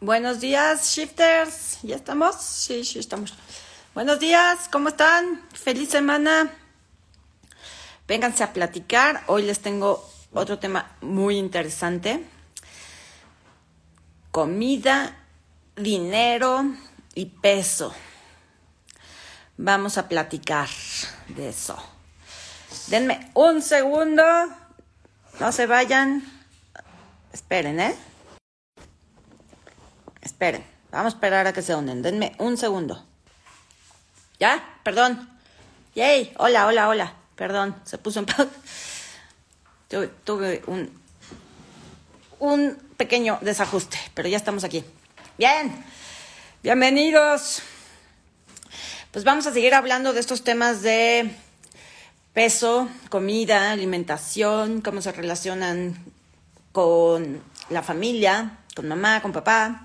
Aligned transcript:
Buenos 0.00 0.40
días, 0.40 0.94
shifters. 0.94 1.78
¿Ya 1.82 1.96
estamos? 1.96 2.36
Sí, 2.36 2.84
sí, 2.84 2.98
estamos. 2.98 3.32
Buenos 3.94 4.18
días, 4.18 4.68
¿cómo 4.70 4.88
están? 4.88 5.40
Feliz 5.54 5.90
semana. 5.90 6.52
Vénganse 8.06 8.42
a 8.42 8.52
platicar. 8.52 9.22
Hoy 9.28 9.44
les 9.44 9.60
tengo 9.60 10.06
otro 10.32 10.58
tema 10.58 10.90
muy 11.00 11.38
interesante. 11.38 12.26
Comida, 14.30 15.16
dinero 15.76 16.64
y 17.14 17.26
peso. 17.26 17.94
Vamos 19.56 19.96
a 19.96 20.08
platicar 20.08 20.68
de 21.28 21.48
eso. 21.48 21.78
Denme 22.88 23.30
un 23.32 23.62
segundo. 23.62 24.24
No 25.40 25.52
se 25.52 25.66
vayan. 25.66 26.24
Esperen, 27.32 27.80
¿eh? 27.80 27.96
Esperen. 30.34 30.64
Vamos 30.90 31.12
a 31.12 31.16
esperar 31.16 31.46
a 31.46 31.52
que 31.52 31.62
se 31.62 31.76
unen. 31.76 32.02
Denme 32.02 32.34
un 32.38 32.56
segundo. 32.56 33.00
¿Ya? 34.40 34.80
Perdón. 34.82 35.30
Yay. 35.94 36.34
Hola, 36.38 36.66
hola, 36.66 36.88
hola. 36.88 37.14
Perdón. 37.36 37.76
Se 37.84 37.98
puso 37.98 38.18
en. 38.18 38.26
Tuve, 39.88 40.08
tuve 40.24 40.62
un, 40.66 40.90
un 42.40 42.76
pequeño 42.96 43.38
desajuste, 43.42 43.96
pero 44.14 44.28
ya 44.28 44.36
estamos 44.36 44.64
aquí. 44.64 44.84
Bien. 45.38 45.84
Bienvenidos. 46.64 47.62
Pues 49.12 49.24
vamos 49.24 49.46
a 49.46 49.52
seguir 49.52 49.72
hablando 49.72 50.12
de 50.12 50.18
estos 50.18 50.42
temas 50.42 50.82
de 50.82 51.30
peso, 52.32 52.88
comida, 53.08 53.70
alimentación, 53.70 54.80
cómo 54.80 55.00
se 55.00 55.12
relacionan 55.12 55.96
con 56.72 57.40
la 57.70 57.84
familia, 57.84 58.58
con 58.74 58.88
mamá, 58.88 59.22
con 59.22 59.30
papá. 59.30 59.83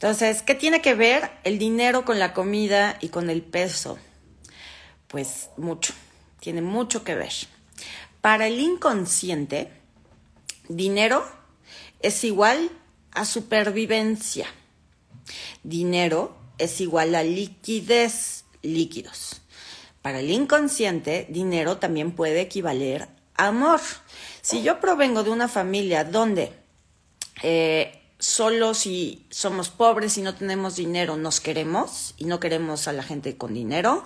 Entonces, 0.00 0.42
¿qué 0.42 0.54
tiene 0.54 0.80
que 0.80 0.94
ver 0.94 1.28
el 1.42 1.58
dinero 1.58 2.04
con 2.04 2.20
la 2.20 2.32
comida 2.32 2.96
y 3.00 3.08
con 3.08 3.30
el 3.30 3.42
peso? 3.42 3.98
Pues 5.08 5.50
mucho, 5.56 5.92
tiene 6.38 6.62
mucho 6.62 7.02
que 7.02 7.16
ver. 7.16 7.32
Para 8.20 8.46
el 8.46 8.60
inconsciente, 8.60 9.72
dinero 10.68 11.26
es 11.98 12.22
igual 12.22 12.70
a 13.10 13.24
supervivencia. 13.24 14.46
Dinero 15.64 16.36
es 16.58 16.80
igual 16.80 17.16
a 17.16 17.24
liquidez, 17.24 18.44
líquidos. 18.62 19.40
Para 20.00 20.20
el 20.20 20.30
inconsciente, 20.30 21.26
dinero 21.28 21.78
también 21.78 22.12
puede 22.12 22.42
equivaler 22.42 23.08
a 23.34 23.48
amor. 23.48 23.80
Si 24.42 24.62
yo 24.62 24.78
provengo 24.78 25.24
de 25.24 25.30
una 25.30 25.48
familia 25.48 26.04
donde 26.04 26.52
eh, 27.42 27.97
solo 28.18 28.74
si 28.74 29.26
somos 29.30 29.68
pobres 29.70 30.18
y 30.18 30.22
no 30.22 30.34
tenemos 30.34 30.76
dinero 30.76 31.16
nos 31.16 31.40
queremos 31.40 32.14
y 32.16 32.24
no 32.24 32.40
queremos 32.40 32.88
a 32.88 32.92
la 32.92 33.02
gente 33.02 33.36
con 33.36 33.54
dinero, 33.54 34.04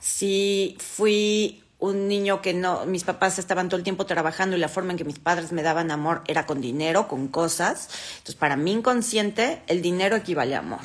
si 0.00 0.76
fui 0.80 1.64
un 1.78 2.08
niño 2.08 2.40
que 2.40 2.54
no, 2.54 2.86
mis 2.86 3.04
papás 3.04 3.38
estaban 3.38 3.68
todo 3.68 3.76
el 3.76 3.84
tiempo 3.84 4.06
trabajando 4.06 4.56
y 4.56 4.60
la 4.60 4.68
forma 4.68 4.92
en 4.92 4.98
que 4.98 5.04
mis 5.04 5.18
padres 5.18 5.52
me 5.52 5.62
daban 5.62 5.90
amor 5.90 6.22
era 6.26 6.46
con 6.46 6.60
dinero, 6.60 7.08
con 7.08 7.28
cosas. 7.28 7.88
Entonces, 8.18 8.36
para 8.36 8.56
mi 8.56 8.72
inconsciente, 8.72 9.62
el 9.66 9.82
dinero 9.82 10.16
equivale 10.16 10.54
a 10.54 10.60
amor. 10.60 10.80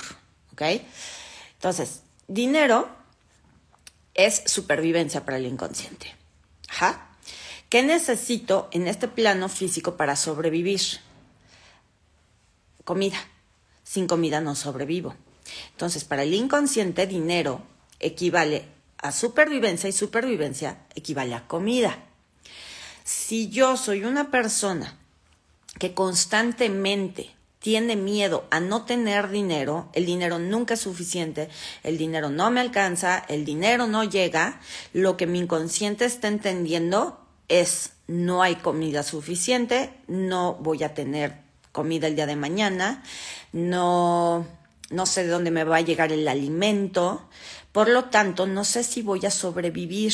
¿Ok? 0.52 0.62
Entonces, 1.54 2.02
dinero 2.28 2.90
es 4.14 4.44
supervivencia 4.46 5.24
para 5.24 5.38
el 5.38 5.46
inconsciente. 5.46 6.14
¿Qué 7.70 7.84
necesito 7.84 8.68
en 8.72 8.88
este 8.88 9.08
plano 9.08 9.48
físico 9.48 9.96
para 9.96 10.16
sobrevivir? 10.16 10.82
Comida. 12.90 13.20
Sin 13.84 14.08
comida 14.08 14.42
no 14.42 14.56
sobrevivo. 14.56 15.14
Entonces, 15.74 16.06
para 16.06 16.24
el 16.24 16.34
inconsciente, 16.34 17.06
dinero 17.06 17.62
equivale 18.00 18.66
a 18.98 19.12
supervivencia 19.12 19.88
y 19.88 19.92
supervivencia 19.92 20.88
equivale 20.96 21.36
a 21.36 21.46
comida. 21.48 22.00
Si 23.04 23.50
yo 23.50 23.78
soy 23.78 24.06
una 24.06 24.32
persona 24.32 24.98
que 25.78 25.94
constantemente 25.94 27.30
tiene 27.60 27.96
miedo 27.96 28.48
a 28.50 28.60
no 28.60 28.86
tener 28.86 29.30
dinero, 29.30 29.92
el 29.94 30.08
dinero 30.08 30.40
nunca 30.40 30.74
es 30.74 30.80
suficiente, 30.80 31.48
el 31.84 32.00
dinero 32.00 32.32
no 32.32 32.50
me 32.50 32.60
alcanza, 32.60 33.24
el 33.28 33.46
dinero 33.46 33.86
no 33.86 34.04
llega, 34.04 34.62
lo 34.94 35.16
que 35.16 35.28
mi 35.28 35.38
inconsciente 35.38 36.06
está 36.06 36.28
entendiendo 36.28 37.24
es 37.50 37.92
no 38.08 38.42
hay 38.42 38.56
comida 38.56 39.04
suficiente, 39.04 39.94
no 40.08 40.56
voy 40.56 40.82
a 40.82 40.96
tener 40.96 41.49
comida 41.72 42.08
el 42.08 42.16
día 42.16 42.26
de 42.26 42.36
mañana, 42.36 43.04
no, 43.52 44.48
no 44.90 45.06
sé 45.06 45.24
de 45.24 45.30
dónde 45.30 45.52
me 45.52 45.64
va 45.64 45.78
a 45.78 45.82
llegar 45.82 46.12
el 46.12 46.28
alimento, 46.28 47.30
por 47.72 47.90
lo 47.90 48.06
tanto, 48.06 48.48
no 48.48 48.64
sé 48.66 48.84
si 48.84 49.02
voy 49.02 49.26
a 49.26 49.32
sobrevivir. 49.32 50.14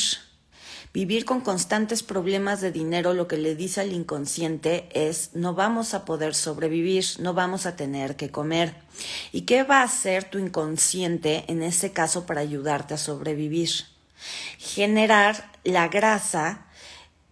Vivir 0.93 1.25
con 1.25 1.41
constantes 1.41 2.03
problemas 2.03 2.61
de 2.61 2.71
dinero 2.71 3.13
lo 3.13 3.27
que 3.27 3.35
le 3.35 3.53
dice 3.53 3.81
al 3.81 3.91
inconsciente 3.91 4.87
es 4.93 5.31
no 5.33 5.53
vamos 5.53 5.93
a 5.93 6.05
poder 6.05 6.33
sobrevivir, 6.33 7.03
no 7.19 7.33
vamos 7.33 7.65
a 7.65 7.75
tener 7.75 8.15
que 8.15 8.31
comer. 8.31 8.75
¿Y 9.33 9.41
qué 9.41 9.63
va 9.63 9.81
a 9.81 9.83
hacer 9.83 10.23
tu 10.23 10.39
inconsciente 10.39 11.43
en 11.49 11.63
ese 11.63 11.91
caso 11.91 12.25
para 12.25 12.39
ayudarte 12.39 12.93
a 12.93 12.97
sobrevivir? 12.97 13.71
Generar 14.57 15.51
la 15.65 15.89
grasa, 15.89 16.67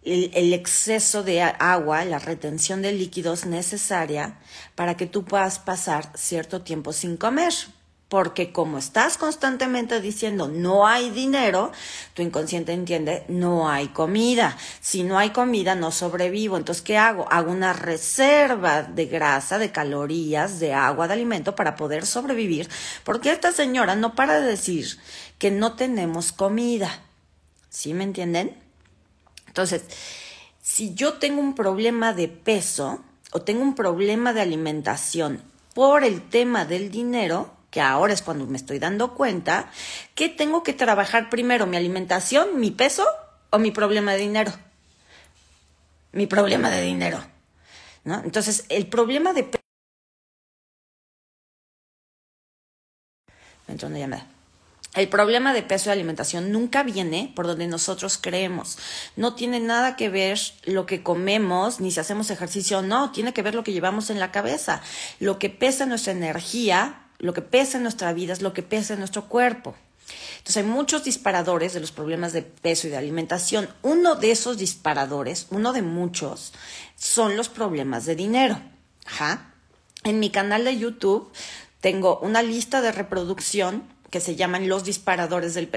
el, 0.06 0.32
el 0.34 0.54
exceso 0.54 1.24
de 1.24 1.42
agua, 1.42 2.06
la 2.06 2.20
retención 2.20 2.82
de 2.82 2.92
líquidos 2.92 3.46
necesaria 3.46 4.40
para 4.76 4.98
que 4.98 5.08
tú 5.08 5.26
puedas 5.26 5.60
pasar 5.60 6.12
cierto 6.16 6.62
tiempo 6.62 6.94
sin 6.94 7.18
comer 7.18 7.54
porque 8.14 8.52
como 8.52 8.78
estás 8.78 9.18
constantemente 9.18 10.00
diciendo 10.00 10.48
no 10.48 10.86
hay 10.86 11.10
dinero, 11.10 11.72
tu 12.14 12.22
inconsciente 12.22 12.72
entiende 12.72 13.24
no 13.28 13.72
hay 13.72 13.88
comida. 13.88 14.56
Si 14.82 15.02
no 15.02 15.18
hay 15.18 15.32
comida, 15.32 15.74
no 15.74 15.90
sobrevivo. 15.90 16.58
Entonces, 16.58 16.84
¿qué 16.84 16.96
hago? 16.96 17.26
Hago 17.32 17.52
una 17.52 17.74
reserva 17.74 18.84
de 18.84 19.08
grasa, 19.08 19.58
de 19.58 19.72
calorías, 19.72 20.60
de 20.60 20.76
agua, 20.76 21.08
de 21.08 21.14
alimento 21.14 21.56
para 21.56 21.76
poder 21.76 22.06
sobrevivir, 22.06 22.70
porque 23.04 23.32
esta 23.32 23.52
señora 23.52 23.96
no 23.96 24.14
para 24.14 24.40
de 24.42 24.46
decir 24.46 25.00
que 25.40 25.50
no 25.50 25.74
tenemos 25.74 26.34
comida. 26.34 27.02
¿Sí 27.72 27.96
me 27.96 28.04
entienden? 28.04 28.63
Entonces, 29.54 29.84
si 30.64 30.96
yo 30.96 31.20
tengo 31.20 31.40
un 31.40 31.54
problema 31.54 32.12
de 32.12 32.28
peso 32.28 33.04
o 33.34 33.44
tengo 33.44 33.62
un 33.62 33.76
problema 33.76 34.34
de 34.34 34.42
alimentación 34.42 35.44
por 35.76 36.04
el 36.04 36.28
tema 36.28 36.66
del 36.66 36.90
dinero, 36.90 37.54
que 37.70 37.80
ahora 37.80 38.14
es 38.14 38.24
cuando 38.24 38.48
me 38.48 38.58
estoy 38.58 38.80
dando 38.80 39.14
cuenta, 39.14 39.72
que 40.16 40.28
tengo 40.28 40.64
que 40.64 40.74
trabajar 40.74 41.30
primero 41.30 41.68
mi 41.68 41.78
alimentación, 41.78 42.60
mi 42.60 42.72
peso 42.72 43.06
o 43.52 43.60
mi 43.60 43.70
problema 43.70 44.14
de 44.14 44.18
dinero. 44.18 44.52
Mi 46.14 46.26
problema 46.26 46.72
de 46.72 46.82
dinero. 46.82 47.24
¿no? 48.06 48.24
Entonces, 48.24 48.66
el 48.70 48.88
problema 48.88 49.34
de 49.34 49.44
peso... 49.44 49.64
Me 53.68 53.78
llamada. 53.78 54.26
El 54.96 55.10
problema 55.10 55.54
de 55.54 55.64
peso 55.64 55.90
y 55.90 55.94
alimentación 55.94 56.52
nunca 56.52 56.84
viene 56.84 57.32
por 57.36 57.48
donde 57.48 57.68
nosotros 57.68 58.20
creemos. 58.22 58.78
No 59.16 59.34
tiene 59.34 59.60
nada 59.60 59.96
que 59.96 60.10
ver 60.10 60.40
lo 60.66 60.86
que 60.86 61.02
comemos, 61.02 61.80
ni 61.80 61.90
si 61.90 62.00
hacemos 62.00 62.30
ejercicio 62.30 62.80
o 62.80 62.82
no. 62.84 63.12
Tiene 63.12 63.34
que 63.34 63.42
ver 63.42 63.56
lo 63.56 63.64
que 63.64 63.74
llevamos 63.74 64.12
en 64.12 64.20
la 64.20 64.32
cabeza. 64.32 64.82
Lo 65.20 65.40
que 65.40 65.50
pesa 65.50 65.88
nuestra 65.88 66.12
energía 66.12 67.04
lo 67.24 67.34
que 67.34 67.42
pesa 67.42 67.78
en 67.78 67.84
nuestra 67.84 68.12
vida 68.12 68.34
es 68.34 68.42
lo 68.42 68.52
que 68.52 68.64
pesa 68.64 68.94
en 68.94 69.00
nuestro 69.00 69.30
cuerpo. 69.30 69.76
Entonces 70.40 70.58
hay 70.58 70.70
muchos 70.70 71.06
disparadores 71.06 71.74
de 71.74 71.80
los 71.80 71.94
problemas 71.94 72.34
de 72.34 72.42
peso 72.42 72.88
y 72.88 72.90
de 72.90 72.98
alimentación. 72.98 73.70
Uno 73.82 74.16
de 74.16 74.32
esos 74.32 74.58
disparadores, 74.58 75.48
uno 75.50 75.72
de 75.72 75.82
muchos, 75.82 76.52
son 76.98 77.38
los 77.38 77.48
problemas 77.48 78.06
de 78.06 78.18
dinero. 78.18 78.60
Ajá. 79.06 79.54
En 80.04 80.20
mi 80.20 80.32
canal 80.32 80.66
de 80.66 80.78
YouTube 80.78 81.32
tengo 81.80 82.20
una 82.20 82.44
lista 82.44 82.82
de 82.82 82.92
reproducción 82.92 83.84
que 84.14 84.20
se 84.20 84.36
llaman 84.36 84.70
los 84.70 84.84
disparadores 84.84 85.56
del 85.56 85.68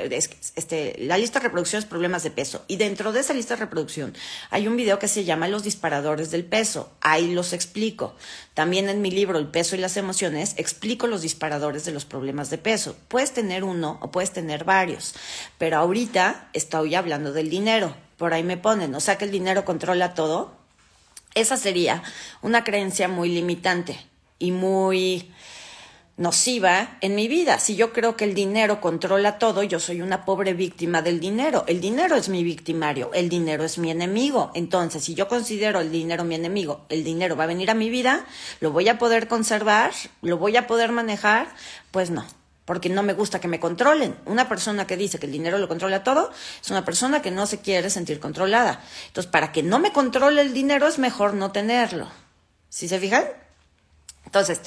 este, 0.56 0.94
la 0.98 1.16
lista 1.16 1.38
de 1.38 1.44
reproducción 1.44 1.78
es 1.78 1.86
problemas 1.86 2.22
de 2.22 2.30
peso. 2.30 2.62
Y 2.68 2.76
dentro 2.76 3.10
de 3.10 3.20
esa 3.20 3.32
lista 3.32 3.54
de 3.54 3.60
reproducción 3.60 4.12
hay 4.50 4.68
un 4.68 4.76
video 4.76 4.98
que 4.98 5.08
se 5.08 5.24
llama 5.24 5.48
los 5.48 5.62
disparadores 5.62 6.30
del 6.30 6.44
peso. 6.44 6.92
Ahí 7.00 7.32
los 7.32 7.54
explico. 7.54 8.14
También 8.52 8.90
en 8.90 9.00
mi 9.00 9.10
libro 9.10 9.38
el 9.38 9.46
peso 9.46 9.74
y 9.74 9.78
las 9.78 9.96
emociones 9.96 10.52
explico 10.58 11.06
los 11.06 11.22
disparadores 11.22 11.86
de 11.86 11.92
los 11.92 12.04
problemas 12.04 12.50
de 12.50 12.58
peso. 12.58 12.94
Puedes 13.08 13.32
tener 13.32 13.64
uno 13.64 13.98
o 14.02 14.10
puedes 14.10 14.34
tener 14.34 14.64
varios 14.64 15.14
pero 15.56 15.78
ahorita 15.78 16.50
estoy 16.52 16.94
hablando 16.94 17.32
del 17.32 17.48
dinero. 17.48 17.96
Por 18.18 18.34
ahí 18.34 18.42
me 18.42 18.58
ponen 18.58 18.94
o 18.94 19.00
sea 19.00 19.16
que 19.16 19.24
el 19.24 19.30
dinero 19.30 19.64
controla 19.64 20.12
todo. 20.12 20.52
Esa 21.34 21.56
sería 21.56 22.02
una 22.42 22.64
creencia 22.64 23.08
muy 23.08 23.30
limitante 23.30 23.98
y 24.38 24.52
muy 24.52 25.32
nociva 26.16 26.96
en 27.02 27.14
mi 27.14 27.28
vida. 27.28 27.58
Si 27.58 27.76
yo 27.76 27.92
creo 27.92 28.16
que 28.16 28.24
el 28.24 28.34
dinero 28.34 28.80
controla 28.80 29.38
todo, 29.38 29.62
yo 29.62 29.78
soy 29.78 30.00
una 30.00 30.24
pobre 30.24 30.54
víctima 30.54 31.02
del 31.02 31.20
dinero. 31.20 31.64
El 31.66 31.80
dinero 31.80 32.16
es 32.16 32.28
mi 32.28 32.42
victimario, 32.42 33.10
el 33.12 33.28
dinero 33.28 33.64
es 33.64 33.78
mi 33.78 33.90
enemigo. 33.90 34.50
Entonces, 34.54 35.04
si 35.04 35.14
yo 35.14 35.28
considero 35.28 35.80
el 35.80 35.92
dinero 35.92 36.24
mi 36.24 36.34
enemigo, 36.34 36.86
el 36.88 37.04
dinero 37.04 37.36
va 37.36 37.44
a 37.44 37.48
venir 37.48 37.70
a 37.70 37.74
mi 37.74 37.90
vida, 37.90 38.24
lo 38.60 38.70
voy 38.72 38.88
a 38.88 38.98
poder 38.98 39.28
conservar, 39.28 39.92
lo 40.22 40.38
voy 40.38 40.56
a 40.56 40.66
poder 40.66 40.92
manejar, 40.92 41.48
pues 41.90 42.10
no. 42.10 42.24
Porque 42.64 42.88
no 42.88 43.04
me 43.04 43.12
gusta 43.12 43.38
que 43.38 43.46
me 43.46 43.60
controlen. 43.60 44.16
Una 44.24 44.48
persona 44.48 44.88
que 44.88 44.96
dice 44.96 45.20
que 45.20 45.26
el 45.26 45.32
dinero 45.32 45.58
lo 45.58 45.68
controla 45.68 46.02
todo 46.02 46.32
es 46.60 46.68
una 46.70 46.84
persona 46.84 47.22
que 47.22 47.30
no 47.30 47.46
se 47.46 47.60
quiere 47.60 47.90
sentir 47.90 48.18
controlada. 48.18 48.82
Entonces, 49.06 49.30
para 49.30 49.52
que 49.52 49.62
no 49.62 49.78
me 49.78 49.92
controle 49.92 50.40
el 50.40 50.52
dinero 50.52 50.88
es 50.88 50.98
mejor 50.98 51.34
no 51.34 51.52
tenerlo. 51.52 52.08
¿Sí 52.68 52.88
se 52.88 52.98
fijan? 52.98 53.24
Entonces, 54.24 54.60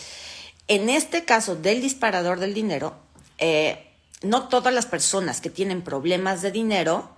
en 0.69 0.89
este 0.89 1.25
caso 1.25 1.56
del 1.56 1.81
disparador 1.81 2.39
del 2.39 2.54
dinero, 2.54 2.95
eh, 3.39 3.88
no 4.21 4.48
todas 4.48 4.74
las 4.74 4.86
personas 4.86 5.42
que 5.42 5.50
tienen 5.50 5.81
problemas 5.81 6.42
de 6.42 6.51
dinero 6.51 7.10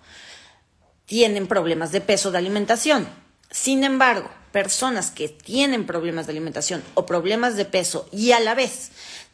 tienen 1.06 1.48
problemas 1.48 1.92
de 1.92 2.00
peso 2.00 2.31
de 2.31 2.38
alimentación. 2.38 3.07
Sin 3.50 3.83
embargo, 3.83 4.30
personas 4.53 5.12
que 5.12 5.27
tienen 5.27 5.86
problemas 5.86 6.25
de 6.25 6.31
alimentación 6.31 6.81
o 6.94 7.06
problemas 7.06 7.57
de 7.57 7.65
peso 7.65 8.07
y 8.13 8.31
a 8.31 8.39
la 8.39 8.56
vez 8.56 8.92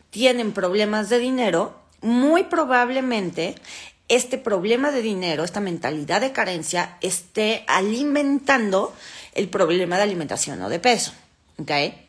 tienen 0.10 0.52
problemas 0.52 1.10
de 1.10 1.20
dinero, 1.20 1.80
muy 2.02 2.46
probablemente 2.46 3.54
este 4.08 4.40
problema 4.40 4.90
de 4.92 5.04
dinero, 5.04 5.44
esta 5.44 5.60
mentalidad 5.60 6.22
de 6.22 6.32
carencia, 6.32 6.98
esté 7.02 7.66
alimentando 7.68 8.96
el 9.36 9.50
problema 9.50 9.98
de 9.98 10.04
alimentación 10.04 10.60
o 10.64 10.70
de 10.70 10.80
peso. 10.80 11.14
¿okay? 11.60 12.07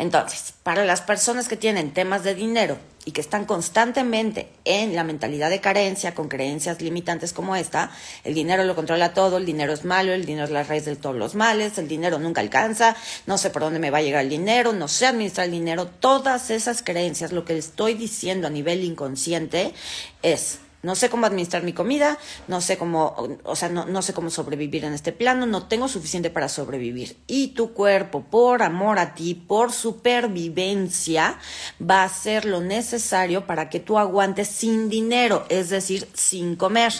Entonces, 0.00 0.54
para 0.62 0.86
las 0.86 1.02
personas 1.02 1.46
que 1.46 1.58
tienen 1.58 1.92
temas 1.92 2.24
de 2.24 2.34
dinero 2.34 2.78
y 3.04 3.12
que 3.12 3.20
están 3.20 3.44
constantemente 3.44 4.48
en 4.64 4.96
la 4.96 5.04
mentalidad 5.04 5.50
de 5.50 5.60
carencia, 5.60 6.14
con 6.14 6.28
creencias 6.28 6.80
limitantes 6.80 7.34
como 7.34 7.54
esta, 7.54 7.90
el 8.24 8.32
dinero 8.32 8.64
lo 8.64 8.74
controla 8.74 9.12
todo, 9.12 9.36
el 9.36 9.44
dinero 9.44 9.74
es 9.74 9.84
malo, 9.84 10.14
el 10.14 10.24
dinero 10.24 10.46
es 10.46 10.52
la 10.52 10.62
raíz 10.62 10.86
de 10.86 10.96
todos 10.96 11.16
los 11.16 11.34
males, 11.34 11.76
el 11.76 11.86
dinero 11.86 12.18
nunca 12.18 12.40
alcanza, 12.40 12.96
no 13.26 13.36
sé 13.36 13.50
por 13.50 13.60
dónde 13.60 13.78
me 13.78 13.90
va 13.90 13.98
a 13.98 14.02
llegar 14.02 14.22
el 14.22 14.30
dinero, 14.30 14.72
no 14.72 14.88
sé 14.88 15.04
administrar 15.06 15.44
el 15.44 15.52
dinero, 15.52 15.84
todas 15.86 16.48
esas 16.48 16.82
creencias, 16.82 17.32
lo 17.32 17.44
que 17.44 17.58
estoy 17.58 17.92
diciendo 17.92 18.46
a 18.46 18.50
nivel 18.50 18.82
inconsciente 18.84 19.74
es 20.22 20.60
no 20.82 20.94
sé 20.94 21.10
cómo 21.10 21.26
administrar 21.26 21.62
mi 21.62 21.74
comida, 21.74 22.18
no 22.48 22.60
sé 22.60 22.78
cómo, 22.78 23.38
o 23.44 23.56
sea, 23.56 23.68
no, 23.68 23.84
no, 23.84 24.00
sé 24.00 24.14
cómo 24.14 24.30
sobrevivir 24.30 24.84
en 24.84 24.94
este 24.94 25.12
plano, 25.12 25.44
no 25.44 25.66
tengo 25.66 25.88
suficiente 25.88 26.30
para 26.30 26.48
sobrevivir. 26.48 27.18
Y 27.26 27.48
tu 27.48 27.74
cuerpo, 27.74 28.22
por 28.22 28.62
amor 28.62 28.98
a 28.98 29.14
ti, 29.14 29.34
por 29.34 29.72
supervivencia, 29.72 31.38
va 31.80 32.02
a 32.02 32.04
hacer 32.04 32.46
lo 32.46 32.60
necesario 32.60 33.46
para 33.46 33.68
que 33.68 33.80
tú 33.80 33.98
aguantes 33.98 34.48
sin 34.48 34.88
dinero, 34.88 35.44
es 35.50 35.68
decir, 35.68 36.08
sin 36.14 36.56
comer. 36.56 36.94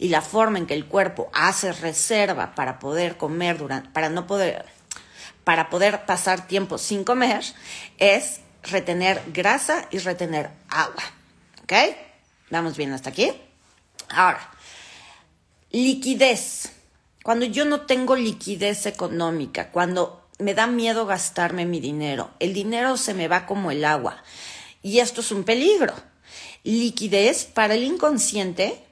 Y 0.00 0.08
la 0.08 0.20
forma 0.20 0.58
en 0.58 0.66
que 0.66 0.74
el 0.74 0.86
cuerpo 0.86 1.30
hace 1.32 1.72
reserva 1.72 2.56
para 2.56 2.80
poder 2.80 3.16
comer 3.16 3.56
durante, 3.56 3.88
para 3.90 4.08
no 4.08 4.26
poder, 4.26 4.64
para 5.44 5.70
poder 5.70 6.06
pasar 6.06 6.48
tiempo 6.48 6.76
sin 6.76 7.04
comer, 7.04 7.44
es 7.98 8.40
retener 8.64 9.22
grasa 9.32 9.86
y 9.92 9.98
retener 9.98 10.50
agua. 10.68 11.02
¿Ok? 11.62 11.72
Vamos 12.52 12.76
bien 12.76 12.92
hasta 12.92 13.08
aquí. 13.08 13.32
Ahora, 14.10 14.50
liquidez. 15.70 16.70
Cuando 17.24 17.46
yo 17.46 17.64
no 17.64 17.86
tengo 17.86 18.14
liquidez 18.14 18.84
económica, 18.84 19.70
cuando 19.70 20.28
me 20.38 20.52
da 20.52 20.66
miedo 20.66 21.06
gastarme 21.06 21.64
mi 21.64 21.80
dinero, 21.80 22.30
el 22.40 22.52
dinero 22.52 22.98
se 22.98 23.14
me 23.14 23.26
va 23.26 23.46
como 23.46 23.70
el 23.70 23.86
agua. 23.86 24.22
Y 24.82 24.98
esto 24.98 25.22
es 25.22 25.32
un 25.32 25.44
peligro. 25.44 25.94
Liquidez 26.62 27.46
para 27.46 27.72
el 27.72 27.84
inconsciente 27.84 28.84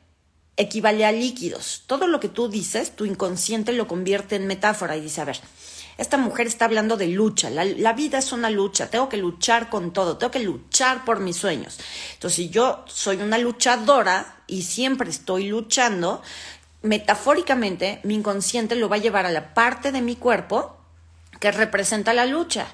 equivale 0.57 1.05
a 1.05 1.13
líquidos. 1.13 1.83
Todo 1.87 2.07
lo 2.07 2.19
que 2.19 2.31
tú 2.31 2.49
dices, 2.49 2.97
tu 2.97 3.05
inconsciente 3.05 3.75
lo 3.75 3.87
convierte 3.87 4.37
en 4.37 4.47
metáfora 4.47 4.97
y 4.97 5.03
dice, 5.03 5.21
a 5.21 5.27
ver, 5.27 5.39
esta 6.01 6.17
mujer 6.17 6.47
está 6.47 6.65
hablando 6.65 6.97
de 6.97 7.09
lucha, 7.09 7.51
la, 7.51 7.93
vida 7.93 8.17
es 8.17 8.33
una 8.33 8.49
lucha, 8.49 8.89
tengo 8.89 9.11
que 9.11 9.19
luchar 9.19 9.69
con 9.69 9.93
todo, 9.93 10.17
tengo 10.17 10.31
que 10.31 10.39
luchar 10.39 11.05
por 11.05 11.21
mis 11.21 11.37
sueños. 11.37 11.79
Entonces, 12.15 12.37
si 12.37 12.49
yo 12.49 12.85
soy 12.87 13.19
una 13.19 13.37
luchadora 13.37 14.37
y 14.47 14.63
siempre 14.63 15.11
estoy 15.11 15.49
luchando, 15.49 16.23
metafóricamente 16.81 18.01
mi 18.03 18.15
inconsciente 18.15 18.77
lo 18.77 18.89
va 18.89 18.97
a 18.97 19.01
llevar 19.01 19.27
a 19.27 19.31
la 19.31 19.53
parte 19.53 19.93
de 19.93 20.01
mi 20.01 20.17
cuerpo 20.17 20.75
que 21.39 21.53
representa 21.53 22.15
la 22.15 22.25
lucha. 22.25 22.67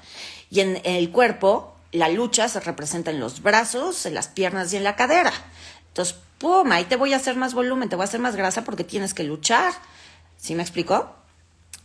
Y 0.49 0.61
en 0.61 0.81
el 0.84 1.11
cuerpo, 1.11 1.75
la 1.90 2.08
lucha 2.08 2.49
se 2.49 2.61
representa 2.61 3.11
en 3.11 3.19
los 3.19 3.43
brazos, 3.43 4.06
en 4.06 4.14
las 4.14 4.28
piernas 4.28 4.73
y 4.73 4.76
en 4.76 4.84
la 4.84 4.94
cadera. 4.94 5.32
Entonces, 5.88 6.14
pum, 6.38 6.70
ahí 6.70 6.84
te 6.84 6.94
voy 6.94 7.12
a 7.12 7.17
hacer 7.17 7.34
más 7.34 7.55
volumen, 7.55 7.88
te 7.88 7.96
voy 7.96 8.05
a 8.05 8.08
hacer 8.08 8.20
más 8.20 8.37
grasa 8.37 8.62
porque 8.62 8.84
tienes 8.84 9.14
que 9.14 9.25
luchar. 9.25 9.73
¿Sí 10.37 10.55
me 10.55 10.62
explico? 10.62 11.25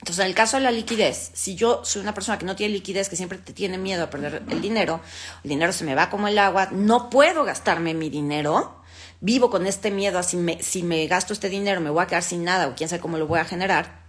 Entonces, 0.01 0.24
en 0.24 0.30
el 0.30 0.36
caso 0.36 0.57
de 0.57 0.63
la 0.63 0.71
liquidez, 0.71 1.30
si 1.36 1.53
yo 1.53 1.86
soy 1.86 2.01
una 2.01 2.15
persona 2.15 2.39
que 2.39 2.45
no 2.45 2.56
tiene 2.56 2.74
liquidez, 2.74 3.07
que 3.07 3.15
siempre 3.15 3.38
te 3.38 3.53
tiene 3.53 3.77
miedo 3.77 4.03
a 4.03 4.09
perder 4.09 4.42
el 4.50 4.59
dinero, 4.59 5.00
el 5.44 5.50
dinero 5.51 5.71
se 5.74 5.83
me 5.83 5.94
va 5.94 6.09
como 6.09 6.27
el 6.27 6.39
agua, 6.39 6.69
no 6.71 7.12
puedo 7.12 7.44
gastarme 7.44 7.94
mi 7.94 8.09
dinero, 8.09 8.81
vivo 9.19 9.51
con 9.51 9.68
este 9.68 9.92
miedo 9.92 10.18
a 10.18 10.24
si 10.24 10.38
me, 10.38 10.63
si 10.63 10.81
me 10.81 11.06
gasto 11.06 11.33
este 11.33 11.50
dinero 11.50 11.81
me 11.81 11.92
voy 11.92 12.01
a 12.01 12.07
quedar 12.07 12.24
sin 12.24 12.44
nada 12.44 12.68
o 12.68 12.75
quién 12.75 12.89
sabe 12.89 13.00
cómo 13.00 13.19
lo 13.19 13.27
voy 13.27 13.39
a 13.39 13.45
generar, 13.45 14.01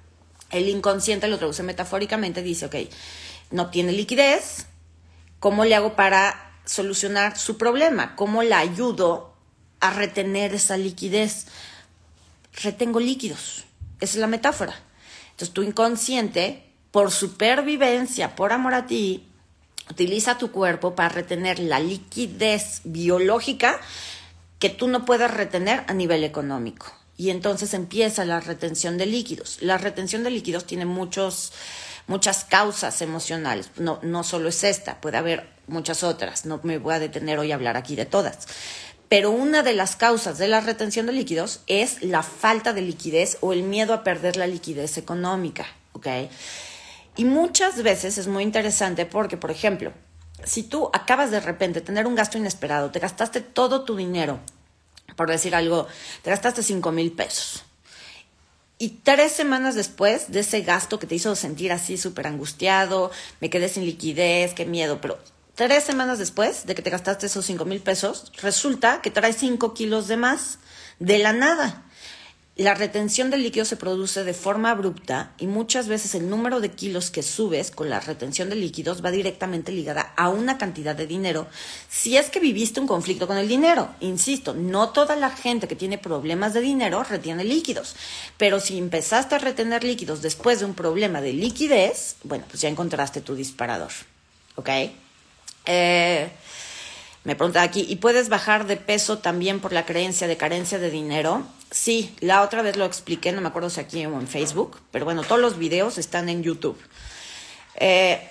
el 0.48 0.66
inconsciente 0.70 1.28
lo 1.28 1.36
traduce 1.36 1.62
metafóricamente, 1.62 2.40
dice, 2.40 2.64
ok, 2.64 2.76
no 3.50 3.68
tiene 3.68 3.92
liquidez, 3.92 4.68
¿cómo 5.40 5.66
le 5.66 5.74
hago 5.74 5.94
para 5.94 6.54
solucionar 6.64 7.36
su 7.36 7.58
problema? 7.58 8.16
¿Cómo 8.16 8.42
la 8.42 8.60
ayudo 8.60 9.34
a 9.80 9.90
retener 9.90 10.54
esa 10.54 10.78
liquidez? 10.78 11.48
Retengo 12.62 12.98
líquidos, 12.98 13.64
esa 14.00 14.14
es 14.14 14.20
la 14.20 14.26
metáfora. 14.26 14.74
Entonces 15.32 15.52
tu 15.52 15.62
inconsciente, 15.62 16.64
por 16.90 17.10
supervivencia, 17.10 18.36
por 18.36 18.52
amor 18.52 18.74
a 18.74 18.86
ti, 18.86 19.26
utiliza 19.90 20.38
tu 20.38 20.50
cuerpo 20.50 20.94
para 20.94 21.08
retener 21.08 21.58
la 21.58 21.80
liquidez 21.80 22.80
biológica 22.84 23.80
que 24.58 24.70
tú 24.70 24.88
no 24.88 25.04
puedes 25.04 25.30
retener 25.30 25.84
a 25.88 25.94
nivel 25.94 26.24
económico. 26.24 26.86
Y 27.16 27.30
entonces 27.30 27.74
empieza 27.74 28.24
la 28.24 28.40
retención 28.40 28.96
de 28.96 29.06
líquidos. 29.06 29.58
La 29.60 29.78
retención 29.78 30.22
de 30.22 30.30
líquidos 30.30 30.66
tiene 30.66 30.84
muchos, 30.84 31.52
muchas 32.06 32.44
causas 32.44 33.02
emocionales. 33.02 33.70
No, 33.76 33.98
no 34.02 34.24
solo 34.24 34.48
es 34.48 34.64
esta, 34.64 35.00
puede 35.00 35.18
haber 35.18 35.48
muchas 35.66 36.02
otras. 36.02 36.46
No 36.46 36.60
me 36.62 36.78
voy 36.78 36.94
a 36.94 36.98
detener 36.98 37.38
hoy 37.38 37.52
a 37.52 37.56
hablar 37.56 37.76
aquí 37.76 37.96
de 37.96 38.06
todas. 38.06 38.46
Pero 39.12 39.30
una 39.30 39.62
de 39.62 39.74
las 39.74 39.94
causas 39.94 40.38
de 40.38 40.48
la 40.48 40.62
retención 40.62 41.04
de 41.04 41.12
líquidos 41.12 41.60
es 41.66 42.02
la 42.02 42.22
falta 42.22 42.72
de 42.72 42.80
liquidez 42.80 43.36
o 43.42 43.52
el 43.52 43.62
miedo 43.62 43.92
a 43.92 44.04
perder 44.04 44.38
la 44.38 44.46
liquidez 44.46 44.96
económica, 44.96 45.66
¿ok? 45.92 46.06
Y 47.18 47.26
muchas 47.26 47.82
veces 47.82 48.16
es 48.16 48.26
muy 48.26 48.42
interesante 48.42 49.04
porque, 49.04 49.36
por 49.36 49.50
ejemplo, 49.50 49.92
si 50.44 50.62
tú 50.62 50.88
acabas 50.94 51.30
de 51.30 51.40
repente 51.40 51.82
tener 51.82 52.06
un 52.06 52.14
gasto 52.14 52.38
inesperado, 52.38 52.90
te 52.90 53.00
gastaste 53.00 53.42
todo 53.42 53.84
tu 53.84 53.96
dinero, 53.96 54.40
por 55.14 55.28
decir 55.28 55.54
algo, 55.54 55.86
te 56.22 56.30
gastaste 56.30 56.62
5 56.62 56.90
mil 56.90 57.12
pesos. 57.12 57.64
Y 58.78 59.00
tres 59.02 59.32
semanas 59.32 59.74
después 59.74 60.32
de 60.32 60.40
ese 60.40 60.62
gasto 60.62 60.98
que 60.98 61.06
te 61.06 61.16
hizo 61.16 61.36
sentir 61.36 61.70
así 61.72 61.98
súper 61.98 62.28
angustiado, 62.28 63.10
me 63.42 63.50
quedé 63.50 63.68
sin 63.68 63.84
liquidez, 63.84 64.54
qué 64.54 64.64
miedo, 64.64 65.02
pero 65.02 65.18
Tres 65.54 65.84
semanas 65.84 66.18
después 66.18 66.64
de 66.64 66.74
que 66.74 66.80
te 66.80 66.88
gastaste 66.88 67.26
esos 67.26 67.44
cinco 67.44 67.66
mil 67.66 67.80
pesos, 67.80 68.32
resulta 68.40 69.02
que 69.02 69.10
traes 69.10 69.36
cinco 69.36 69.74
kilos 69.74 70.08
de 70.08 70.16
más 70.16 70.58
de 70.98 71.18
la 71.18 71.34
nada. 71.34 71.84
La 72.56 72.74
retención 72.74 73.30
de 73.30 73.36
líquido 73.36 73.66
se 73.66 73.76
produce 73.76 74.24
de 74.24 74.32
forma 74.32 74.70
abrupta 74.70 75.32
y 75.38 75.46
muchas 75.46 75.88
veces 75.88 76.14
el 76.14 76.30
número 76.30 76.60
de 76.60 76.70
kilos 76.70 77.10
que 77.10 77.22
subes 77.22 77.70
con 77.70 77.90
la 77.90 78.00
retención 78.00 78.48
de 78.48 78.56
líquidos 78.56 79.04
va 79.04 79.10
directamente 79.10 79.72
ligada 79.72 80.12
a 80.16 80.30
una 80.30 80.56
cantidad 80.56 80.94
de 80.96 81.06
dinero 81.06 81.46
si 81.88 82.16
es 82.16 82.30
que 82.30 82.40
viviste 82.40 82.80
un 82.80 82.86
conflicto 82.86 83.26
con 83.26 83.36
el 83.36 83.48
dinero. 83.48 83.94
Insisto, 84.00 84.54
no 84.54 84.90
toda 84.90 85.16
la 85.16 85.30
gente 85.30 85.68
que 85.68 85.76
tiene 85.76 85.98
problemas 85.98 86.54
de 86.54 86.62
dinero 86.62 87.02
retiene 87.04 87.44
líquidos, 87.44 87.94
pero 88.38 88.58
si 88.58 88.78
empezaste 88.78 89.34
a 89.34 89.38
retener 89.38 89.84
líquidos 89.84 90.22
después 90.22 90.60
de 90.60 90.66
un 90.66 90.74
problema 90.74 91.20
de 91.20 91.34
liquidez, 91.34 92.16
bueno, 92.22 92.44
pues 92.48 92.62
ya 92.62 92.68
encontraste 92.68 93.20
tu 93.20 93.34
disparador. 93.34 93.92
¿Ok? 94.56 94.68
Eh, 95.66 96.30
me 97.24 97.36
pregunta 97.36 97.62
aquí, 97.62 97.86
¿y 97.88 97.96
puedes 97.96 98.28
bajar 98.28 98.66
de 98.66 98.76
peso 98.76 99.18
también 99.18 99.60
por 99.60 99.72
la 99.72 99.86
creencia 99.86 100.26
de 100.26 100.36
carencia 100.36 100.78
de 100.78 100.90
dinero? 100.90 101.44
Sí, 101.70 102.14
la 102.20 102.42
otra 102.42 102.62
vez 102.62 102.76
lo 102.76 102.84
expliqué, 102.84 103.32
no 103.32 103.40
me 103.40 103.48
acuerdo 103.48 103.70
si 103.70 103.80
aquí 103.80 104.04
o 104.04 104.20
en 104.20 104.26
Facebook, 104.26 104.80
pero 104.90 105.04
bueno, 105.04 105.22
todos 105.22 105.40
los 105.40 105.56
videos 105.56 105.98
están 105.98 106.28
en 106.28 106.42
YouTube. 106.42 106.78
Eh, 107.76 108.28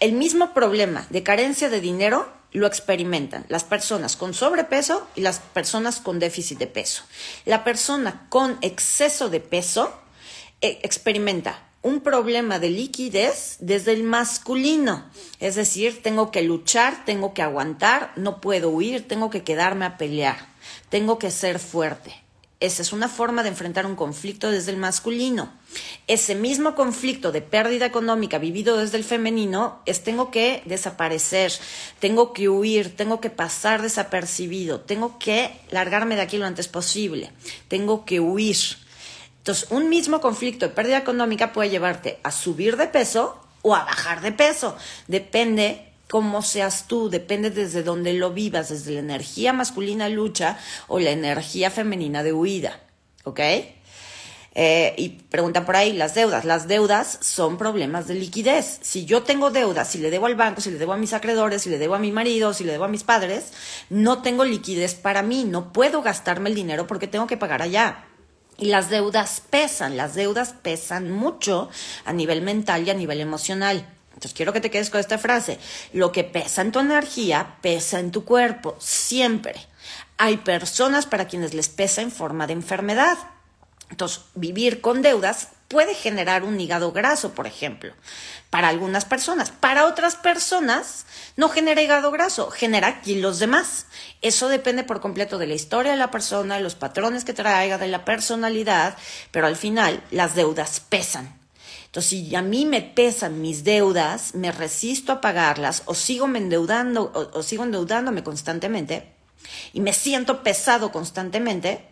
el 0.00 0.12
mismo 0.12 0.52
problema 0.52 1.06
de 1.10 1.22
carencia 1.22 1.70
de 1.70 1.80
dinero 1.80 2.28
lo 2.52 2.66
experimentan 2.66 3.46
las 3.48 3.64
personas 3.64 4.16
con 4.16 4.34
sobrepeso 4.34 5.06
y 5.16 5.22
las 5.22 5.40
personas 5.40 6.00
con 6.00 6.18
déficit 6.18 6.58
de 6.58 6.66
peso. 6.66 7.04
La 7.46 7.64
persona 7.64 8.26
con 8.28 8.58
exceso 8.60 9.30
de 9.30 9.40
peso 9.40 9.92
eh, 10.60 10.78
experimenta 10.82 11.63
un 11.84 12.00
problema 12.00 12.58
de 12.58 12.70
liquidez 12.70 13.58
desde 13.60 13.92
el 13.92 14.04
masculino. 14.04 15.04
Es 15.38 15.54
decir, 15.54 16.02
tengo 16.02 16.30
que 16.30 16.42
luchar, 16.42 17.04
tengo 17.04 17.34
que 17.34 17.42
aguantar, 17.42 18.10
no 18.16 18.40
puedo 18.40 18.70
huir, 18.70 19.06
tengo 19.06 19.28
que 19.28 19.44
quedarme 19.44 19.84
a 19.84 19.98
pelear, 19.98 20.48
tengo 20.88 21.18
que 21.18 21.30
ser 21.30 21.58
fuerte. 21.58 22.24
Esa 22.58 22.80
es 22.80 22.94
una 22.94 23.10
forma 23.10 23.42
de 23.42 23.50
enfrentar 23.50 23.84
un 23.84 23.96
conflicto 23.96 24.50
desde 24.50 24.70
el 24.70 24.78
masculino. 24.78 25.52
Ese 26.06 26.34
mismo 26.34 26.74
conflicto 26.74 27.32
de 27.32 27.42
pérdida 27.42 27.84
económica 27.84 28.38
vivido 28.38 28.78
desde 28.78 28.96
el 28.96 29.04
femenino 29.04 29.82
es 29.84 30.02
tengo 30.02 30.30
que 30.30 30.62
desaparecer, 30.64 31.52
tengo 31.98 32.32
que 32.32 32.48
huir, 32.48 32.96
tengo 32.96 33.20
que 33.20 33.28
pasar 33.28 33.82
desapercibido, 33.82 34.80
tengo 34.80 35.18
que 35.18 35.50
largarme 35.70 36.16
de 36.16 36.22
aquí 36.22 36.38
lo 36.38 36.46
antes 36.46 36.68
posible, 36.68 37.30
tengo 37.68 38.06
que 38.06 38.20
huir. 38.20 38.56
Entonces, 39.44 39.70
un 39.70 39.90
mismo 39.90 40.22
conflicto 40.22 40.66
de 40.66 40.72
pérdida 40.72 40.96
económica 40.96 41.52
puede 41.52 41.68
llevarte 41.68 42.18
a 42.22 42.30
subir 42.30 42.78
de 42.78 42.86
peso 42.86 43.38
o 43.60 43.74
a 43.74 43.84
bajar 43.84 44.22
de 44.22 44.32
peso. 44.32 44.74
Depende 45.06 45.92
cómo 46.08 46.40
seas 46.40 46.88
tú, 46.88 47.10
depende 47.10 47.50
desde 47.50 47.82
dónde 47.82 48.14
lo 48.14 48.30
vivas, 48.30 48.70
desde 48.70 48.92
la 48.92 49.00
energía 49.00 49.52
masculina 49.52 50.08
lucha 50.08 50.58
o 50.88 50.98
la 50.98 51.10
energía 51.10 51.70
femenina 51.70 52.22
de 52.22 52.32
huida. 52.32 52.80
¿Ok? 53.24 53.40
Eh, 54.54 54.94
y 54.96 55.10
preguntan 55.10 55.66
por 55.66 55.76
ahí, 55.76 55.92
las 55.92 56.14
deudas. 56.14 56.46
Las 56.46 56.66
deudas 56.66 57.18
son 57.20 57.58
problemas 57.58 58.08
de 58.08 58.14
liquidez. 58.14 58.78
Si 58.80 59.04
yo 59.04 59.24
tengo 59.24 59.50
deudas, 59.50 59.90
si 59.90 59.98
le 59.98 60.10
debo 60.10 60.24
al 60.24 60.36
banco, 60.36 60.62
si 60.62 60.70
le 60.70 60.78
debo 60.78 60.94
a 60.94 60.96
mis 60.96 61.12
acreedores, 61.12 61.60
si 61.60 61.68
le 61.68 61.76
debo 61.76 61.96
a 61.96 61.98
mi 61.98 62.12
marido, 62.12 62.54
si 62.54 62.64
le 62.64 62.72
debo 62.72 62.84
a 62.84 62.88
mis 62.88 63.04
padres, 63.04 63.52
no 63.90 64.22
tengo 64.22 64.46
liquidez 64.46 64.94
para 64.94 65.20
mí. 65.20 65.44
No 65.44 65.70
puedo 65.70 66.00
gastarme 66.00 66.48
el 66.48 66.54
dinero 66.54 66.86
porque 66.86 67.08
tengo 67.08 67.26
que 67.26 67.36
pagar 67.36 67.60
allá. 67.60 68.06
Y 68.56 68.66
las 68.66 68.88
deudas 68.88 69.42
pesan, 69.50 69.96
las 69.96 70.14
deudas 70.14 70.54
pesan 70.62 71.10
mucho 71.10 71.68
a 72.04 72.12
nivel 72.12 72.42
mental 72.42 72.86
y 72.86 72.90
a 72.90 72.94
nivel 72.94 73.20
emocional. 73.20 73.86
Entonces 74.08 74.32
quiero 74.32 74.52
que 74.52 74.60
te 74.60 74.70
quedes 74.70 74.90
con 74.90 75.00
esta 75.00 75.18
frase. 75.18 75.58
Lo 75.92 76.12
que 76.12 76.24
pesa 76.24 76.62
en 76.62 76.72
tu 76.72 76.78
energía, 76.78 77.56
pesa 77.60 77.98
en 77.98 78.12
tu 78.12 78.24
cuerpo, 78.24 78.76
siempre. 78.78 79.54
Hay 80.16 80.36
personas 80.38 81.06
para 81.06 81.26
quienes 81.26 81.52
les 81.52 81.68
pesa 81.68 82.00
en 82.00 82.12
forma 82.12 82.46
de 82.46 82.52
enfermedad. 82.52 83.18
Entonces, 83.90 84.22
vivir 84.34 84.80
con 84.80 85.02
deudas 85.02 85.48
puede 85.68 85.94
generar 85.94 86.44
un 86.44 86.60
hígado 86.60 86.92
graso, 86.92 87.32
por 87.34 87.46
ejemplo, 87.46 87.92
para 88.50 88.68
algunas 88.68 89.04
personas. 89.04 89.50
Para 89.50 89.86
otras 89.86 90.14
personas 90.14 91.06
no 91.36 91.48
genera 91.48 91.82
hígado 91.82 92.10
graso, 92.10 92.50
genera 92.50 93.00
kilos 93.00 93.38
de 93.38 93.46
más. 93.46 93.86
Eso 94.22 94.48
depende 94.48 94.84
por 94.84 95.00
completo 95.00 95.38
de 95.38 95.46
la 95.46 95.54
historia 95.54 95.92
de 95.92 95.98
la 95.98 96.10
persona, 96.10 96.56
de 96.56 96.62
los 96.62 96.74
patrones 96.74 97.24
que 97.24 97.32
traiga, 97.32 97.78
de 97.78 97.88
la 97.88 98.04
personalidad, 98.04 98.96
pero 99.30 99.46
al 99.46 99.56
final 99.56 100.02
las 100.10 100.34
deudas 100.34 100.80
pesan. 100.80 101.38
Entonces, 101.94 102.10
si 102.10 102.34
a 102.34 102.42
mí 102.42 102.66
me 102.66 102.82
pesan 102.82 103.40
mis 103.40 103.62
deudas, 103.62 104.34
me 104.34 104.50
resisto 104.50 105.12
a 105.12 105.20
pagarlas 105.20 105.82
o 105.86 105.94
sigo 105.94 106.26
endeudando 106.26 107.30
o, 107.32 107.42
sigo 107.44 107.62
endeudándome 107.62 108.24
constantemente 108.24 109.12
y 109.72 109.80
me 109.80 109.92
siento 109.92 110.42
pesado 110.42 110.90
constantemente, 110.90 111.84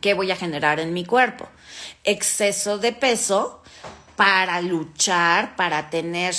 ¿qué 0.00 0.14
voy 0.14 0.30
a 0.30 0.36
generar 0.36 0.80
en 0.80 0.92
mi 0.92 1.04
cuerpo? 1.04 1.48
Exceso 2.04 2.78
de 2.78 2.92
peso 2.92 3.62
para 4.16 4.60
luchar, 4.60 5.56
para 5.56 5.90
tener 5.90 6.34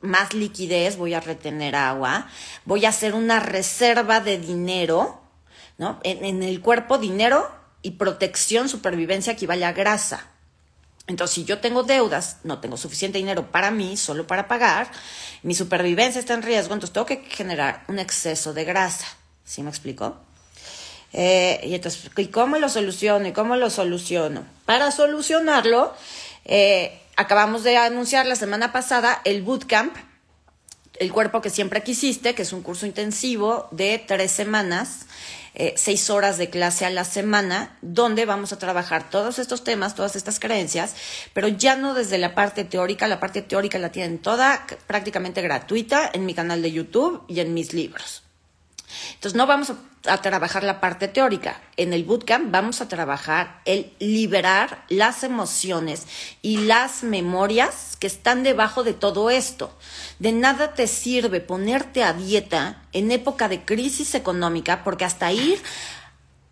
más 0.00 0.34
liquidez, 0.34 0.96
voy 0.96 1.14
a 1.14 1.20
retener 1.20 1.76
agua, 1.76 2.28
voy 2.64 2.86
a 2.86 2.88
hacer 2.88 3.14
una 3.14 3.40
reserva 3.40 4.20
de 4.20 4.38
dinero, 4.38 5.20
¿no? 5.78 6.00
En, 6.02 6.42
el 6.42 6.60
cuerpo 6.60 6.98
dinero 6.98 7.50
y 7.82 7.92
protección, 7.92 8.68
supervivencia 8.68 9.34
equivale 9.34 9.64
a 9.64 9.72
grasa. 9.72 10.26
Entonces, 11.06 11.34
si 11.34 11.44
yo 11.44 11.58
tengo 11.58 11.82
deudas, 11.82 12.38
no 12.44 12.60
tengo 12.60 12.76
suficiente 12.76 13.18
dinero 13.18 13.50
para 13.50 13.70
mí, 13.70 13.96
solo 13.96 14.26
para 14.26 14.48
pagar, 14.48 14.90
mi 15.42 15.54
supervivencia 15.54 16.18
está 16.18 16.34
en 16.34 16.42
riesgo, 16.42 16.74
entonces 16.74 16.92
tengo 16.92 17.06
que 17.06 17.24
generar 17.28 17.84
un 17.88 17.98
exceso 17.98 18.52
de 18.52 18.64
grasa. 18.64 19.06
¿Sí 19.44 19.62
me 19.62 19.70
explico? 19.70 20.20
Eh, 21.12 21.60
y 21.64 21.74
entonces, 21.74 22.10
¿y 22.16 22.26
cómo 22.28 22.58
lo 22.58 22.68
soluciono? 22.68 23.26
¿Y 23.28 23.32
cómo 23.32 23.56
lo 23.56 23.70
soluciono? 23.70 24.44
Para 24.64 24.90
solucionarlo, 24.90 25.94
eh, 26.44 27.00
acabamos 27.16 27.64
de 27.64 27.76
anunciar 27.76 28.26
la 28.26 28.36
semana 28.36 28.72
pasada 28.72 29.20
el 29.24 29.42
bootcamp, 29.42 29.96
el 30.98 31.12
cuerpo 31.12 31.40
que 31.40 31.50
siempre 31.50 31.82
quisiste, 31.82 32.34
que 32.34 32.42
es 32.42 32.52
un 32.52 32.62
curso 32.62 32.86
intensivo 32.86 33.68
de 33.70 34.02
tres 34.06 34.30
semanas 34.30 35.06
eh, 35.54 35.74
seis 35.76 36.10
horas 36.10 36.38
de 36.38 36.48
clase 36.48 36.86
a 36.86 36.90
la 36.90 37.04
semana, 37.04 37.76
donde 37.82 38.24
vamos 38.24 38.52
a 38.52 38.58
trabajar 38.58 39.10
todos 39.10 39.40
estos 39.40 39.64
temas, 39.64 39.96
todas 39.96 40.14
estas 40.14 40.38
creencias, 40.38 40.94
pero 41.32 41.48
ya 41.48 41.74
no 41.74 41.92
desde 41.92 42.18
la 42.18 42.36
parte 42.36 42.62
teórica, 42.62 43.08
la 43.08 43.18
parte 43.18 43.42
teórica 43.42 43.78
la 43.78 43.90
tienen 43.90 44.18
toda 44.18 44.64
prácticamente 44.86 45.42
gratuita 45.42 46.08
en 46.12 46.24
mi 46.24 46.34
canal 46.34 46.62
de 46.62 46.70
YouTube 46.70 47.24
y 47.26 47.40
en 47.40 47.52
mis 47.52 47.72
libros. 47.72 48.22
Entonces 49.14 49.36
no 49.36 49.46
vamos 49.46 49.72
a, 50.06 50.18
trabajar 50.22 50.64
la 50.64 50.80
parte 50.80 51.08
teórica. 51.08 51.60
En 51.76 51.92
el 51.92 52.04
bootcamp 52.04 52.50
vamos 52.50 52.80
a 52.80 52.88
trabajar 52.88 53.60
el 53.64 53.92
liberar 53.98 54.84
las 54.88 55.24
emociones 55.24 56.06
y 56.40 56.58
las 56.58 57.02
memorias 57.02 57.96
que 57.98 58.06
están 58.06 58.42
debajo 58.42 58.82
de 58.82 58.94
todo 58.94 59.30
esto. 59.30 59.76
De 60.18 60.32
nada 60.32 60.74
te 60.74 60.86
sirve 60.86 61.40
ponerte 61.40 62.02
a 62.02 62.14
dieta 62.14 62.82
en 62.92 63.10
época 63.10 63.48
de 63.48 63.64
crisis 63.64 64.14
económica 64.14 64.84
porque 64.84 65.04
hasta 65.04 65.32
ir 65.32 65.62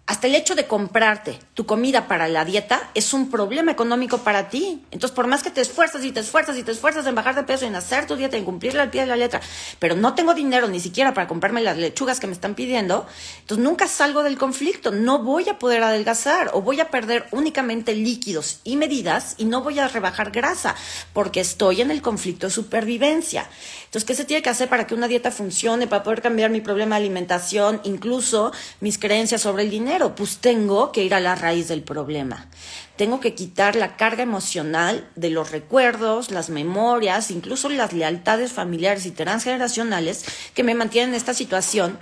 hasta 0.08 0.26
el 0.26 0.34
hecho 0.34 0.54
de 0.54 0.66
comprarte 0.66 1.38
tu 1.52 1.66
comida 1.66 2.08
para 2.08 2.28
la 2.28 2.46
dieta 2.46 2.90
es 2.94 3.12
un 3.12 3.30
problema 3.30 3.72
económico 3.72 4.18
para 4.18 4.48
ti. 4.48 4.82
Entonces, 4.90 5.14
por 5.14 5.26
más 5.26 5.42
que 5.42 5.50
te 5.50 5.60
esfuerzas 5.60 6.02
y 6.02 6.12
te 6.12 6.20
esfuerzas 6.20 6.56
y 6.56 6.62
te 6.62 6.72
esfuerzas 6.72 7.06
en 7.06 7.14
bajar 7.14 7.34
de 7.34 7.42
peso 7.42 7.66
en 7.66 7.76
hacer 7.76 8.06
tu 8.06 8.16
dieta 8.16 8.38
en 8.38 8.46
cumplirla 8.46 8.84
al 8.84 8.90
pie 8.90 9.02
de 9.02 9.06
la 9.06 9.16
letra, 9.16 9.42
pero 9.78 9.96
no 9.96 10.14
tengo 10.14 10.32
dinero 10.32 10.66
ni 10.66 10.80
siquiera 10.80 11.12
para 11.12 11.28
comprarme 11.28 11.60
las 11.60 11.76
lechugas 11.76 12.20
que 12.20 12.26
me 12.26 12.32
están 12.32 12.54
pidiendo, 12.54 13.06
entonces 13.40 13.62
nunca 13.62 13.86
salgo 13.86 14.22
del 14.22 14.38
conflicto. 14.38 14.92
No 14.92 15.18
voy 15.18 15.46
a 15.50 15.58
poder 15.58 15.82
adelgazar 15.82 16.52
o 16.54 16.62
voy 16.62 16.80
a 16.80 16.88
perder 16.88 17.26
únicamente 17.30 17.94
líquidos 17.94 18.60
y 18.64 18.76
medidas 18.76 19.34
y 19.36 19.44
no 19.44 19.60
voy 19.60 19.78
a 19.78 19.88
rebajar 19.88 20.30
grasa 20.30 20.74
porque 21.12 21.40
estoy 21.40 21.82
en 21.82 21.90
el 21.90 22.00
conflicto 22.00 22.46
de 22.46 22.52
supervivencia. 22.52 23.46
Entonces, 23.84 24.06
¿qué 24.06 24.14
se 24.14 24.24
tiene 24.24 24.42
que 24.42 24.48
hacer 24.48 24.70
para 24.70 24.86
que 24.86 24.94
una 24.94 25.06
dieta 25.06 25.30
funcione, 25.30 25.86
para 25.86 26.02
poder 26.02 26.22
cambiar 26.22 26.50
mi 26.50 26.62
problema 26.62 26.96
de 26.96 27.04
alimentación, 27.04 27.82
incluso 27.84 28.52
mis 28.80 28.96
creencias 28.96 29.42
sobre 29.42 29.64
el 29.64 29.70
dinero? 29.70 29.97
Pues 30.14 30.38
tengo 30.38 30.92
que 30.92 31.04
ir 31.04 31.14
a 31.14 31.20
la 31.20 31.34
raíz 31.34 31.68
del 31.68 31.82
problema. 31.82 32.48
Tengo 32.96 33.20
que 33.20 33.34
quitar 33.34 33.76
la 33.76 33.96
carga 33.96 34.22
emocional 34.22 35.08
de 35.14 35.30
los 35.30 35.50
recuerdos, 35.50 36.30
las 36.30 36.50
memorias, 36.50 37.30
incluso 37.30 37.68
las 37.68 37.92
lealtades 37.92 38.52
familiares 38.52 39.06
y 39.06 39.10
transgeneracionales 39.10 40.24
que 40.54 40.64
me 40.64 40.74
mantienen 40.74 41.10
en 41.10 41.16
esta 41.16 41.34
situación 41.34 41.98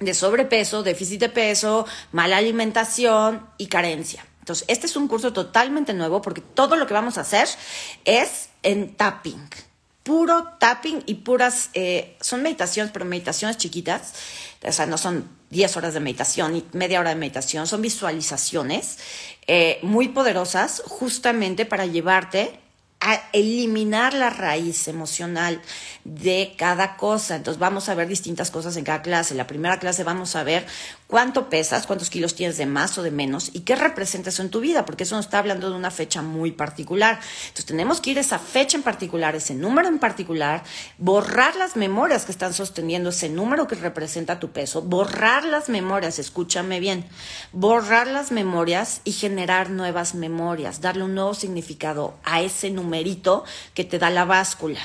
de 0.00 0.14
sobrepeso, 0.14 0.82
déficit 0.82 1.20
de 1.20 1.28
peso, 1.28 1.86
mala 2.12 2.38
alimentación 2.38 3.46
y 3.58 3.66
carencia. 3.66 4.26
Entonces, 4.40 4.64
este 4.68 4.86
es 4.86 4.96
un 4.96 5.08
curso 5.08 5.32
totalmente 5.32 5.94
nuevo 5.94 6.20
porque 6.22 6.40
todo 6.40 6.76
lo 6.76 6.86
que 6.86 6.94
vamos 6.94 7.18
a 7.18 7.22
hacer 7.22 7.48
es 8.04 8.48
en 8.62 8.94
tapping 8.94 9.48
puro 10.02 10.48
tapping 10.58 11.02
y 11.06 11.14
puras, 11.14 11.70
eh, 11.74 12.16
son 12.20 12.42
meditaciones, 12.42 12.92
pero 12.92 13.04
meditaciones 13.04 13.56
chiquitas, 13.56 14.14
o 14.62 14.72
sea, 14.72 14.86
no 14.86 14.98
son 14.98 15.28
10 15.52 15.76
horas 15.76 15.92
de 15.92 16.00
meditación 16.00 16.56
y 16.56 16.64
media 16.72 16.98
hora 16.98 17.10
de 17.10 17.16
meditación, 17.16 17.66
son 17.66 17.82
visualizaciones 17.82 18.98
eh, 19.46 19.78
muy 19.82 20.08
poderosas 20.08 20.82
justamente 20.86 21.66
para 21.66 21.84
llevarte 21.84 22.58
a 23.04 23.20
eliminar 23.32 24.14
la 24.14 24.30
raíz 24.30 24.86
emocional 24.86 25.60
de 26.04 26.54
cada 26.56 26.96
cosa. 26.96 27.34
Entonces 27.34 27.58
vamos 27.58 27.88
a 27.88 27.96
ver 27.96 28.06
distintas 28.06 28.52
cosas 28.52 28.76
en 28.76 28.84
cada 28.84 29.02
clase. 29.02 29.34
La 29.34 29.48
primera 29.48 29.80
clase 29.80 30.04
vamos 30.04 30.36
a 30.36 30.44
ver 30.44 30.64
cuánto 31.08 31.50
pesas, 31.50 31.88
cuántos 31.88 32.10
kilos 32.10 32.36
tienes 32.36 32.58
de 32.58 32.66
más 32.66 32.96
o 32.98 33.02
de 33.02 33.10
menos 33.10 33.50
y 33.52 33.60
qué 33.60 33.74
representa 33.74 34.30
eso 34.30 34.42
en 34.42 34.50
tu 34.50 34.60
vida, 34.60 34.84
porque 34.84 35.02
eso 35.02 35.16
nos 35.16 35.26
está 35.26 35.40
hablando 35.40 35.68
de 35.68 35.76
una 35.76 35.90
fecha 35.90 36.22
muy 36.22 36.52
particular. 36.52 37.18
Entonces 37.42 37.66
tenemos 37.66 38.00
que 38.00 38.12
ir 38.12 38.18
a 38.18 38.20
esa 38.20 38.38
fecha 38.38 38.76
en 38.76 38.84
particular, 38.84 39.34
ese 39.34 39.54
número 39.54 39.88
en 39.88 39.98
particular, 39.98 40.62
borrar 40.98 41.56
las 41.56 41.74
memorias 41.74 42.24
que 42.24 42.32
están 42.32 42.54
sosteniendo 42.54 43.10
ese 43.10 43.28
número 43.28 43.66
que 43.66 43.74
representa 43.74 44.38
tu 44.38 44.52
peso, 44.52 44.80
borrar 44.80 45.44
las 45.44 45.68
memorias, 45.68 46.20
escúchame 46.20 46.78
bien, 46.78 47.04
borrar 47.50 48.06
las 48.06 48.30
memorias 48.30 49.00
y 49.02 49.10
generar 49.10 49.70
nuevas 49.70 50.14
memorias, 50.14 50.80
darle 50.80 51.02
un 51.02 51.16
nuevo 51.16 51.34
significado 51.34 52.14
a 52.22 52.42
ese 52.42 52.70
número 52.70 52.91
que 53.74 53.84
te 53.84 53.98
da 53.98 54.10
la 54.10 54.24
báscula. 54.24 54.80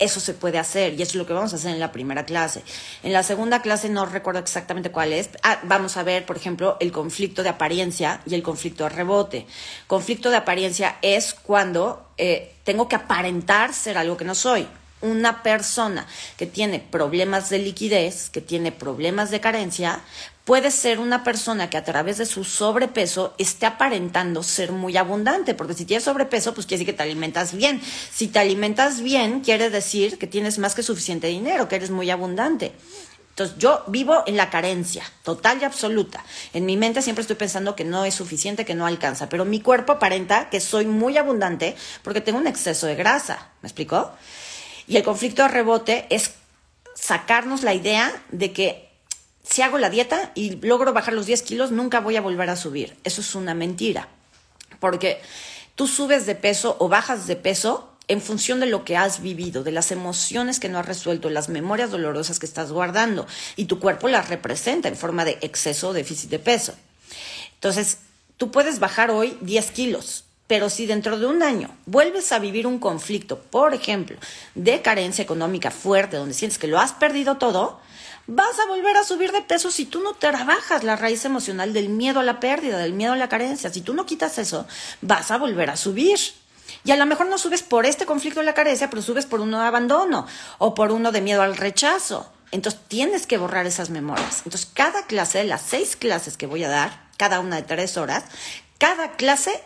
Eso 0.00 0.18
se 0.18 0.32
puede 0.32 0.58
hacer 0.58 0.94
y 0.94 1.02
eso 1.02 1.10
es 1.10 1.16
lo 1.16 1.26
que 1.26 1.34
vamos 1.34 1.52
a 1.52 1.56
hacer 1.56 1.72
en 1.72 1.78
la 1.78 1.92
primera 1.92 2.24
clase. 2.24 2.62
En 3.02 3.12
la 3.12 3.22
segunda 3.22 3.60
clase 3.60 3.90
no 3.90 4.06
recuerdo 4.06 4.40
exactamente 4.40 4.90
cuál 4.90 5.12
es. 5.12 5.28
Ah, 5.42 5.60
vamos 5.64 5.98
a 5.98 6.02
ver, 6.02 6.24
por 6.24 6.38
ejemplo, 6.38 6.78
el 6.80 6.90
conflicto 6.90 7.42
de 7.42 7.50
apariencia 7.50 8.22
y 8.24 8.34
el 8.34 8.42
conflicto 8.42 8.84
de 8.84 8.90
rebote. 8.90 9.46
Conflicto 9.86 10.30
de 10.30 10.38
apariencia 10.38 10.96
es 11.02 11.34
cuando 11.34 12.08
eh, 12.16 12.54
tengo 12.64 12.88
que 12.88 12.96
aparentar 12.96 13.74
ser 13.74 13.98
algo 13.98 14.16
que 14.16 14.24
no 14.24 14.34
soy. 14.34 14.66
una 15.02 15.42
persona 15.42 16.06
que 16.36 16.44
tiene 16.46 16.78
problemas 16.78 17.48
de 17.48 17.58
liquidez, 17.58 18.28
que 18.28 18.42
tiene 18.42 18.70
problemas 18.70 19.30
de 19.30 19.40
carencia, 19.40 20.00
puede 20.44 20.70
ser 20.70 20.98
una 20.98 21.22
persona 21.22 21.70
que 21.70 21.76
a 21.76 21.84
través 21.84 22.18
de 22.18 22.26
su 22.26 22.44
sobrepeso 22.44 23.34
esté 23.38 23.66
aparentando 23.66 24.42
ser 24.42 24.72
muy 24.72 24.96
abundante, 24.96 25.54
porque 25.54 25.74
si 25.74 25.84
tienes 25.84 26.04
sobrepeso, 26.04 26.54
pues 26.54 26.66
quiere 26.66 26.80
decir 26.80 26.94
que 26.94 26.96
te 26.96 27.02
alimentas 27.02 27.54
bien. 27.54 27.80
Si 28.12 28.28
te 28.28 28.38
alimentas 28.38 29.00
bien, 29.00 29.40
quiere 29.40 29.70
decir 29.70 30.18
que 30.18 30.26
tienes 30.26 30.58
más 30.58 30.74
que 30.74 30.82
suficiente 30.82 31.26
dinero, 31.26 31.68
que 31.68 31.76
eres 31.76 31.90
muy 31.90 32.10
abundante. 32.10 32.72
Entonces, 33.30 33.56
yo 33.58 33.84
vivo 33.86 34.22
en 34.26 34.36
la 34.36 34.50
carencia 34.50 35.04
total 35.22 35.60
y 35.62 35.64
absoluta. 35.64 36.22
En 36.52 36.66
mi 36.66 36.76
mente 36.76 37.00
siempre 37.00 37.22
estoy 37.22 37.36
pensando 37.36 37.76
que 37.76 37.84
no 37.84 38.04
es 38.04 38.14
suficiente, 38.14 38.64
que 38.64 38.74
no 38.74 38.86
alcanza, 38.86 39.28
pero 39.28 39.44
mi 39.44 39.60
cuerpo 39.60 39.92
aparenta 39.92 40.50
que 40.50 40.60
soy 40.60 40.84
muy 40.84 41.16
abundante 41.16 41.76
porque 42.02 42.20
tengo 42.20 42.38
un 42.38 42.46
exceso 42.46 42.86
de 42.86 42.96
grasa. 42.96 43.48
¿Me 43.62 43.68
explicó? 43.68 44.12
Y 44.86 44.96
el 44.96 45.04
conflicto 45.04 45.42
de 45.42 45.48
rebote 45.48 46.06
es 46.10 46.32
sacarnos 46.94 47.62
la 47.62 47.72
idea 47.72 48.12
de 48.30 48.52
que 48.52 48.89
si 49.42 49.62
hago 49.62 49.78
la 49.78 49.90
dieta 49.90 50.32
y 50.34 50.56
logro 50.56 50.92
bajar 50.92 51.14
los 51.14 51.26
10 51.26 51.42
kilos, 51.42 51.70
nunca 51.70 52.00
voy 52.00 52.16
a 52.16 52.20
volver 52.20 52.50
a 52.50 52.56
subir. 52.56 52.96
Eso 53.04 53.20
es 53.20 53.34
una 53.34 53.54
mentira. 53.54 54.08
Porque 54.78 55.20
tú 55.74 55.86
subes 55.86 56.26
de 56.26 56.34
peso 56.34 56.76
o 56.78 56.88
bajas 56.88 57.26
de 57.26 57.36
peso 57.36 57.90
en 58.08 58.20
función 58.20 58.58
de 58.58 58.66
lo 58.66 58.84
que 58.84 58.96
has 58.96 59.22
vivido, 59.22 59.62
de 59.62 59.70
las 59.70 59.92
emociones 59.92 60.58
que 60.58 60.68
no 60.68 60.80
has 60.80 60.86
resuelto, 60.86 61.30
las 61.30 61.48
memorias 61.48 61.92
dolorosas 61.92 62.40
que 62.40 62.46
estás 62.46 62.72
guardando. 62.72 63.26
Y 63.56 63.66
tu 63.66 63.78
cuerpo 63.78 64.08
las 64.08 64.28
representa 64.28 64.88
en 64.88 64.96
forma 64.96 65.24
de 65.24 65.38
exceso 65.42 65.90
o 65.90 65.92
déficit 65.92 66.28
de 66.28 66.40
peso. 66.40 66.74
Entonces, 67.54 67.98
tú 68.36 68.50
puedes 68.50 68.80
bajar 68.80 69.10
hoy 69.10 69.38
10 69.42 69.70
kilos, 69.70 70.24
pero 70.48 70.70
si 70.70 70.86
dentro 70.86 71.20
de 71.20 71.26
un 71.26 71.44
año 71.44 71.76
vuelves 71.86 72.32
a 72.32 72.40
vivir 72.40 72.66
un 72.66 72.80
conflicto, 72.80 73.38
por 73.38 73.74
ejemplo, 73.74 74.16
de 74.56 74.82
carencia 74.82 75.22
económica 75.22 75.70
fuerte, 75.70 76.16
donde 76.16 76.34
sientes 76.34 76.58
que 76.58 76.66
lo 76.66 76.80
has 76.80 76.92
perdido 76.92 77.36
todo, 77.36 77.80
vas 78.26 78.58
a 78.58 78.66
volver 78.66 78.96
a 78.96 79.04
subir 79.04 79.32
de 79.32 79.42
peso 79.42 79.70
si 79.70 79.84
tú 79.84 80.00
no 80.00 80.14
trabajas 80.14 80.84
la 80.84 80.96
raíz 80.96 81.24
emocional 81.24 81.72
del 81.72 81.88
miedo 81.88 82.20
a 82.20 82.24
la 82.24 82.40
pérdida, 82.40 82.78
del 82.78 82.92
miedo 82.92 83.12
a 83.12 83.16
la 83.16 83.28
carencia. 83.28 83.70
Si 83.70 83.80
tú 83.80 83.94
no 83.94 84.06
quitas 84.06 84.38
eso, 84.38 84.66
vas 85.00 85.30
a 85.30 85.38
volver 85.38 85.70
a 85.70 85.76
subir. 85.76 86.18
Y 86.84 86.92
a 86.92 86.96
lo 86.96 87.06
mejor 87.06 87.26
no 87.26 87.38
subes 87.38 87.62
por 87.62 87.86
este 87.86 88.06
conflicto 88.06 88.40
de 88.40 88.46
la 88.46 88.54
carencia, 88.54 88.88
pero 88.88 89.02
subes 89.02 89.26
por 89.26 89.40
uno 89.40 89.60
de 89.60 89.66
abandono 89.66 90.26
o 90.58 90.74
por 90.74 90.92
uno 90.92 91.12
de 91.12 91.20
miedo 91.20 91.42
al 91.42 91.56
rechazo. 91.56 92.30
Entonces 92.52 92.80
tienes 92.88 93.26
que 93.26 93.38
borrar 93.38 93.66
esas 93.66 93.90
memorias. 93.90 94.42
Entonces 94.44 94.68
cada 94.72 95.06
clase, 95.06 95.38
de 95.38 95.44
las 95.44 95.62
seis 95.62 95.96
clases 95.96 96.36
que 96.36 96.46
voy 96.46 96.64
a 96.64 96.68
dar, 96.68 97.08
cada 97.16 97.40
una 97.40 97.56
de 97.56 97.62
tres 97.62 97.96
horas, 97.96 98.24
cada 98.78 99.12
clase 99.12 99.62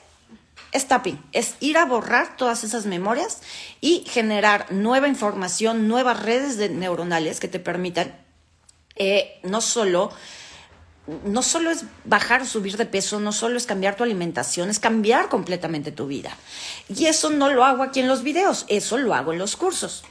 es 0.73 0.89
tapping, 0.89 1.23
es 1.33 1.55
ir 1.61 1.79
a 1.79 1.85
borrar 1.85 2.37
todas 2.37 2.65
esas 2.65 2.85
memorias 2.85 3.43
y 3.81 4.05
generar 4.09 4.73
nueva 4.73 5.07
información, 5.07 5.87
nuevas 5.87 6.21
redes 6.21 6.57
de 6.57 6.69
neuronales 6.69 7.39
que 7.39 7.47
te 7.47 7.61
permitan 7.61 8.24
eh, 8.97 9.41
no 9.43 9.61
solo 9.61 10.11
no 11.25 11.43
solo 11.43 11.71
es 11.71 11.85
bajar 12.05 12.43
o 12.43 12.47
subir 12.47 12.77
de 12.77 12.87
peso, 12.87 13.21
no 13.21 13.33
solo 13.33 13.59
es 13.59 13.67
cambiar 13.67 13.95
tu 13.97 14.05
alimentación, 14.05 14.71
es 14.71 14.79
cambiar 14.79 15.29
completamente 15.29 15.93
tu 15.93 16.07
vida. 16.07 16.35
Y 16.89 17.07
eso 17.07 17.29
no 17.31 17.51
lo 17.51 17.65
hago 17.65 17.83
aquí 17.83 18.01
en 18.01 18.09
los 18.09 18.23
videos, 18.23 18.65
eso 18.69 18.97
lo 18.97 19.15
hago 19.15 19.33
en 19.33 19.39
los 19.39 19.57
cursos. 19.57 20.05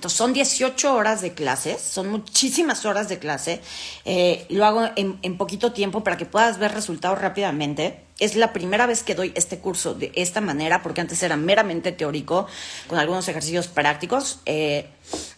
Entonces 0.00 0.16
son 0.16 0.32
18 0.32 0.94
horas 0.94 1.20
de 1.20 1.34
clases, 1.34 1.78
son 1.82 2.08
muchísimas 2.08 2.86
horas 2.86 3.10
de 3.10 3.18
clase. 3.18 3.60
Eh, 4.06 4.46
lo 4.48 4.64
hago 4.64 4.88
en, 4.96 5.36
poquito 5.36 5.72
tiempo 5.72 6.02
para 6.02 6.16
que 6.16 6.24
puedas 6.24 6.58
ver 6.58 6.72
resultados 6.72 7.20
rápidamente. 7.20 8.00
Es 8.18 8.34
la 8.34 8.54
primera 8.54 8.86
vez 8.86 9.02
que 9.02 9.14
doy 9.14 9.32
este 9.34 9.58
curso 9.58 9.92
de 9.92 10.10
esta 10.14 10.40
manera, 10.40 10.82
porque 10.82 11.02
antes 11.02 11.22
era 11.22 11.36
meramente 11.36 11.92
teórico, 11.92 12.46
con 12.86 12.98
algunos 12.98 13.28
ejercicios 13.28 13.66
prácticos. 13.66 14.40
Eh, 14.46 14.88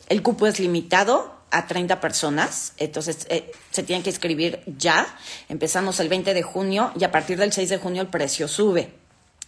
el 0.09 0.23
cupo 0.23 0.47
es 0.47 0.61
limitado, 0.61 1.42
a 1.53 1.67
30 1.67 2.01
personas, 2.01 2.73
entonces 2.79 3.27
eh, 3.29 3.53
se 3.71 3.83
tienen 3.83 4.03
que 4.03 4.11
inscribir 4.11 4.63
ya. 4.67 5.07
Empezamos 5.49 6.01
el 6.01 6.09
20 6.09 6.33
de 6.35 6.43
junio 6.43 6.91
y 6.99 7.05
a 7.05 7.13
partir 7.13 7.39
del 7.39 7.53
6 7.53 7.69
de 7.69 7.79
junio 7.79 8.03
el 8.03 8.09
precio 8.09 8.49
sube. 8.49 8.93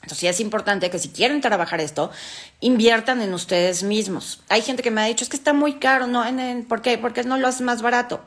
Entonces 0.02 0.30
es 0.30 0.40
importante 0.40 0.90
que 0.90 0.98
si 0.98 1.08
quieren 1.08 1.40
trabajar 1.40 1.80
esto, 1.80 2.10
inviertan 2.60 3.22
en 3.22 3.32
ustedes 3.32 3.82
mismos. 3.82 4.42
Hay 4.50 4.60
gente 4.60 4.82
que 4.82 4.90
me 4.90 5.00
ha 5.00 5.06
dicho, 5.06 5.24
es 5.24 5.30
que 5.30 5.36
está 5.36 5.54
muy 5.54 5.78
caro, 5.78 6.06
¿no? 6.06 6.22
¿Por 6.68 6.82
qué? 6.82 6.98
Porque 6.98 7.24
no 7.24 7.38
lo 7.38 7.48
haces 7.48 7.62
más 7.62 7.80
barato. 7.80 8.20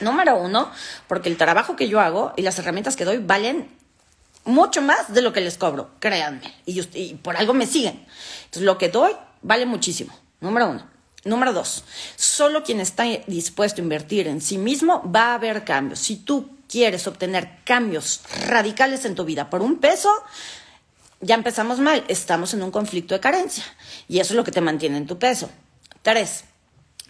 Número 0.00 0.36
uno, 0.36 0.70
porque 1.08 1.28
el 1.28 1.36
trabajo 1.36 1.74
que 1.74 1.88
yo 1.88 1.98
hago 2.00 2.32
y 2.36 2.42
las 2.42 2.58
herramientas 2.60 2.94
que 2.94 3.04
doy 3.04 3.18
valen 3.18 3.68
mucho 4.44 4.82
más 4.82 5.12
de 5.12 5.20
lo 5.20 5.32
que 5.32 5.40
les 5.40 5.58
cobro, 5.58 5.90
créanme. 5.98 6.54
Y, 6.64 6.80
y 6.94 7.14
por 7.14 7.36
algo 7.36 7.54
me 7.54 7.66
siguen. 7.66 8.06
Entonces 8.44 8.62
lo 8.62 8.78
que 8.78 8.88
doy 8.88 9.10
vale 9.42 9.66
muchísimo. 9.66 10.16
Número 10.40 10.68
uno. 10.68 10.99
Número 11.24 11.52
dos, 11.52 11.84
solo 12.16 12.62
quien 12.62 12.80
está 12.80 13.04
dispuesto 13.26 13.80
a 13.80 13.84
invertir 13.84 14.26
en 14.26 14.40
sí 14.40 14.56
mismo 14.56 15.02
va 15.10 15.32
a 15.32 15.34
haber 15.34 15.64
cambios. 15.64 15.98
Si 15.98 16.16
tú 16.16 16.50
quieres 16.66 17.06
obtener 17.06 17.58
cambios 17.64 18.22
radicales 18.46 19.04
en 19.04 19.14
tu 19.14 19.24
vida 19.24 19.50
por 19.50 19.60
un 19.60 19.78
peso, 19.78 20.10
ya 21.20 21.34
empezamos 21.34 21.78
mal, 21.78 22.04
estamos 22.08 22.54
en 22.54 22.62
un 22.62 22.70
conflicto 22.70 23.14
de 23.14 23.20
carencia 23.20 23.64
y 24.08 24.20
eso 24.20 24.32
es 24.32 24.36
lo 24.36 24.44
que 24.44 24.52
te 24.52 24.62
mantiene 24.62 24.96
en 24.96 25.06
tu 25.06 25.18
peso. 25.18 25.50
Tres, 26.00 26.44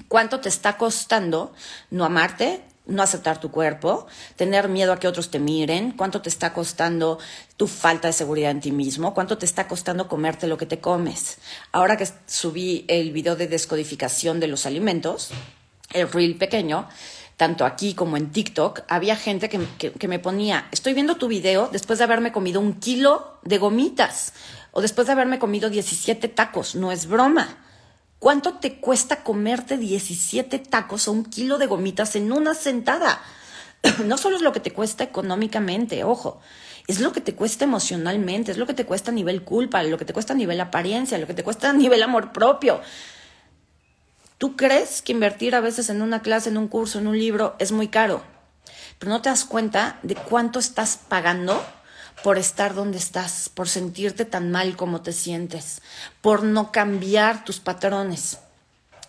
¿cuánto 0.08 0.40
te 0.40 0.48
está 0.48 0.76
costando 0.76 1.52
no 1.90 2.04
amarte, 2.04 2.64
no 2.90 3.02
aceptar 3.02 3.40
tu 3.40 3.50
cuerpo, 3.50 4.06
tener 4.36 4.68
miedo 4.68 4.92
a 4.92 4.98
que 4.98 5.08
otros 5.08 5.30
te 5.30 5.38
miren, 5.38 5.92
cuánto 5.92 6.20
te 6.20 6.28
está 6.28 6.52
costando 6.52 7.18
tu 7.56 7.66
falta 7.66 8.08
de 8.08 8.12
seguridad 8.12 8.50
en 8.50 8.60
ti 8.60 8.72
mismo, 8.72 9.14
cuánto 9.14 9.38
te 9.38 9.46
está 9.46 9.68
costando 9.68 10.08
comerte 10.08 10.46
lo 10.46 10.58
que 10.58 10.66
te 10.66 10.80
comes. 10.80 11.38
Ahora 11.72 11.96
que 11.96 12.08
subí 12.26 12.84
el 12.88 13.12
video 13.12 13.36
de 13.36 13.46
descodificación 13.46 14.40
de 14.40 14.48
los 14.48 14.66
alimentos, 14.66 15.30
el 15.92 16.10
reel 16.10 16.36
pequeño, 16.36 16.88
tanto 17.36 17.64
aquí 17.64 17.94
como 17.94 18.16
en 18.16 18.30
TikTok, 18.30 18.82
había 18.88 19.16
gente 19.16 19.48
que, 19.48 19.60
que, 19.78 20.08
me 20.08 20.18
ponía, 20.18 20.68
estoy 20.72 20.92
viendo 20.92 21.16
tu 21.16 21.26
video 21.26 21.68
después 21.72 21.98
de 21.98 22.04
haberme 22.04 22.32
comido 22.32 22.60
un 22.60 22.74
kilo 22.74 23.38
de 23.42 23.56
gomitas 23.56 24.34
o 24.72 24.82
después 24.82 25.06
de 25.06 25.14
haberme 25.14 25.38
comido 25.38 25.70
17 25.70 26.28
tacos, 26.28 26.74
no 26.74 26.92
es 26.92 27.06
broma. 27.06 27.69
¿Cuánto 28.20 28.58
te 28.58 28.76
cuesta 28.76 29.24
comerte 29.24 29.78
17 29.78 30.58
tacos 30.58 31.08
o 31.08 31.12
un 31.12 31.24
kilo 31.24 31.56
de 31.56 31.66
gomitas 31.66 32.16
en 32.16 32.30
una 32.32 32.54
sentada? 32.54 33.20
No 34.04 34.18
solo 34.18 34.36
es 34.36 34.42
lo 34.42 34.52
que 34.52 34.60
te 34.60 34.74
cuesta 34.74 35.02
económicamente, 35.02 36.04
ojo, 36.04 36.38
es 36.86 37.00
lo 37.00 37.12
que 37.12 37.22
te 37.22 37.34
cuesta 37.34 37.64
emocionalmente, 37.64 38.52
es 38.52 38.58
lo 38.58 38.66
que 38.66 38.74
te 38.74 38.84
cuesta 38.84 39.10
a 39.10 39.14
nivel 39.14 39.42
culpa, 39.42 39.82
lo 39.82 39.96
que 39.96 40.04
te 40.04 40.12
cuesta 40.12 40.34
a 40.34 40.36
nivel 40.36 40.60
apariencia, 40.60 41.16
lo 41.16 41.26
que 41.26 41.32
te 41.32 41.42
cuesta 41.42 41.70
a 41.70 41.72
nivel 41.72 42.02
amor 42.02 42.30
propio. 42.30 42.82
¿Tú 44.36 44.54
crees 44.54 45.00
que 45.00 45.12
invertir 45.12 45.54
a 45.54 45.60
veces 45.60 45.88
en 45.88 46.02
una 46.02 46.20
clase, 46.20 46.50
en 46.50 46.58
un 46.58 46.68
curso, 46.68 46.98
en 46.98 47.06
un 47.06 47.18
libro 47.18 47.56
es 47.58 47.72
muy 47.72 47.88
caro? 47.88 48.22
Pero 48.98 49.12
no 49.12 49.22
te 49.22 49.30
das 49.30 49.46
cuenta 49.46 49.98
de 50.02 50.14
cuánto 50.14 50.58
estás 50.58 50.98
pagando 51.08 51.64
por 52.22 52.38
estar 52.38 52.74
donde 52.74 52.98
estás, 52.98 53.48
por 53.48 53.68
sentirte 53.68 54.24
tan 54.24 54.50
mal 54.50 54.76
como 54.76 55.02
te 55.02 55.12
sientes, 55.12 55.82
por 56.20 56.42
no 56.42 56.72
cambiar 56.72 57.44
tus 57.44 57.60
patrones. 57.60 58.38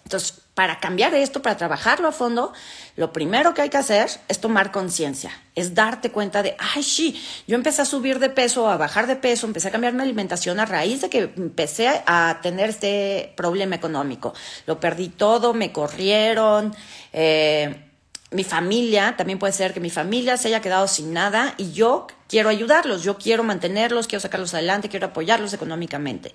Entonces, 0.04 0.42
para 0.54 0.80
cambiar 0.80 1.14
esto, 1.14 1.42
para 1.42 1.56
trabajarlo 1.56 2.10
a 2.10 2.12
fondo, 2.12 2.52
lo 2.98 3.14
primero 3.14 3.54
que 3.54 3.62
hay 3.62 3.70
que 3.70 3.78
hacer 3.78 4.10
es 4.28 4.40
tomar 4.40 4.72
conciencia, 4.72 5.32
es 5.56 5.74
darte 5.74 6.12
cuenta 6.12 6.44
de, 6.44 6.56
ay, 6.60 6.84
sí, 6.84 7.24
yo 7.48 7.56
empecé 7.56 7.82
a 7.82 7.86
subir 7.86 8.20
de 8.20 8.30
peso, 8.30 8.70
a 8.70 8.76
bajar 8.76 9.08
de 9.08 9.16
peso, 9.16 9.48
empecé 9.48 9.70
a 9.70 9.72
cambiar 9.72 9.94
mi 9.94 10.02
alimentación 10.02 10.60
a 10.60 10.66
raíz 10.66 11.02
de 11.02 11.10
que 11.10 11.32
empecé 11.38 12.04
a 12.06 12.40
tener 12.42 12.70
este 12.70 13.34
problema 13.38 13.76
económico. 13.76 14.34
Lo 14.66 14.80
perdí 14.80 15.08
todo, 15.08 15.54
me 15.54 15.72
corrieron. 15.72 16.76
Eh, 17.14 17.88
mi 18.32 18.44
familia, 18.44 19.16
también 19.18 19.40
puede 19.40 19.54
ser 19.54 19.74
que 19.74 19.80
mi 19.80 19.90
familia 19.90 20.38
se 20.38 20.50
haya 20.50 20.62
quedado 20.62 20.88
sin 20.88 21.14
nada 21.14 21.54
y 21.58 21.72
yo 21.72 22.08
quiero 22.32 22.48
ayudarlos, 22.48 23.04
yo 23.04 23.18
quiero 23.18 23.44
mantenerlos, 23.44 24.08
quiero 24.08 24.22
sacarlos 24.22 24.54
adelante, 24.54 24.88
quiero 24.88 25.08
apoyarlos 25.08 25.52
económicamente. 25.52 26.32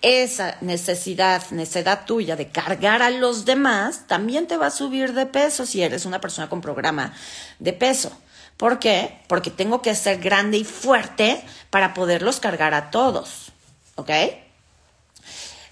Esa 0.00 0.56
necesidad, 0.62 1.42
necesidad 1.50 2.06
tuya 2.06 2.34
de 2.34 2.48
cargar 2.48 3.02
a 3.02 3.10
los 3.10 3.44
demás, 3.44 4.06
también 4.06 4.46
te 4.46 4.56
va 4.56 4.68
a 4.68 4.70
subir 4.70 5.12
de 5.12 5.26
peso 5.26 5.66
si 5.66 5.82
eres 5.82 6.06
una 6.06 6.18
persona 6.18 6.48
con 6.48 6.62
programa 6.62 7.12
de 7.58 7.74
peso. 7.74 8.10
¿Por 8.56 8.78
qué? 8.78 9.20
Porque 9.28 9.50
tengo 9.50 9.82
que 9.82 9.94
ser 9.94 10.18
grande 10.18 10.56
y 10.56 10.64
fuerte 10.64 11.44
para 11.68 11.92
poderlos 11.92 12.40
cargar 12.40 12.72
a 12.72 12.90
todos. 12.90 13.52
¿Ok? 13.96 14.10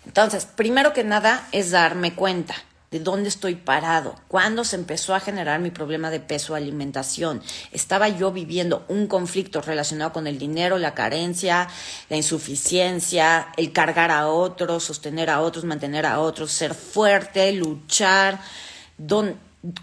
Entonces, 0.05 0.45
primero 0.45 0.93
que 0.93 1.03
nada 1.03 1.49
es 1.51 1.71
darme 1.71 2.15
cuenta 2.15 2.55
de 2.93 3.01
dónde 3.01 3.31
estoy 3.31 3.55
parado, 3.57 4.15
cuándo 4.29 4.65
se 4.65 4.77
empezó 4.77 5.15
a 5.15 5.21
generar 5.21 5.61
mi 5.61 5.71
problema 5.71 6.11
de 6.11 6.21
peso 6.21 6.55
alimentación. 6.55 7.43
Estaba 7.73 8.09
yo 8.09 8.31
viviendo 8.33 8.85
un 8.89 9.07
conflicto 9.07 9.63
relacionado 9.63 10.13
con 10.13 10.27
el 10.27 10.39
dinero, 10.39 10.79
la 10.79 10.95
carencia, 10.95 11.69
la 12.11 12.17
insuficiencia, 12.17 13.49
el 13.57 13.73
cargar 13.73 14.11
a 14.11 14.29
otros, 14.29 14.85
sostener 14.85 15.31
a 15.31 15.41
otros, 15.41 15.65
mantener 15.65 16.05
a 16.05 16.21
otros, 16.21 16.53
ser 16.53 16.75
fuerte, 16.75 17.51
luchar. 17.53 18.39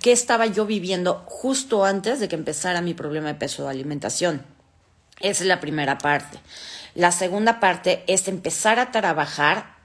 ¿Qué 0.02 0.12
estaba 0.12 0.46
yo 0.46 0.68
viviendo 0.68 1.24
justo 1.26 1.86
antes 1.86 2.20
de 2.20 2.28
que 2.28 2.36
empezara 2.36 2.82
mi 2.82 2.94
problema 2.94 3.30
de 3.30 3.36
peso 3.36 3.64
de 3.64 3.72
alimentación? 3.72 4.46
Esa 5.20 5.44
es 5.44 5.48
la 5.48 5.60
primera 5.60 5.98
parte. 5.98 6.40
La 6.94 7.12
segunda 7.12 7.60
parte 7.60 8.04
es 8.08 8.28
empezar 8.28 8.80
a 8.80 8.92
trabajar 8.92 9.79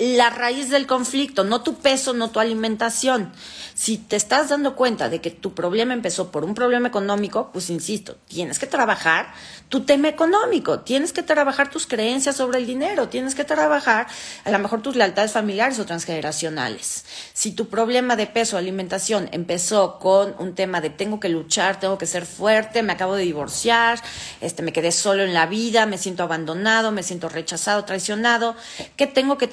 la 0.00 0.30
raíz 0.30 0.70
del 0.70 0.86
conflicto, 0.86 1.44
no 1.44 1.62
tu 1.62 1.74
peso, 1.74 2.14
no 2.14 2.30
tu 2.30 2.40
alimentación. 2.40 3.30
Si 3.74 3.98
te 3.98 4.16
estás 4.16 4.48
dando 4.48 4.74
cuenta 4.74 5.10
de 5.10 5.20
que 5.20 5.30
tu 5.30 5.54
problema 5.54 5.92
empezó 5.92 6.30
por 6.30 6.44
un 6.44 6.54
problema 6.54 6.88
económico, 6.88 7.50
pues 7.52 7.68
insisto, 7.68 8.16
tienes 8.26 8.58
que 8.58 8.66
trabajar 8.66 9.32
tu 9.68 9.84
tema 9.84 10.08
económico, 10.08 10.80
tienes 10.80 11.12
que 11.12 11.22
trabajar 11.22 11.70
tus 11.70 11.86
creencias 11.86 12.36
sobre 12.36 12.58
el 12.58 12.66
dinero, 12.66 13.08
tienes 13.08 13.34
que 13.34 13.44
trabajar 13.44 14.08
a 14.44 14.50
lo 14.50 14.58
mejor 14.58 14.82
tus 14.82 14.96
lealtades 14.96 15.32
familiares 15.32 15.78
o 15.78 15.86
transgeneracionales. 15.86 17.04
Si 17.34 17.52
tu 17.52 17.68
problema 17.68 18.16
de 18.16 18.26
peso, 18.26 18.56
alimentación 18.56 19.28
empezó 19.32 19.98
con 19.98 20.34
un 20.38 20.54
tema 20.54 20.80
de 20.80 20.90
tengo 20.90 21.20
que 21.20 21.28
luchar, 21.28 21.78
tengo 21.78 21.98
que 21.98 22.06
ser 22.06 22.26
fuerte, 22.26 22.82
me 22.82 22.94
acabo 22.94 23.14
de 23.14 23.22
divorciar, 23.22 24.02
este 24.40 24.62
me 24.62 24.72
quedé 24.72 24.92
solo 24.92 25.22
en 25.22 25.34
la 25.34 25.46
vida, 25.46 25.86
me 25.86 25.98
siento 25.98 26.22
abandonado, 26.22 26.90
me 26.90 27.02
siento 27.02 27.28
rechazado, 27.28 27.84
traicionado, 27.84 28.56
¿qué 28.96 29.06
tengo 29.06 29.38
que 29.38 29.46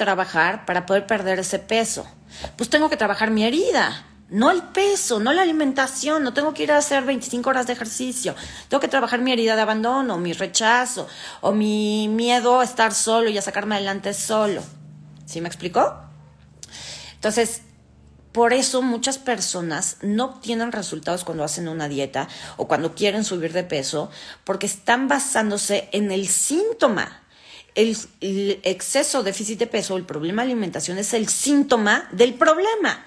para 0.66 0.86
poder 0.86 1.08
perder 1.08 1.40
ese 1.40 1.60
peso? 1.60 2.08
Pues 2.56 2.70
tengo 2.70 2.90
que 2.90 2.98
trabajar 2.98 3.32
mi 3.32 3.44
herida 3.44 4.06
no 4.30 4.52
el 4.52 4.62
peso, 4.62 5.20
no 5.20 5.32
la 5.32 5.42
alimentación, 5.42 6.24
no 6.24 6.34
tengo 6.34 6.54
que 6.54 6.64
ir 6.64 6.72
a 6.72 6.78
hacer 6.78 7.04
25 7.04 7.50
horas 7.50 7.68
de 7.68 7.74
ejercicio, 7.74 8.36
tengo 8.68 8.82
que 8.82 8.88
trabajar 8.88 9.22
mi 9.22 9.32
herida 9.32 9.56
de 9.56 9.62
abandono, 9.62 10.18
mi 10.18 10.34
rechazo 10.34 11.08
o 11.42 11.54
mi 11.54 12.08
miedo 12.10 12.60
a 12.60 12.64
estar 12.64 12.94
solo 12.94 13.30
y 13.30 13.38
a 13.38 13.42
sacarme 13.42 13.76
adelante 13.76 14.14
solo. 14.14 14.62
¿Sí 15.26 15.40
me 15.42 15.48
explicó? 15.48 16.02
Entonces, 17.16 17.62
por 18.32 18.54
eso 18.54 18.82
muchas 18.82 19.18
personas 19.18 19.98
no 20.02 20.26
obtienen 20.26 20.72
resultados 20.72 21.24
cuando 21.24 21.44
hacen 21.44 21.68
una 21.68 21.88
dieta 21.88 22.28
o 22.58 22.68
cuando 22.68 22.94
quieren 22.96 23.24
subir 23.24 23.54
de 23.54 23.64
peso 23.64 24.12
porque 24.44 24.66
están 24.66 25.08
basándose 25.08 25.90
en 25.92 26.12
el 26.12 26.28
síntoma. 26.28 27.24
El, 27.78 27.96
el 28.22 28.60
exceso 28.64 29.22
déficit 29.22 29.60
de 29.60 29.68
peso, 29.68 29.96
el 29.98 30.04
problema 30.04 30.42
de 30.42 30.52
alimentación 30.52 30.98
es 30.98 31.14
el 31.14 31.30
síntoma 31.30 32.10
del 32.12 32.34
problema. 32.34 33.06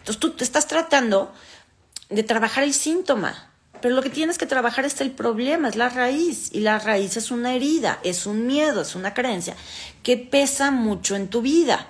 Entonces 0.00 0.20
tú 0.20 0.32
te 0.32 0.44
estás 0.44 0.68
tratando 0.68 1.32
de 2.10 2.22
trabajar 2.22 2.64
el 2.64 2.74
síntoma, 2.74 3.50
pero 3.80 3.94
lo 3.94 4.02
que 4.02 4.10
tienes 4.10 4.36
que 4.36 4.44
trabajar 4.44 4.84
es 4.84 5.00
el 5.00 5.10
problema, 5.10 5.68
es 5.68 5.76
la 5.76 5.88
raíz, 5.88 6.50
y 6.52 6.60
la 6.60 6.78
raíz 6.78 7.16
es 7.16 7.30
una 7.30 7.54
herida, 7.54 7.98
es 8.04 8.26
un 8.26 8.46
miedo, 8.46 8.82
es 8.82 8.94
una 8.94 9.14
creencia 9.14 9.56
que 10.02 10.18
pesa 10.18 10.70
mucho 10.70 11.16
en 11.16 11.28
tu 11.28 11.40
vida. 11.40 11.86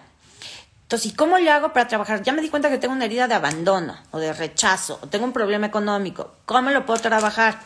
Entonces, 0.83 1.11
¿y 1.13 1.17
cómo 1.17 1.39
le 1.39 1.51
hago 1.51 1.73
para 1.73 1.89
trabajar? 1.89 2.23
Ya 2.23 2.33
me 2.33 2.43
di 2.43 2.49
cuenta 2.49 2.71
que 2.71 2.79
tengo 2.79 2.95
una 2.95 3.07
herida 3.07 3.27
de 3.27 3.35
abandono 3.35 3.97
o 4.13 4.19
de 4.19 4.33
rechazo, 4.33 5.01
o 5.03 5.09
tengo 5.09 5.25
un 5.25 5.33
problema 5.33 5.67
económico. 5.67 6.37
¿Cómo 6.47 6.71
lo 6.71 6.87
puedo 6.87 7.01
trabajar? 7.01 7.59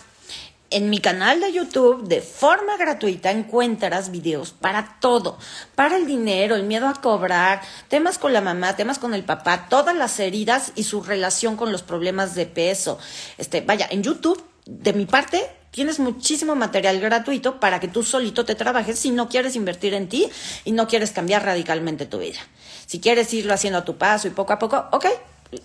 En 0.71 0.91
mi 0.91 0.99
canal 0.99 1.41
de 1.41 1.51
YouTube, 1.51 2.07
de 2.09 2.21
forma 2.21 2.77
gratuita, 2.77 3.31
encuentras 3.31 4.11
videos 4.11 4.51
para 4.51 4.99
todo, 5.01 5.39
para 5.75 5.97
el 5.97 6.07
dinero, 6.07 6.57
el 6.57 6.65
miedo 6.65 6.89
a 6.89 6.93
cobrar, 6.93 7.63
temas 7.89 8.19
con 8.19 8.35
la 8.35 8.43
mamá, 8.43 8.77
temas 8.77 8.99
con 8.99 9.15
el 9.15 9.25
papá, 9.25 9.67
todas 9.71 9.97
las 9.97 10.21
heridas 10.21 10.73
y 10.75 10.83
su 10.83 11.03
relación 11.03 11.57
con 11.57 11.73
los 11.73 11.83
problemas 11.83 12.35
de 12.35 12.45
peso. 12.45 12.99
Este, 13.39 13.63
vaya, 13.63 13.89
en 13.91 14.03
YouTube, 14.03 14.45
de 14.67 14.93
mi 14.93 15.07
parte, 15.07 15.51
tienes 15.71 16.01
muchísimo 16.01 16.55
material 16.55 17.01
gratuito 17.01 17.61
para 17.61 17.81
que 17.81 17.89
tú 17.89 18.03
solito 18.03 18.45
te 18.45 18.55
trabajes 18.55 18.99
si 18.99 19.11
no 19.11 19.31
quieres 19.31 19.57
invertir 19.57 19.95
en 19.95 20.11
ti 20.11 20.29
y 20.67 20.73
no 20.73 20.87
quieres 20.87 21.13
cambiar 21.13 21.47
radicalmente 21.47 22.05
tu 22.05 22.19
vida. 22.19 22.41
Si 22.85 23.01
quieres 23.01 23.33
irlo 23.33 23.55
haciendo 23.55 23.79
a 23.79 23.85
tu 23.87 23.97
paso 23.97 24.29
y 24.29 24.33
poco 24.33 24.53
a 24.53 24.59
poco, 24.59 24.85
ok, 24.93 25.07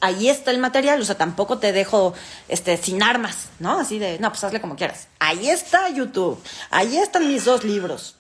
ahí 0.02 0.30
está 0.30 0.52
el 0.52 0.60
material, 0.60 1.02
o 1.02 1.06
sea, 1.06 1.15
tampoco 1.15 1.60
te 1.60 1.72
dejo 1.72 2.13
este 2.48 2.78
sin 2.78 3.04
armas, 3.04 3.50
¿no? 3.60 3.80
Así 3.80 4.00
de, 4.00 4.19
no, 4.19 4.30
pues 4.30 4.43
hazle 4.43 4.62
como 4.62 4.76
quieras. 4.76 5.08
Ahí 5.19 5.50
está 5.50 5.89
YouTube, 5.89 6.41
ahí 6.69 6.98
están 6.98 7.28
mis 7.28 7.46
dos 7.46 7.63
libros. 7.63 8.15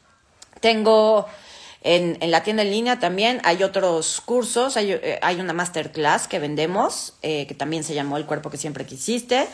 Tengo 0.59 1.27
en, 1.81 2.17
en 2.21 2.31
la 2.31 2.43
tienda 2.43 2.63
en 2.63 2.71
línea 2.71 2.99
también, 2.99 3.41
hay 3.43 3.63
otros 3.63 4.21
cursos, 4.21 4.77
hay, 4.77 4.93
eh, 4.93 5.19
hay 5.21 5.39
una 5.39 5.53
masterclass 5.53 6.27
que 6.27 6.39
vendemos, 6.39 7.13
eh, 7.21 7.45
que 7.47 7.53
también 7.53 7.83
se 7.83 7.93
llamó 7.93 8.17
El 8.17 8.25
cuerpo 8.25 8.49
que 8.49 8.57
siempre 8.57 8.85
quisiste. 8.85 9.47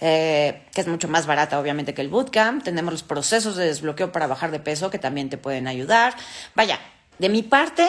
Eh, 0.00 0.62
que 0.72 0.80
es 0.80 0.86
mucho 0.86 1.08
más 1.08 1.26
barata 1.26 1.58
obviamente 1.58 1.92
que 1.92 2.02
el 2.02 2.08
bootcamp. 2.08 2.62
Tenemos 2.62 2.92
los 2.92 3.02
procesos 3.02 3.56
de 3.56 3.66
desbloqueo 3.66 4.12
para 4.12 4.28
bajar 4.28 4.52
de 4.52 4.60
peso 4.60 4.90
que 4.90 4.98
también 4.98 5.28
te 5.28 5.38
pueden 5.38 5.66
ayudar. 5.66 6.14
Vaya, 6.54 6.78
de 7.18 7.28
mi 7.28 7.42
parte, 7.42 7.88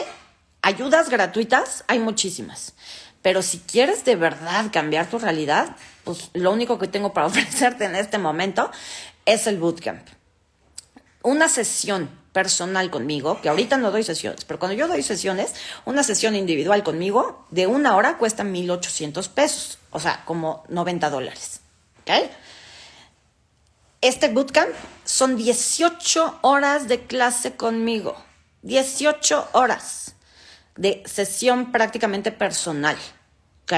ayudas 0.63 1.09
gratuitas 1.09 1.83
hay 1.87 1.99
muchísimas. 1.99 2.73
Pero 3.21 3.41
si 3.41 3.59
quieres 3.59 4.05
de 4.05 4.15
verdad 4.15 4.67
cambiar 4.71 5.09
tu 5.09 5.19
realidad, 5.19 5.75
pues 6.03 6.29
lo 6.33 6.51
único 6.51 6.79
que 6.79 6.87
tengo 6.87 7.13
para 7.13 7.27
ofrecerte 7.27 7.85
en 7.85 7.95
este 7.95 8.17
momento 8.17 8.71
es 9.25 9.47
el 9.47 9.57
bootcamp. 9.57 10.07
Una 11.21 11.49
sesión 11.49 12.09
personal 12.31 12.89
conmigo, 12.89 13.41
que 13.41 13.49
ahorita 13.49 13.77
no 13.77 13.91
doy 13.91 14.03
sesiones, 14.03 14.45
pero 14.45 14.59
cuando 14.59 14.77
yo 14.77 14.87
doy 14.87 15.03
sesiones, 15.03 15.53
una 15.85 16.03
sesión 16.03 16.35
individual 16.35 16.83
conmigo 16.83 17.45
de 17.49 17.67
una 17.67 17.95
hora 17.95 18.17
cuesta 18.17 18.43
1.800 18.43 19.27
pesos, 19.29 19.79
o 19.91 19.99
sea, 19.99 20.23
como 20.25 20.63
90 20.69 21.09
dólares. 21.09 21.61
Este 24.01 24.29
bootcamp 24.29 24.69
son 25.03 25.35
18 25.35 26.39
horas 26.41 26.87
de 26.87 27.01
clase 27.01 27.55
conmigo, 27.55 28.15
18 28.61 29.49
horas 29.51 30.15
de 30.79 31.03
sesión 31.05 31.71
prácticamente 31.71 32.31
personal. 32.31 32.97
¿Ok? 33.63 33.73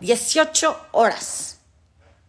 18 0.00 0.88
horas 0.92 1.58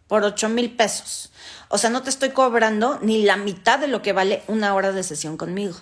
por 0.08 0.24
8 0.24 0.48
mil 0.48 0.74
pesos. 0.76 1.30
O 1.68 1.78
sea, 1.78 1.88
no 1.88 2.02
te 2.02 2.10
estoy 2.10 2.30
cobrando 2.30 2.98
ni 3.00 3.22
la 3.22 3.36
mitad 3.36 3.78
de 3.78 3.88
lo 3.88 4.02
que 4.02 4.12
vale 4.12 4.42
una 4.48 4.74
hora 4.74 4.92
de 4.92 5.02
sesión 5.04 5.36
conmigo. 5.36 5.76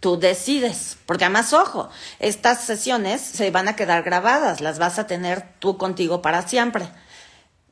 Tú 0.00 0.18
decides, 0.18 0.96
porque 1.06 1.24
además, 1.24 1.52
ojo, 1.52 1.90
estas 2.20 2.62
sesiones 2.64 3.20
se 3.20 3.50
van 3.50 3.66
a 3.66 3.74
quedar 3.74 4.04
grabadas, 4.04 4.60
las 4.60 4.78
vas 4.78 5.00
a 5.00 5.08
tener 5.08 5.54
tú 5.58 5.76
contigo 5.76 6.22
para 6.22 6.46
siempre. 6.46 6.88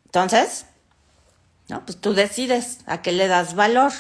Entonces, 0.06 0.66
¿no? 1.68 1.85
Pues 1.85 1.98
tú 1.98 2.14
decides 2.14 2.79
a 2.87 3.02
qué 3.02 3.12
le 3.12 3.26
das 3.26 3.55
valor. 3.55 3.92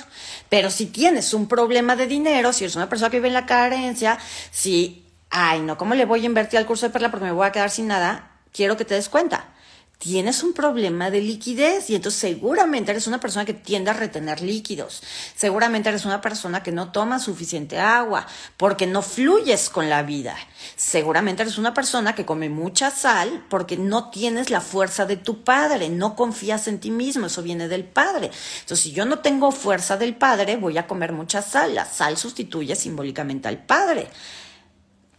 Pero 0.48 0.70
si 0.70 0.86
tienes 0.86 1.34
un 1.34 1.48
problema 1.48 1.96
de 1.96 2.06
dinero, 2.06 2.52
si 2.52 2.64
eres 2.64 2.76
una 2.76 2.88
persona 2.88 3.10
que 3.10 3.18
vive 3.18 3.28
en 3.28 3.34
la 3.34 3.46
carencia, 3.46 4.18
si, 4.50 5.06
ay, 5.30 5.60
no, 5.60 5.76
¿cómo 5.76 5.94
le 5.94 6.04
voy 6.04 6.22
a 6.22 6.26
invertir 6.26 6.58
al 6.58 6.66
curso 6.66 6.86
de 6.86 6.92
perla 6.92 7.10
porque 7.10 7.26
me 7.26 7.32
voy 7.32 7.46
a 7.46 7.52
quedar 7.52 7.70
sin 7.70 7.86
nada? 7.86 8.30
Quiero 8.52 8.76
que 8.76 8.84
te 8.84 8.94
des 8.94 9.08
cuenta 9.08 9.55
tienes 9.98 10.42
un 10.42 10.52
problema 10.52 11.10
de 11.10 11.20
liquidez 11.20 11.88
y 11.88 11.94
entonces 11.94 12.20
seguramente 12.20 12.90
eres 12.90 13.06
una 13.06 13.18
persona 13.18 13.44
que 13.44 13.54
tiende 13.54 13.90
a 13.90 13.94
retener 13.94 14.42
líquidos. 14.42 15.02
Seguramente 15.34 15.88
eres 15.88 16.04
una 16.04 16.20
persona 16.20 16.62
que 16.62 16.70
no 16.70 16.92
toma 16.92 17.18
suficiente 17.18 17.78
agua 17.78 18.26
porque 18.56 18.86
no 18.86 19.00
fluyes 19.00 19.70
con 19.70 19.88
la 19.88 20.02
vida. 20.02 20.36
Seguramente 20.76 21.42
eres 21.42 21.56
una 21.56 21.72
persona 21.72 22.14
que 22.14 22.26
come 22.26 22.50
mucha 22.50 22.90
sal 22.90 23.44
porque 23.48 23.76
no 23.78 24.10
tienes 24.10 24.50
la 24.50 24.60
fuerza 24.60 25.06
de 25.06 25.16
tu 25.16 25.44
padre, 25.44 25.88
no 25.88 26.14
confías 26.14 26.68
en 26.68 26.78
ti 26.78 26.90
mismo, 26.90 27.26
eso 27.26 27.42
viene 27.42 27.68
del 27.68 27.84
padre. 27.84 28.30
Entonces, 28.60 28.80
si 28.80 28.92
yo 28.92 29.06
no 29.06 29.20
tengo 29.20 29.50
fuerza 29.50 29.96
del 29.96 30.14
padre, 30.14 30.56
voy 30.56 30.76
a 30.76 30.86
comer 30.86 31.12
mucha 31.12 31.40
sal. 31.40 31.74
La 31.74 31.86
sal 31.86 32.18
sustituye 32.18 32.76
simbólicamente 32.76 33.48
al 33.48 33.64
padre. 33.64 34.08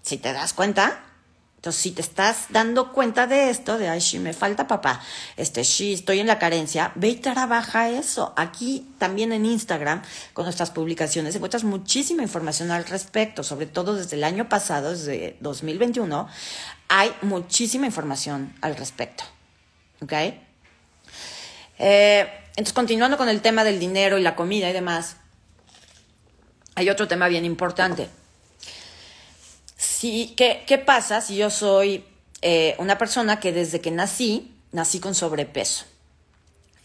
Si 0.03 0.17
te 0.17 0.31
das 0.31 0.53
cuenta, 0.53 1.06
si 1.71 1.91
te 1.91 2.01
estás 2.01 2.45
dando 2.49 2.91
cuenta 2.91 3.27
de 3.27 3.49
esto, 3.49 3.77
de, 3.77 3.89
ay, 3.89 4.01
sí, 4.01 4.19
me 4.19 4.33
falta 4.33 4.67
papá, 4.67 5.01
este, 5.35 5.63
sí, 5.63 5.93
estoy 5.93 6.19
en 6.19 6.27
la 6.27 6.39
carencia, 6.39 6.91
ve 6.95 7.09
y 7.09 7.15
trabaja 7.15 7.89
eso. 7.89 8.33
Aquí 8.35 8.87
también 8.97 9.31
en 9.33 9.45
Instagram, 9.45 10.01
con 10.33 10.45
nuestras 10.45 10.71
publicaciones, 10.71 11.35
encuentras 11.35 11.63
muchísima 11.63 12.23
información 12.23 12.71
al 12.71 12.85
respecto, 12.85 13.43
sobre 13.43 13.65
todo 13.65 13.95
desde 13.95 14.15
el 14.15 14.23
año 14.23 14.49
pasado, 14.49 14.91
desde 14.91 15.37
2021, 15.39 16.27
hay 16.89 17.11
muchísima 17.21 17.85
información 17.85 18.53
al 18.61 18.75
respecto. 18.75 19.23
¿Ok? 20.01 20.13
Eh, 21.79 22.27
entonces, 22.49 22.73
continuando 22.73 23.17
con 23.17 23.29
el 23.29 23.41
tema 23.41 23.63
del 23.63 23.79
dinero 23.79 24.17
y 24.17 24.23
la 24.23 24.35
comida 24.35 24.69
y 24.69 24.73
demás, 24.73 25.17
hay 26.75 26.89
otro 26.89 27.07
tema 27.07 27.27
bien 27.27 27.45
importante 27.45 28.09
¿qué, 29.99 30.63
¿qué, 30.65 30.77
pasa 30.77 31.21
si 31.21 31.37
yo 31.37 31.49
soy 31.49 32.03
eh, 32.41 32.75
una 32.79 32.97
persona 32.97 33.39
que 33.39 33.51
desde 33.51 33.81
que 33.81 33.91
nací, 33.91 34.53
nací 34.71 34.99
con 34.99 35.15
sobrepeso? 35.15 35.85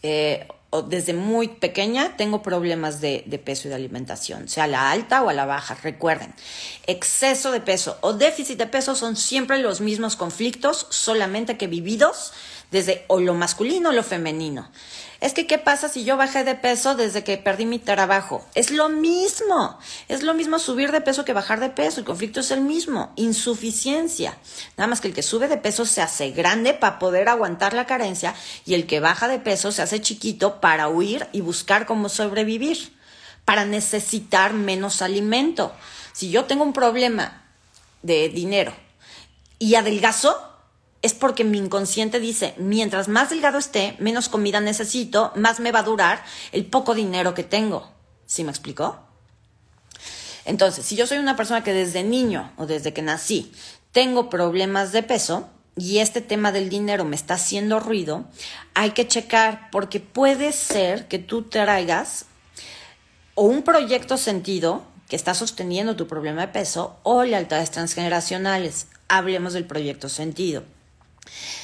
Eh, 0.01 0.47
o 0.69 0.81
desde 0.81 1.13
muy 1.13 1.47
pequeña 1.47 2.17
tengo 2.17 2.41
problemas 2.41 2.99
de, 2.99 3.23
de, 3.27 3.37
peso 3.37 3.67
y 3.67 3.69
de 3.69 3.75
alimentación, 3.75 4.49
sea 4.49 4.63
a 4.63 4.67
la 4.67 4.91
alta 4.91 5.21
o 5.21 5.29
a 5.29 5.33
la 5.33 5.45
baja. 5.45 5.75
Recuerden, 5.75 6.33
exceso 6.87 7.51
de 7.51 7.61
peso 7.61 7.97
o 8.01 8.13
déficit 8.13 8.57
de 8.57 8.65
peso 8.65 8.95
son 8.95 9.15
siempre 9.15 9.59
los 9.59 9.81
mismos 9.81 10.15
conflictos, 10.15 10.87
solamente 10.89 11.57
que 11.57 11.67
vividos 11.67 12.33
desde 12.73 13.05
o 13.07 13.19
lo 13.19 13.35
masculino 13.35 13.89
o 13.89 13.93
lo 13.93 14.01
femenino. 14.01 14.67
Es 15.21 15.33
que, 15.33 15.45
¿qué 15.45 15.59
pasa 15.59 15.89
si 15.89 16.03
yo 16.03 16.17
bajé 16.17 16.43
de 16.43 16.55
peso 16.55 16.95
desde 16.95 17.23
que 17.23 17.37
perdí 17.37 17.67
mi 17.67 17.77
trabajo? 17.77 18.43
Es 18.55 18.71
lo 18.71 18.89
mismo. 18.89 19.77
Es 20.09 20.23
lo 20.23 20.33
mismo 20.33 20.57
subir 20.57 20.91
de 20.91 20.99
peso 20.99 21.23
que 21.23 21.33
bajar 21.33 21.59
de 21.59 21.69
peso. 21.69 21.99
El 21.99 22.05
conflicto 22.05 22.39
es 22.39 22.49
el 22.49 22.61
mismo. 22.61 23.13
Insuficiencia. 23.15 24.35
Nada 24.75 24.87
más 24.87 25.01
que 25.01 25.07
el 25.07 25.13
que 25.13 25.21
sube 25.21 25.47
de 25.47 25.57
peso 25.57 25.85
se 25.85 26.01
hace 26.01 26.31
grande 26.31 26.73
para 26.73 26.97
poder 26.97 27.29
aguantar 27.29 27.73
la 27.73 27.85
carencia 27.85 28.33
y 28.65 28.73
el 28.73 28.87
que 28.87 28.99
baja 28.99 29.27
de 29.27 29.37
peso 29.37 29.71
se 29.71 29.83
hace 29.83 30.01
chiquito 30.01 30.59
para 30.59 30.89
huir 30.89 31.27
y 31.31 31.41
buscar 31.41 31.85
cómo 31.85 32.09
sobrevivir, 32.09 32.91
para 33.45 33.65
necesitar 33.65 34.53
menos 34.53 35.03
alimento. 35.03 35.73
Si 36.11 36.31
yo 36.31 36.45
tengo 36.45 36.63
un 36.63 36.73
problema 36.73 37.43
de 38.01 38.29
dinero 38.29 38.73
y 39.59 39.75
adelgazo, 39.75 40.52
es 41.03 41.13
porque 41.13 41.43
mi 41.43 41.57
inconsciente 41.57 42.21
dice, 42.21 42.55
mientras 42.57 43.09
más 43.09 43.29
delgado 43.29 43.57
esté, 43.59 43.95
menos 43.99 44.29
comida 44.29 44.61
necesito, 44.61 45.33
más 45.35 45.59
me 45.59 45.73
va 45.73 45.79
a 45.79 45.83
durar 45.83 46.23
el 46.53 46.65
poco 46.65 46.95
dinero 46.95 47.33
que 47.33 47.43
tengo. 47.43 47.91
¿Sí 48.25 48.45
me 48.45 48.51
explicó? 48.51 48.99
Entonces, 50.45 50.85
si 50.85 50.95
yo 50.95 51.05
soy 51.05 51.17
una 51.17 51.35
persona 51.35 51.61
que 51.61 51.73
desde 51.73 52.03
niño 52.03 52.53
o 52.57 52.65
desde 52.65 52.93
que 52.93 53.01
nací 53.01 53.51
tengo 53.91 54.29
problemas 54.29 54.93
de 54.93 55.03
peso 55.03 55.49
y 55.75 55.99
este 55.99 56.21
tema 56.21 56.53
del 56.53 56.69
dinero 56.69 57.03
me 57.03 57.17
está 57.17 57.33
haciendo 57.33 57.81
ruido, 57.81 58.25
hay 58.73 58.91
que 58.91 59.05
checar 59.05 59.69
porque 59.71 59.99
puede 59.99 60.53
ser 60.53 61.09
que 61.09 61.19
tú 61.19 61.43
traigas 61.43 62.25
o 63.35 63.43
un 63.43 63.63
proyecto 63.63 64.17
sentido 64.17 64.83
que 65.09 65.17
está 65.17 65.33
sosteniendo 65.33 65.97
tu 65.97 66.07
problema 66.07 66.41
de 66.41 66.47
peso 66.47 66.97
o 67.03 67.23
lealtades 67.23 67.71
transgeneracionales. 67.71 68.87
Hablemos 69.09 69.51
del 69.51 69.65
proyecto 69.65 70.07
sentido. 70.07 70.63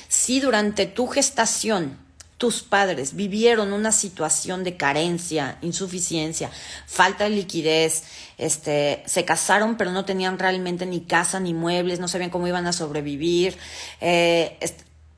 Si 0.07 0.39
durante 0.39 0.85
tu 0.85 1.07
gestación 1.07 1.97
tus 2.39 2.63
padres 2.63 3.15
vivieron 3.15 3.73
una 3.73 3.91
situación 3.91 4.63
de 4.63 4.77
carencia, 4.77 5.57
insuficiencia, 5.61 6.49
falta 6.87 7.25
de 7.25 7.31
liquidez, 7.31 8.03
este, 8.37 9.03
se 9.05 9.25
casaron 9.25 9.75
pero 9.75 9.91
no 9.91 10.05
tenían 10.05 10.39
realmente 10.39 10.85
ni 10.85 11.01
casa 11.01 11.41
ni 11.41 11.53
muebles, 11.53 11.99
no 11.99 12.07
sabían 12.07 12.29
cómo 12.29 12.47
iban 12.47 12.65
a 12.65 12.71
sobrevivir, 12.71 13.57
eh, 13.99 14.57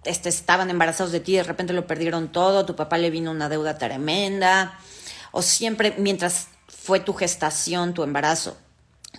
este, 0.03 0.29
estaban 0.29 0.71
embarazados 0.71 1.11
de 1.11 1.19
ti, 1.19 1.35
de 1.35 1.43
repente 1.43 1.73
lo 1.73 1.85
perdieron 1.85 2.31
todo, 2.31 2.65
tu 2.65 2.75
papá 2.75 2.97
le 2.97 3.11
vino 3.11 3.29
una 3.29 3.49
deuda 3.49 3.77
tremenda, 3.77 4.79
o 5.31 5.43
siempre 5.43 5.93
mientras 5.99 6.47
fue 6.67 6.99
tu 6.99 7.13
gestación, 7.13 7.93
tu 7.93 8.01
embarazo, 8.01 8.57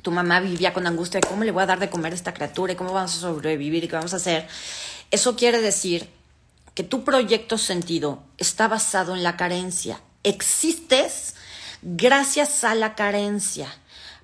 tu 0.02 0.10
mamá 0.10 0.40
vivía 0.40 0.72
con 0.72 0.88
angustia 0.88 1.20
de 1.20 1.28
cómo 1.28 1.44
le 1.44 1.52
voy 1.52 1.62
a 1.62 1.66
dar 1.66 1.78
de 1.78 1.88
comer 1.88 2.12
a 2.12 2.16
esta 2.16 2.34
criatura 2.34 2.72
y 2.72 2.76
cómo 2.76 2.92
vamos 2.92 3.16
a 3.16 3.20
sobrevivir 3.20 3.84
y 3.84 3.88
qué 3.88 3.94
vamos 3.94 4.12
a 4.12 4.16
hacer. 4.16 4.48
Eso 5.12 5.36
quiere 5.36 5.60
decir 5.60 6.08
que 6.74 6.82
tu 6.82 7.04
proyecto 7.04 7.58
sentido 7.58 8.22
está 8.38 8.66
basado 8.66 9.14
en 9.14 9.22
la 9.22 9.36
carencia. 9.36 10.00
Existes 10.22 11.34
gracias 11.82 12.64
a 12.64 12.74
la 12.74 12.94
carencia, 12.94 13.68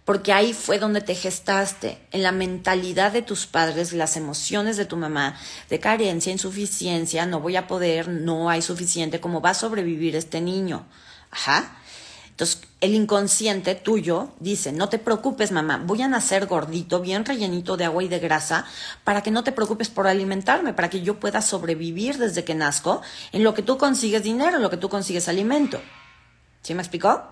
porque 0.06 0.32
ahí 0.32 0.54
fue 0.54 0.78
donde 0.78 1.02
te 1.02 1.14
gestaste, 1.14 1.98
en 2.10 2.22
la 2.22 2.32
mentalidad 2.32 3.12
de 3.12 3.20
tus 3.20 3.46
padres, 3.46 3.92
las 3.92 4.16
emociones 4.16 4.78
de 4.78 4.86
tu 4.86 4.96
mamá, 4.96 5.38
de 5.68 5.78
carencia, 5.78 6.32
insuficiencia, 6.32 7.26
no 7.26 7.40
voy 7.40 7.56
a 7.56 7.66
poder, 7.66 8.08
no 8.08 8.48
hay 8.48 8.62
suficiente, 8.62 9.20
¿cómo 9.20 9.42
va 9.42 9.50
a 9.50 9.54
sobrevivir 9.54 10.16
este 10.16 10.40
niño? 10.40 10.86
Ajá. 11.30 11.76
Entonces, 12.38 12.60
el 12.80 12.94
inconsciente 12.94 13.74
tuyo 13.74 14.28
dice, 14.38 14.70
no 14.70 14.88
te 14.88 15.00
preocupes, 15.00 15.50
mamá, 15.50 15.82
voy 15.84 16.02
a 16.02 16.08
nacer 16.08 16.46
gordito, 16.46 17.00
bien 17.00 17.24
rellenito 17.24 17.76
de 17.76 17.86
agua 17.86 18.04
y 18.04 18.06
de 18.06 18.20
grasa, 18.20 18.64
para 19.02 19.24
que 19.24 19.32
no 19.32 19.42
te 19.42 19.50
preocupes 19.50 19.88
por 19.88 20.06
alimentarme, 20.06 20.72
para 20.72 20.88
que 20.88 21.00
yo 21.00 21.18
pueda 21.18 21.42
sobrevivir 21.42 22.16
desde 22.16 22.44
que 22.44 22.54
nazco 22.54 23.02
en 23.32 23.42
lo 23.42 23.54
que 23.54 23.62
tú 23.62 23.76
consigues 23.76 24.22
dinero, 24.22 24.54
en 24.54 24.62
lo 24.62 24.70
que 24.70 24.76
tú 24.76 24.88
consigues 24.88 25.28
alimento. 25.28 25.80
¿Sí 26.62 26.74
me 26.74 26.82
explicó? 26.82 27.24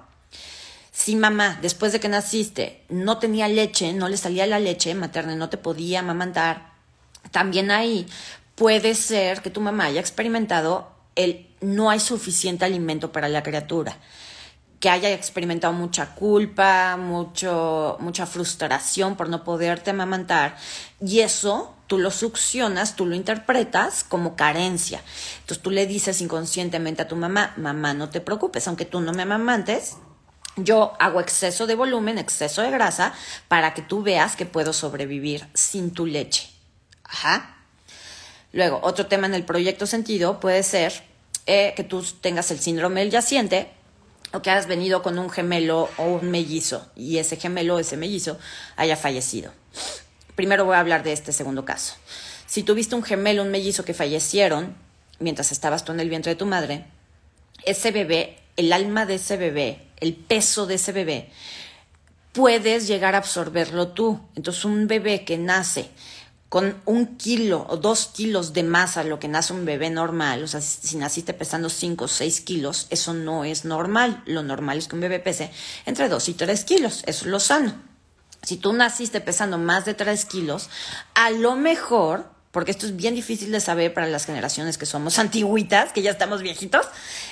Si 0.91 1.15
mamá, 1.15 1.61
después 1.63 1.93
de 1.93 2.01
que 2.01 2.09
naciste, 2.09 2.83
no 2.89 3.19
tenía 3.19 3.47
leche, 3.47 3.93
no 3.93 4.09
le 4.09 4.17
salía 4.17 4.45
la 4.49 4.59
leche 4.59 4.93
materna, 4.97 5.37
no 5.37 5.49
te 5.49 5.57
podía 5.57 6.01
amamantar, 6.01 6.73
también 7.31 7.71
ahí 7.71 8.09
puede 8.57 8.97
ser 8.97 9.41
que 9.41 9.51
tu 9.51 9.61
mamá 9.61 9.85
haya 9.85 10.01
experimentado 10.01 10.91
el 11.15 11.47
no 11.61 11.91
hay 11.91 12.01
suficiente 12.01 12.65
alimento 12.65 13.13
para 13.13 13.29
la 13.29 13.45
criatura 13.45 13.97
que 14.81 14.91
haya 14.91 15.11
experimentado 15.11 15.73
mucha 15.73 16.15
culpa, 16.15 16.97
mucho, 16.97 17.97
mucha 18.01 18.27
frustración 18.27 19.17
por 19.17 19.29
no 19.29 19.43
poderte 19.45 19.91
amamantar. 19.91 20.57
Y 21.01 21.21
eso 21.21 21.75
tú 21.87 21.99
lo 21.99 22.11
succionas, 22.11 22.97
tú 22.97 23.07
lo 23.07 23.15
interpretas 23.15 24.05
como 24.05 24.37
carencia. 24.37 25.01
Entonces 25.41 25.63
tú 25.63 25.71
le 25.71 25.87
dices 25.87 26.21
inconscientemente 26.21 27.03
a 27.03 27.09
tu 27.09 27.17
mamá, 27.17 27.55
mamá, 27.57 27.95
no 27.95 28.11
te 28.11 28.21
preocupes, 28.21 28.67
aunque 28.69 28.85
tú 28.85 29.01
no 29.01 29.13
me 29.13 29.23
amamantes, 29.23 29.97
yo 30.57 30.95
hago 30.99 31.21
exceso 31.21 31.67
de 31.67 31.75
volumen, 31.75 32.19
exceso 32.19 32.63
de 32.63 32.71
grasa, 32.71 33.13
para 33.49 33.75
que 33.75 33.83
tú 33.83 34.03
veas 34.03 34.37
que 34.37 34.47
puedo 34.47 34.73
sobrevivir 34.73 35.47
sin 35.55 35.93
tu 35.93 36.07
leche. 36.07 36.51
Ajá. 37.05 37.57
Luego, 38.53 38.81
otro 38.83 39.07
tema 39.07 39.27
en 39.27 39.35
el 39.35 39.45
proyecto 39.45 39.87
sentido 39.87 40.41
puede 40.41 40.63
ser 40.63 41.05
eh, 41.45 41.75
que 41.77 41.85
tú 41.85 42.03
tengas 42.21 42.51
el 42.51 42.59
síndrome 42.59 43.01
del 43.01 43.11
yaciente, 43.11 43.71
o 44.33 44.43
que 44.43 44.51
has 44.51 44.67
venido 44.67 45.03
con 45.03 45.19
un 45.19 45.31
gemelo 45.31 45.89
o 45.97 46.05
un 46.05 46.31
mellizo 46.31 46.91
y 46.97 47.19
ese 47.19 47.37
gemelo 47.37 47.79
ese 47.79 47.97
mellizo 47.97 48.39
haya 48.77 48.97
fallecido. 48.97 49.53
Primero 50.35 50.65
voy 50.65 50.77
a 50.77 50.81
hablar 50.81 51.03
de 51.03 51.13
este 51.13 51.33
segundo 51.33 51.65
caso. 51.65 51.95
Si 52.47 52.63
tuviste 52.63 52.95
un 52.95 53.03
gemelo, 53.03 53.43
un 53.43 53.51
mellizo 53.51 53.85
que 53.85 53.95
fallecieron 53.95 54.77
mientras 55.19 55.53
estabas 55.53 55.85
tú 55.85 55.93
en 55.93 56.01
el 56.01 56.11
vientre 56.11 56.33
de 56.33 56.37
tu 56.37 56.47
madre, 56.47 56.85
ese 57.65 57.91
bebé, 57.91 58.39
el 58.57 58.73
alma 58.73 59.07
de 59.07 59.15
ese 59.17 59.37
bebé, 59.37 59.87
el 59.99 60.15
peso 60.15 60.67
de 60.67 60.75
ese 60.75 60.93
bebé, 60.93 61.31
puedes 62.33 62.87
llegar 62.87 63.15
a 63.15 63.19
absorberlo 63.19 63.89
tú. 63.89 64.21
Entonces 64.35 64.65
un 64.65 64.87
bebé 64.87 65.25
que 65.25 65.39
nace 65.39 65.89
con 66.57 66.75
un 66.87 67.19
kilo 67.19 67.67
o 67.69 67.77
dos 67.77 68.07
kilos 68.07 68.55
de 68.55 68.63
masa, 68.63 69.05
lo 69.05 69.19
que 69.19 69.29
nace 69.29 69.53
un 69.53 69.67
bebé 69.67 69.91
normal, 69.91 70.43
o 70.43 70.47
sea, 70.49 70.63
si, 70.63 70.97
naciste 70.97 71.35
pesando 71.35 71.69
cinco 71.69 72.07
o 72.07 72.09
seis 72.09 72.41
kilos, 72.41 72.87
eso 72.89 73.13
no 73.13 73.45
es 73.45 73.67
normal. 73.67 74.23
Lo 74.25 74.43
normal 74.43 74.79
es 74.79 74.89
que 74.89 74.95
un 74.95 75.03
bebé 75.03 75.19
pese 75.19 75.51
entre 75.85 76.09
dos 76.09 76.31
y 76.31 76.33
tres 76.33 76.65
kilos, 76.65 77.03
eso 77.05 77.27
es 77.27 77.31
lo 77.31 77.41
sano. 77.41 77.75
Si 78.43 78.57
tú 78.57 78.73
naciste 78.73 79.21
pesando 79.21 79.59
más 79.59 79.85
de 79.85 79.93
tres 79.93 80.25
kilos, 80.25 80.71
a 81.13 81.29
lo 81.31 81.57
mejor, 81.57 82.25
porque 82.53 82.71
esto 82.71 82.87
es 82.87 82.97
bien 82.97 83.15
difícil 83.15 83.53
de 83.53 83.61
saber 83.61 83.93
para 83.93 84.07
las 84.07 84.25
generaciones 84.25 84.79
que 84.79 84.87
somos 84.87 85.19
antiguitas, 85.19 85.93
que 85.93 86.01
ya 86.01 86.11
estamos 86.11 86.41
viejitos, 86.41 86.87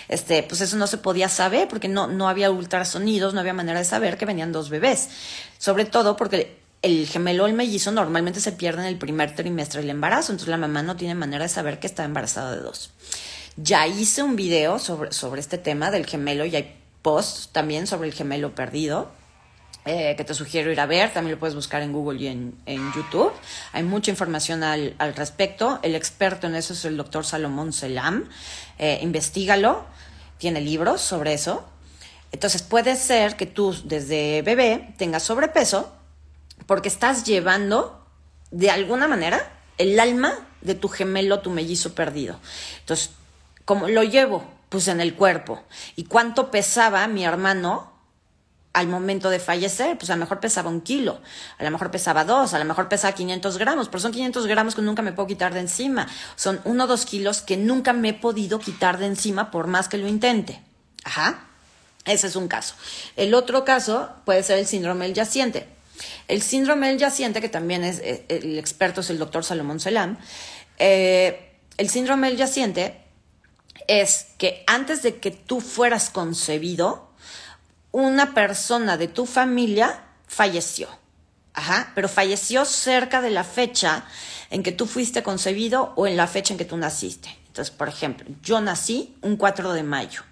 este, 0.09 0.43
pues 0.43 0.61
eso 0.61 0.77
no 0.77 0.87
se 0.87 0.99
podía 0.99 1.31
saber 1.31 1.67
porque 1.67 1.89
no, 1.89 2.09
no 2.09 2.29
había 2.29 2.51
ultrasonidos, 2.51 3.33
no 3.33 3.41
había 3.41 3.55
manera 3.55 3.79
de 3.79 3.87
saber 3.87 4.19
que 4.19 4.27
venían 4.27 4.53
dos 4.53 4.69
bebés. 4.69 5.09
Sobre 5.57 5.87
todo 5.87 6.15
porque 6.15 6.63
el 6.85 7.09
gemelo 7.09 7.45
o 7.45 7.47
el 7.47 7.55
mellizo 7.55 7.93
normalmente 7.93 8.41
se 8.41 8.53
pierde 8.53 8.83
en 8.83 8.89
el 8.89 8.99
primer 8.99 9.35
trimestre 9.35 9.81
del 9.81 9.89
embarazo, 9.89 10.33
entonces 10.33 10.51
la 10.51 10.59
mamá 10.59 10.83
no 10.83 10.97
tiene 10.97 11.15
manera 11.15 11.45
de 11.45 11.49
saber 11.49 11.81
que 11.81 11.87
está 11.87 12.05
embarazada 12.05 12.55
de 12.55 12.61
dos. 12.61 12.91
Ya 13.57 13.87
hice 13.87 14.23
un 14.23 14.37
video 14.37 14.79
sobre, 14.79 15.11
sobre 15.13 15.41
este 15.41 15.57
tema 15.57 15.91
del 15.91 16.05
gemelo 16.05 16.45
y 16.45 16.57
hay 16.57 16.77
posts 17.01 17.49
también 17.53 17.87
sobre 17.87 18.09
el 18.09 18.15
gemelo 18.15 18.55
perdido. 18.55 19.11
Eh, 19.87 20.15
que 20.17 20.25
te 20.25 20.35
sugiero 20.35 20.73
ir 20.73 20.81
a 20.81 20.87
ver, 20.87 21.13
también 21.13 21.35
lo 21.35 21.39
puedes 21.39 21.55
buscar 21.55 21.83
en 21.83 21.93
Google 21.93 22.19
y 22.21 22.27
en, 22.27 22.55
YouTube. 22.95 23.33
Hay 23.73 23.83
mucha 23.83 24.11
información 24.11 24.63
al, 24.63 24.95
respecto. 25.15 25.79
El 25.83 25.95
experto 25.95 26.47
en 26.47 26.55
eso 26.55 26.75
es 26.75 26.85
el 26.85 26.97
doctor 26.97 27.25
Salomón 27.25 27.73
Selam. 27.73 28.29
Eh, 28.79 28.99
investígalo, 29.03 29.85
tiene 30.39 30.61
libros 30.61 31.01
sobre 31.01 31.33
eso. 31.33 31.65
Entonces 32.33 32.63
puede 32.63 32.97
ser 32.97 33.37
que 33.37 33.47
tú 33.47 33.75
desde 33.85 34.43
bebé 34.43 34.95
tengas 34.99 35.23
sobrepeso 35.23 35.93
porque 36.67 36.89
estás 36.89 37.25
llevando 37.25 38.07
de 38.51 38.71
alguna 38.71 39.09
manera 39.09 39.53
el 39.79 39.99
alma 39.99 40.39
de 40.61 40.75
tu 40.75 40.89
gemelo, 40.89 41.41
tu 41.41 41.51
mellizo 41.51 41.95
perdido. 41.95 42.39
Entonces, 42.81 43.11
¿cómo 43.65 43.89
lo 43.89 44.03
llevo? 44.03 44.45
Pues 44.69 44.89
en 44.89 45.01
el 45.01 45.15
cuerpo. 45.15 45.63
¿Y 45.97 46.05
cuánto 46.05 46.51
pesaba 46.51 47.07
mi 47.07 47.25
hermano 47.25 47.93
al 48.73 48.89
momento 48.89 49.31
de 49.31 49.39
fallecer? 49.39 49.97
Pues 49.99 50.11
a 50.11 50.15
lo 50.15 50.21
mejor 50.21 50.41
pesaba 50.41 50.71
un 50.71 50.81
kilo, 50.81 51.21
a 51.59 51.65
lo 51.65 51.71
mejor 51.71 51.91
pesaba 51.91 52.25
dos, 52.25 52.55
a 52.55 52.59
lo 52.59 52.65
mejor 52.65 52.89
pesaba 52.89 53.15
500 53.15 53.59
gramos, 53.59 53.89
pero 53.89 54.01
son 54.01 54.13
500 54.13 54.47
gramos 54.47 54.75
que 54.75 54.83
nunca 54.83 55.03
me 55.03 55.13
puedo 55.13 55.29
quitar 55.29 55.55
de 55.55 55.61
encima. 55.61 56.09
Son 56.37 56.61
uno 56.65 56.85
o 56.85 56.87
dos 56.87 57.05
kilos 57.05 57.43
que 57.43 57.57
nunca 57.57 57.93
me 57.93 58.11
he 58.11 58.15
podido 58.15 58.59
quitar 58.59 58.99
de 58.99 59.07
encima 59.07 59.51
por 59.51 59.67
más 59.67 59.89
que 59.89 59.99
lo 59.99 60.09
intente. 60.09 60.63
Ajá. 61.05 61.47
Ese 62.05 62.27
es 62.27 62.37
un 62.37 62.49
caso. 62.49 62.75
El 63.17 63.33
otro 63.35 63.65
caso 63.65 64.11
puede 64.25 64.43
ser 64.43 64.59
el 64.59 64.67
síndrome 64.67 65.07
del 65.07 65.15
yaciente. 65.15 65.74
El 66.29 66.43
síndrome 66.43 66.89
del 66.89 66.99
yaciente, 66.99 67.41
que 67.41 67.49
también 67.49 67.85
es 67.85 67.99
eh, 68.01 68.25
el 68.29 68.59
experto 68.59 69.01
es 69.01 69.11
el 69.11 69.19
doctor 69.19 69.45
Salomón 69.45 69.81
Selam, 69.81 70.19
eh, 70.79 71.53
el 71.77 71.89
síndrome 71.89 72.29
del 72.29 72.37
yaciente 72.37 73.01
es 73.87 74.27
que 74.39 74.65
antes 74.67 75.03
de 75.03 75.17
que 75.17 75.31
tú 75.31 75.61
fueras 75.61 76.11
concebido, 76.11 77.11
una 77.93 78.35
persona 78.35 78.97
de 78.97 79.09
tu 79.09 79.27
familia 79.27 80.05
falleció. 80.27 80.89
Ajá, 81.53 81.93
pero 81.95 82.09
falleció 82.09 82.65
cerca 82.65 83.21
de 83.21 83.31
la 83.31 83.45
fecha 83.45 84.05
en 84.51 84.65
que 84.65 84.73
tú 84.73 84.87
fuiste 84.87 85.23
concebido 85.23 85.93
o 85.95 86.09
en 86.09 86.17
la 86.17 86.27
fecha 86.27 86.53
en 86.53 86.59
que 86.59 86.65
tú 86.65 86.77
naciste. 86.77 87.29
Entonces, 87.47 87.73
por 87.73 87.89
ejemplo, 87.89 88.27
yo 88.43 88.61
nací 88.61 89.15
un 89.23 89.37
4 89.37 89.73
de 89.73 89.85
mayo. 89.85 90.23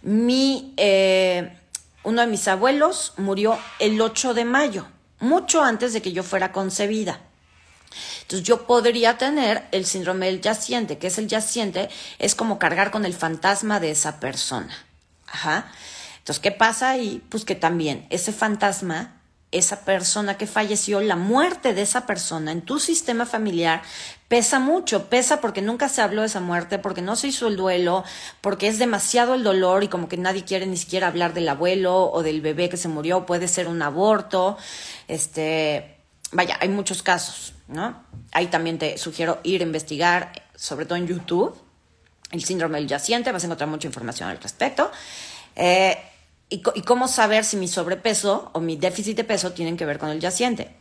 Mi, 0.00 0.72
eh, 0.78 1.58
uno 2.06 2.20
de 2.20 2.28
mis 2.28 2.46
abuelos 2.46 3.14
murió 3.16 3.58
el 3.80 4.00
8 4.00 4.32
de 4.32 4.44
mayo 4.44 4.86
mucho 5.18 5.62
antes 5.62 5.92
de 5.92 6.02
que 6.02 6.12
yo 6.12 6.22
fuera 6.22 6.52
concebida. 6.52 7.20
Entonces 8.22 8.46
yo 8.46 8.64
podría 8.66 9.18
tener 9.18 9.66
el 9.72 9.86
síndrome 9.86 10.26
del 10.26 10.40
yaciente, 10.40 10.98
que 10.98 11.08
es 11.08 11.18
el 11.18 11.26
yaciente, 11.26 11.88
es 12.20 12.36
como 12.36 12.60
cargar 12.60 12.92
con 12.92 13.04
el 13.04 13.14
fantasma 13.14 13.80
de 13.80 13.90
esa 13.90 14.20
persona. 14.20 14.72
Ajá. 15.26 15.72
Entonces, 16.18 16.40
¿qué 16.40 16.52
pasa 16.52 16.90
ahí? 16.90 17.24
Pues 17.28 17.44
que 17.44 17.56
también 17.56 18.06
ese 18.10 18.32
fantasma 18.32 19.15
esa 19.58 19.80
persona 19.84 20.36
que 20.36 20.46
falleció, 20.46 21.00
la 21.00 21.16
muerte 21.16 21.74
de 21.74 21.82
esa 21.82 22.06
persona 22.06 22.52
en 22.52 22.62
tu 22.62 22.78
sistema 22.78 23.26
familiar 23.26 23.82
pesa 24.28 24.58
mucho, 24.58 25.08
pesa 25.08 25.40
porque 25.40 25.62
nunca 25.62 25.88
se 25.88 26.02
habló 26.02 26.22
de 26.22 26.26
esa 26.26 26.40
muerte, 26.40 26.78
porque 26.78 27.02
no 27.02 27.16
se 27.16 27.28
hizo 27.28 27.48
el 27.48 27.56
duelo, 27.56 28.04
porque 28.40 28.68
es 28.68 28.78
demasiado 28.78 29.34
el 29.34 29.44
dolor 29.44 29.84
y 29.84 29.88
como 29.88 30.08
que 30.08 30.16
nadie 30.16 30.44
quiere 30.44 30.66
ni 30.66 30.76
siquiera 30.76 31.06
hablar 31.06 31.32
del 31.32 31.48
abuelo 31.48 32.10
o 32.10 32.22
del 32.22 32.40
bebé 32.40 32.68
que 32.68 32.76
se 32.76 32.88
murió, 32.88 33.26
puede 33.26 33.48
ser 33.48 33.68
un 33.68 33.82
aborto, 33.82 34.56
este, 35.08 35.96
vaya, 36.32 36.56
hay 36.60 36.68
muchos 36.68 37.02
casos, 37.02 37.54
¿no? 37.68 38.02
Ahí 38.32 38.48
también 38.48 38.78
te 38.78 38.98
sugiero 38.98 39.38
ir 39.44 39.60
a 39.60 39.64
investigar, 39.64 40.32
sobre 40.54 40.86
todo 40.86 40.96
en 40.96 41.06
YouTube, 41.06 41.56
el 42.32 42.44
síndrome 42.44 42.78
del 42.78 42.88
yaciente, 42.88 43.30
vas 43.30 43.44
a 43.44 43.46
encontrar 43.46 43.68
mucha 43.68 43.86
información 43.86 44.28
al 44.28 44.40
respecto. 44.40 44.90
Eh, 45.54 45.96
y, 46.48 46.60
cómo 46.60 47.08
saber 47.08 47.44
si 47.44 47.56
mi 47.56 47.68
sobrepeso 47.68 48.50
o 48.52 48.60
mi 48.60 48.76
déficit 48.76 49.16
de 49.16 49.24
peso 49.24 49.52
tienen 49.52 49.76
que 49.76 49.84
ver 49.84 49.98
con 49.98 50.10
el 50.10 50.20
yaciente. 50.20 50.76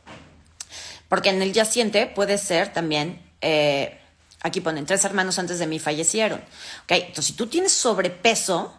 Porque 1.09 1.29
en 1.29 1.41
el 1.41 1.53
yaciente 1.53 2.07
puede 2.07 2.37
ser 2.37 2.71
también, 2.71 3.21
eh, 3.41 3.99
aquí 4.41 4.61
ponen, 4.61 4.85
tres 4.85 5.03
hermanos 5.05 5.39
antes 5.39 5.57
de 5.59 5.67
mí 5.67 5.79
fallecieron. 5.79 6.41
Okay, 6.83 7.01
entonces, 7.01 7.25
si 7.25 7.33
tú 7.33 7.47
tienes 7.47 7.71
sobrepeso, 7.71 8.73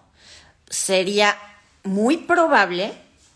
sería 0.68 1.36
muy 1.82 2.18
probable 2.18 2.92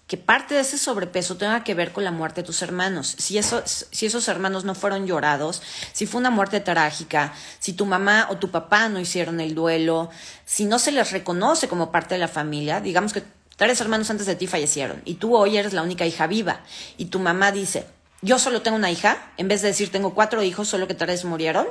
que 0.07 0.17
parte 0.17 0.55
de 0.55 0.61
ese 0.63 0.77
sobrepeso 0.77 1.37
tenga 1.37 1.63
que 1.63 1.75
ver 1.75 1.93
con 1.93 2.03
la 2.03 2.11
muerte 2.11 2.43
de 2.43 2.47
tus 2.47 2.63
hermanos. 2.63 3.15
Si, 3.19 3.39
eso, 3.39 3.63
si 3.65 4.07
esos 4.07 4.27
hermanos 4.27 4.65
no 4.65 4.75
fueron 4.75 5.07
llorados, 5.07 5.63
si 5.93 6.07
fue 6.07 6.21
una 6.21 6.31
muerte 6.31 6.59
trágica, 6.59 7.33
si 7.61 7.75
tu 7.75 7.87
mamá 7.87 8.27
o 8.29 8.37
tu 8.37 8.51
papá 8.51 8.89
no 8.89 8.99
hicieron 8.99 9.41
el 9.41 9.55
duelo, 9.55 10.11
si 10.45 10.65
no 10.65 10.81
se 10.81 10.91
les 10.91 11.13
reconoce 11.13 11.69
como 11.69 11.93
parte 11.93 12.17
de 12.17 12.21
la 12.21 12.27
familia, 12.27 12.81
digamos 12.81 13.13
que 13.13 13.23
tres 13.61 13.79
hermanos 13.83 14.09
antes 14.09 14.27
de 14.27 14.37
ti 14.37 14.47
fallecieron 14.47 15.03
y 15.05 15.17
tú 15.17 15.37
hoy 15.37 15.59
eres 15.59 15.75
la 15.75 15.83
única 15.83 16.07
hija 16.07 16.27
viva 16.27 16.63
y 16.97 17.07
tu 17.07 17.19
mamá 17.19 17.53
dice, 17.53 17.85
yo 18.23 18.39
solo 18.39 18.63
tengo 18.63 18.79
una 18.79 18.91
hija, 18.91 19.33
en 19.37 19.49
vez 19.49 19.61
de 19.61 19.69
decir 19.69 19.93
tengo 19.93 20.15
cuatro 20.15 20.43
hijos, 20.43 20.67
solo 20.67 20.89
que 20.89 20.95
tres 20.95 21.27
murieron, 21.27 21.67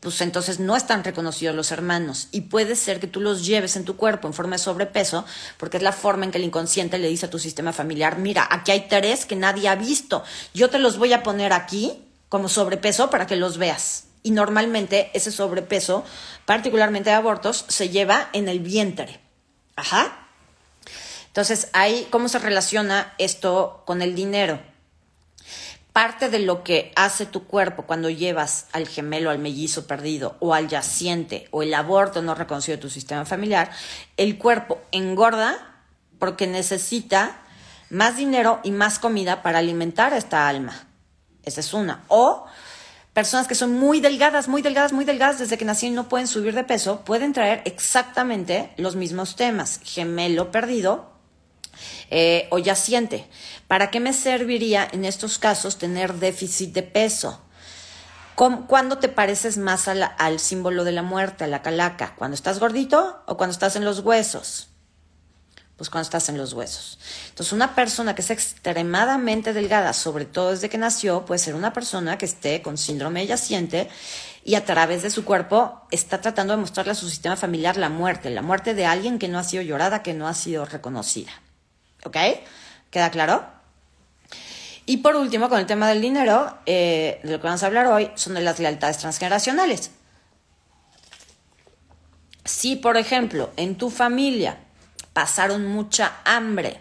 pues 0.00 0.20
entonces 0.22 0.58
no 0.58 0.74
están 0.74 1.04
reconocidos 1.04 1.54
los 1.54 1.70
hermanos 1.70 2.26
y 2.32 2.40
puede 2.40 2.74
ser 2.74 2.98
que 2.98 3.06
tú 3.06 3.20
los 3.20 3.46
lleves 3.46 3.76
en 3.76 3.84
tu 3.84 3.96
cuerpo 3.96 4.26
en 4.26 4.34
forma 4.34 4.56
de 4.56 4.58
sobrepeso 4.58 5.24
porque 5.56 5.76
es 5.76 5.84
la 5.84 5.92
forma 5.92 6.24
en 6.24 6.32
que 6.32 6.38
el 6.38 6.44
inconsciente 6.44 6.98
le 6.98 7.06
dice 7.06 7.26
a 7.26 7.30
tu 7.30 7.38
sistema 7.38 7.72
familiar, 7.72 8.18
mira, 8.18 8.48
aquí 8.50 8.72
hay 8.72 8.88
tres 8.88 9.24
que 9.24 9.36
nadie 9.36 9.68
ha 9.68 9.76
visto, 9.76 10.24
yo 10.52 10.68
te 10.68 10.80
los 10.80 10.98
voy 10.98 11.12
a 11.12 11.22
poner 11.22 11.52
aquí 11.52 12.02
como 12.28 12.48
sobrepeso 12.48 13.08
para 13.08 13.28
que 13.28 13.36
los 13.36 13.56
veas. 13.56 14.06
Y 14.24 14.32
normalmente 14.32 15.12
ese 15.14 15.30
sobrepeso, 15.30 16.04
particularmente 16.44 17.10
de 17.10 17.16
abortos, 17.16 17.66
se 17.68 17.88
lleva 17.88 18.30
en 18.32 18.48
el 18.48 18.58
vientre. 18.58 19.20
Ajá. 19.76 20.19
Entonces, 21.30 21.68
ahí, 21.72 22.06
¿cómo 22.10 22.28
se 22.28 22.38
relaciona 22.38 23.14
esto 23.18 23.82
con 23.86 24.02
el 24.02 24.14
dinero? 24.14 24.60
parte 25.92 26.28
de 26.28 26.38
lo 26.38 26.62
que 26.62 26.92
hace 26.94 27.26
tu 27.26 27.44
cuerpo 27.44 27.82
cuando 27.82 28.10
llevas 28.10 28.66
al 28.72 28.86
gemelo, 28.86 29.30
al 29.30 29.38
mellizo 29.38 29.86
perdido 29.86 30.36
o 30.40 30.54
al 30.54 30.68
yaciente 30.68 31.48
o 31.50 31.62
el 31.62 31.74
aborto 31.74 32.22
no 32.22 32.34
reconocido 32.34 32.76
de 32.76 32.82
tu 32.82 32.90
sistema 32.90 33.24
familiar, 33.24 33.70
el 34.16 34.38
cuerpo 34.38 34.80
engorda 34.92 35.82
porque 36.18 36.46
necesita 36.46 37.40
más 37.88 38.16
dinero 38.16 38.60
y 38.62 38.70
más 38.70 38.98
comida 38.98 39.42
para 39.42 39.58
alimentar 39.58 40.14
a 40.14 40.18
esta 40.18 40.48
alma. 40.48 40.86
Esa 41.42 41.60
es 41.60 41.74
una. 41.74 42.04
O 42.08 42.46
personas 43.12 43.48
que 43.48 43.54
son 43.56 43.72
muy 43.72 44.00
delgadas, 44.00 44.46
muy 44.46 44.62
delgadas, 44.62 44.92
muy 44.92 45.04
delgadas 45.04 45.40
desde 45.40 45.58
que 45.58 45.64
nacieron 45.64 45.94
y 45.94 45.96
no 45.96 46.08
pueden 46.08 46.28
subir 46.28 46.54
de 46.54 46.62
peso, 46.62 47.00
pueden 47.04 47.32
traer 47.32 47.62
exactamente 47.64 48.72
los 48.76 48.94
mismos 48.94 49.34
temas. 49.34 49.80
Gemelo 49.82 50.52
perdido 50.52 51.09
eh, 52.10 52.48
o 52.50 52.58
yaciente. 52.58 53.28
¿Para 53.68 53.90
qué 53.90 54.00
me 54.00 54.12
serviría 54.12 54.88
en 54.90 55.04
estos 55.04 55.38
casos 55.38 55.78
tener 55.78 56.14
déficit 56.14 56.72
de 56.72 56.82
peso? 56.82 57.40
¿Cuándo 58.34 58.96
te 58.96 59.10
pareces 59.10 59.58
más 59.58 59.86
al 59.86 60.40
símbolo 60.40 60.84
de 60.84 60.92
la 60.92 61.02
muerte, 61.02 61.44
a 61.44 61.46
la 61.46 61.60
calaca? 61.60 62.14
¿Cuando 62.16 62.34
estás 62.34 62.58
gordito 62.58 63.22
o 63.26 63.36
cuando 63.36 63.52
estás 63.52 63.76
en 63.76 63.84
los 63.84 64.00
huesos? 64.00 64.68
Pues 65.76 65.90
cuando 65.90 66.04
estás 66.04 66.30
en 66.30 66.38
los 66.38 66.54
huesos. 66.54 66.98
Entonces, 67.28 67.52
una 67.52 67.74
persona 67.74 68.14
que 68.14 68.22
es 68.22 68.30
extremadamente 68.30 69.52
delgada, 69.52 69.92
sobre 69.92 70.24
todo 70.24 70.52
desde 70.52 70.70
que 70.70 70.78
nació, 70.78 71.26
puede 71.26 71.38
ser 71.38 71.54
una 71.54 71.74
persona 71.74 72.16
que 72.16 72.24
esté 72.24 72.62
con 72.62 72.78
síndrome 72.78 73.26
yaciente 73.26 73.90
y 74.42 74.54
a 74.54 74.64
través 74.64 75.02
de 75.02 75.10
su 75.10 75.26
cuerpo 75.26 75.82
está 75.90 76.22
tratando 76.22 76.54
de 76.54 76.60
mostrarle 76.60 76.92
a 76.92 76.94
su 76.94 77.10
sistema 77.10 77.36
familiar 77.36 77.76
la 77.76 77.90
muerte, 77.90 78.30
la 78.30 78.42
muerte 78.42 78.72
de 78.72 78.86
alguien 78.86 79.18
que 79.18 79.28
no 79.28 79.38
ha 79.38 79.44
sido 79.44 79.62
llorada, 79.62 80.02
que 80.02 80.14
no 80.14 80.28
ha 80.28 80.34
sido 80.34 80.64
reconocida. 80.64 81.30
¿Ok? 82.04 82.16
¿Queda 82.90 83.10
claro? 83.10 83.44
Y 84.86 84.98
por 84.98 85.14
último, 85.16 85.48
con 85.48 85.60
el 85.60 85.66
tema 85.66 85.88
del 85.88 86.00
dinero, 86.00 86.58
eh, 86.66 87.20
de 87.22 87.30
lo 87.30 87.40
que 87.40 87.46
vamos 87.46 87.62
a 87.62 87.66
hablar 87.66 87.86
hoy, 87.86 88.10
son 88.16 88.34
de 88.34 88.40
las 88.40 88.58
lealtades 88.58 88.98
transgeneracionales. 88.98 89.92
Si, 92.44 92.76
por 92.76 92.96
ejemplo, 92.96 93.50
en 93.56 93.76
tu 93.76 93.90
familia 93.90 94.58
pasaron 95.12 95.66
mucha 95.66 96.16
hambre, 96.24 96.80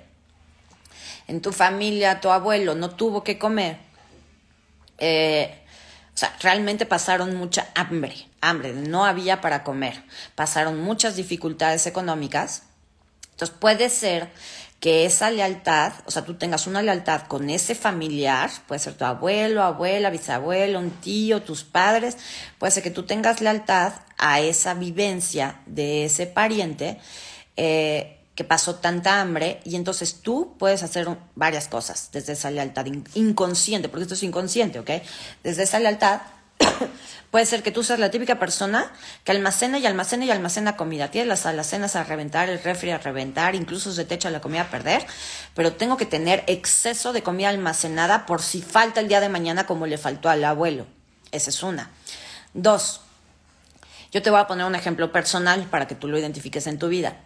en 1.28 1.42
tu 1.42 1.52
familia 1.52 2.20
tu 2.20 2.32
abuelo 2.32 2.74
no 2.74 2.90
tuvo 2.90 3.24
que 3.24 3.38
comer, 3.38 3.78
eh, 4.98 5.64
o 6.14 6.18
sea, 6.18 6.36
realmente 6.42 6.86
pasaron 6.86 7.36
mucha 7.36 7.70
hambre, 7.76 8.28
hambre, 8.42 8.74
no 8.74 9.06
había 9.06 9.40
para 9.40 9.64
comer, 9.64 10.04
pasaron 10.34 10.82
muchas 10.82 11.16
dificultades 11.16 11.86
económicas, 11.86 12.64
entonces 13.32 13.56
puede 13.58 13.90
ser 13.90 14.30
que 14.80 15.06
esa 15.06 15.30
lealtad, 15.30 15.92
o 16.06 16.12
sea, 16.12 16.24
tú 16.24 16.36
tengas 16.36 16.66
una 16.66 16.82
lealtad 16.82 17.24
con 17.28 17.50
ese 17.50 17.76
familiar, 17.76 18.50
puede 18.68 18.80
ser 18.80 18.94
tu 18.94 19.04
abuelo, 19.04 19.64
abuela, 19.64 20.10
bisabuelo, 20.10 20.80
un 20.80 20.92
tío, 20.92 21.42
tus 21.42 21.64
padres, 21.64 22.18
puede 22.58 22.72
ser 22.72 22.84
que 22.84 22.92
tú 22.92 23.04
tengas 23.04 23.42
lealtad 23.42 23.94
a 24.18 24.40
esa 24.40 24.74
vivencia 24.74 25.62
de 25.66 26.06
ese 26.06 26.28
pariente 26.28 26.98
eh, 27.58 28.20
que 28.36 28.46
pasó 28.46 28.76
tanta 28.76 29.20
hambre 29.20 29.60
y 29.66 29.76
entonces 29.76 30.22
tú 30.22 30.56
puedes 30.58 30.82
hacer 30.82 31.10
varias 31.36 31.68
cosas 31.68 32.10
desde 32.14 32.34
esa 32.34 32.50
lealtad 32.50 32.86
inconsciente, 33.16 33.90
porque 33.90 34.04
esto 34.04 34.14
es 34.14 34.24
inconsciente, 34.24 34.80
¿ok? 34.80 34.92
Desde 35.44 35.64
esa 35.64 35.80
lealtad 35.80 36.22
Puede 37.32 37.46
ser 37.46 37.62
que 37.62 37.72
tú 37.72 37.84
seas 37.84 38.00
la 38.00 38.10
típica 38.10 38.40
persona 38.40 38.92
que 39.24 39.32
almacena 39.32 39.78
y 39.78 39.86
almacena 39.86 40.26
y 40.26 40.32
almacena 40.32 40.76
comida. 40.76 41.12
Tienes 41.12 41.28
las 41.28 41.46
alacenas 41.46 41.96
a 41.96 42.04
reventar, 42.04 42.50
el 42.50 42.62
refri 42.62 42.90
a 42.90 42.98
reventar, 42.98 43.54
incluso 43.54 43.92
se 43.94 44.04
te 44.04 44.16
echa 44.16 44.32
la 44.32 44.42
comida 44.42 44.62
a 44.62 44.70
perder, 44.70 45.06
pero 45.54 45.74
tengo 45.74 45.96
que 45.96 46.08
tener 46.08 46.44
exceso 46.48 47.14
de 47.14 47.22
comida 47.22 47.50
almacenada 47.50 48.26
por 48.26 48.42
si 48.42 48.64
falta 48.64 49.00
el 49.00 49.08
día 49.08 49.22
de 49.22 49.30
mañana 49.30 49.68
como 49.68 49.86
le 49.86 50.00
faltó 50.00 50.30
al 50.30 50.44
abuelo. 50.44 50.88
Esa 51.32 51.52
es 51.52 51.62
una. 51.62 51.92
Dos, 52.56 53.02
yo 54.12 54.24
te 54.24 54.32
voy 54.32 54.40
a 54.40 54.48
poner 54.48 54.66
un 54.66 54.74
ejemplo 54.74 55.12
personal 55.12 55.68
para 55.70 55.88
que 55.88 55.94
tú 55.94 56.08
lo 56.08 56.18
identifiques 56.18 56.66
en 56.66 56.80
tu 56.80 56.88
vida. 56.88 57.18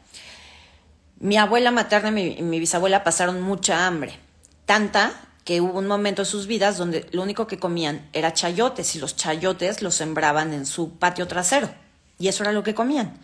Mi 1.19 1.37
abuela 1.37 1.71
materna 1.71 2.09
y 2.09 2.11
mi, 2.11 2.41
mi 2.41 2.59
bisabuela 2.59 3.05
pasaron 3.05 3.41
mucha 3.41 3.87
hambre. 3.87 4.19
Tanta 4.65 5.13
que 5.43 5.61
hubo 5.61 5.79
un 5.79 5.87
momento 5.87 6.21
en 6.21 6.25
sus 6.25 6.47
vidas 6.47 6.77
donde 6.77 7.07
lo 7.11 7.21
único 7.21 7.47
que 7.47 7.59
comían 7.59 8.07
era 8.13 8.33
chayotes 8.33 8.95
y 8.95 8.99
los 8.99 9.15
chayotes 9.15 9.81
los 9.81 9.95
sembraban 9.95 10.53
en 10.53 10.65
su 10.65 10.91
patio 10.91 11.27
trasero 11.27 11.69
y 12.17 12.27
eso 12.27 12.43
era 12.43 12.51
lo 12.53 12.63
que 12.63 12.73
comían. 12.73 13.17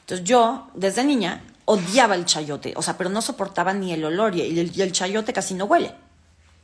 Entonces 0.00 0.26
yo, 0.26 0.68
desde 0.74 1.04
niña, 1.04 1.42
odiaba 1.64 2.14
el 2.14 2.26
chayote, 2.26 2.74
o 2.76 2.82
sea, 2.82 2.96
pero 2.96 3.10
no 3.10 3.22
soportaba 3.22 3.72
ni 3.72 3.92
el 3.92 4.04
olor 4.04 4.34
y 4.36 4.60
el, 4.60 4.92
chayote 4.92 5.32
casi 5.32 5.54
no 5.54 5.64
huele. 5.64 5.94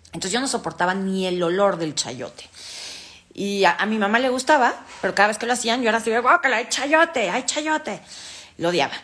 Entonces 0.07 0.33
yo 0.33 0.41
no 0.41 0.49
soportaba 0.49 0.95
ni 0.95 1.27
el 1.27 1.43
olor 1.43 1.79
del 1.79 1.95
chayote. 1.95 2.49
Y 3.35 3.65
a, 3.65 3.85
mi 3.87 3.97
mamá 3.97 4.19
le 4.19 4.29
gustaba, 4.29 4.85
pero 5.01 5.15
cada 5.15 5.29
vez 5.29 5.39
que 5.39 5.47
lo 5.47 5.55
hacían 5.55 5.83
yo 5.83 5.89
era 5.89 5.99
así, 5.99 6.11
que 6.11 6.49
hay 6.49 6.69
chayote, 6.69 7.31
hay 7.31 7.45
chayote! 7.45 8.01
Lo 8.59 8.69
odiaba. 8.69 8.95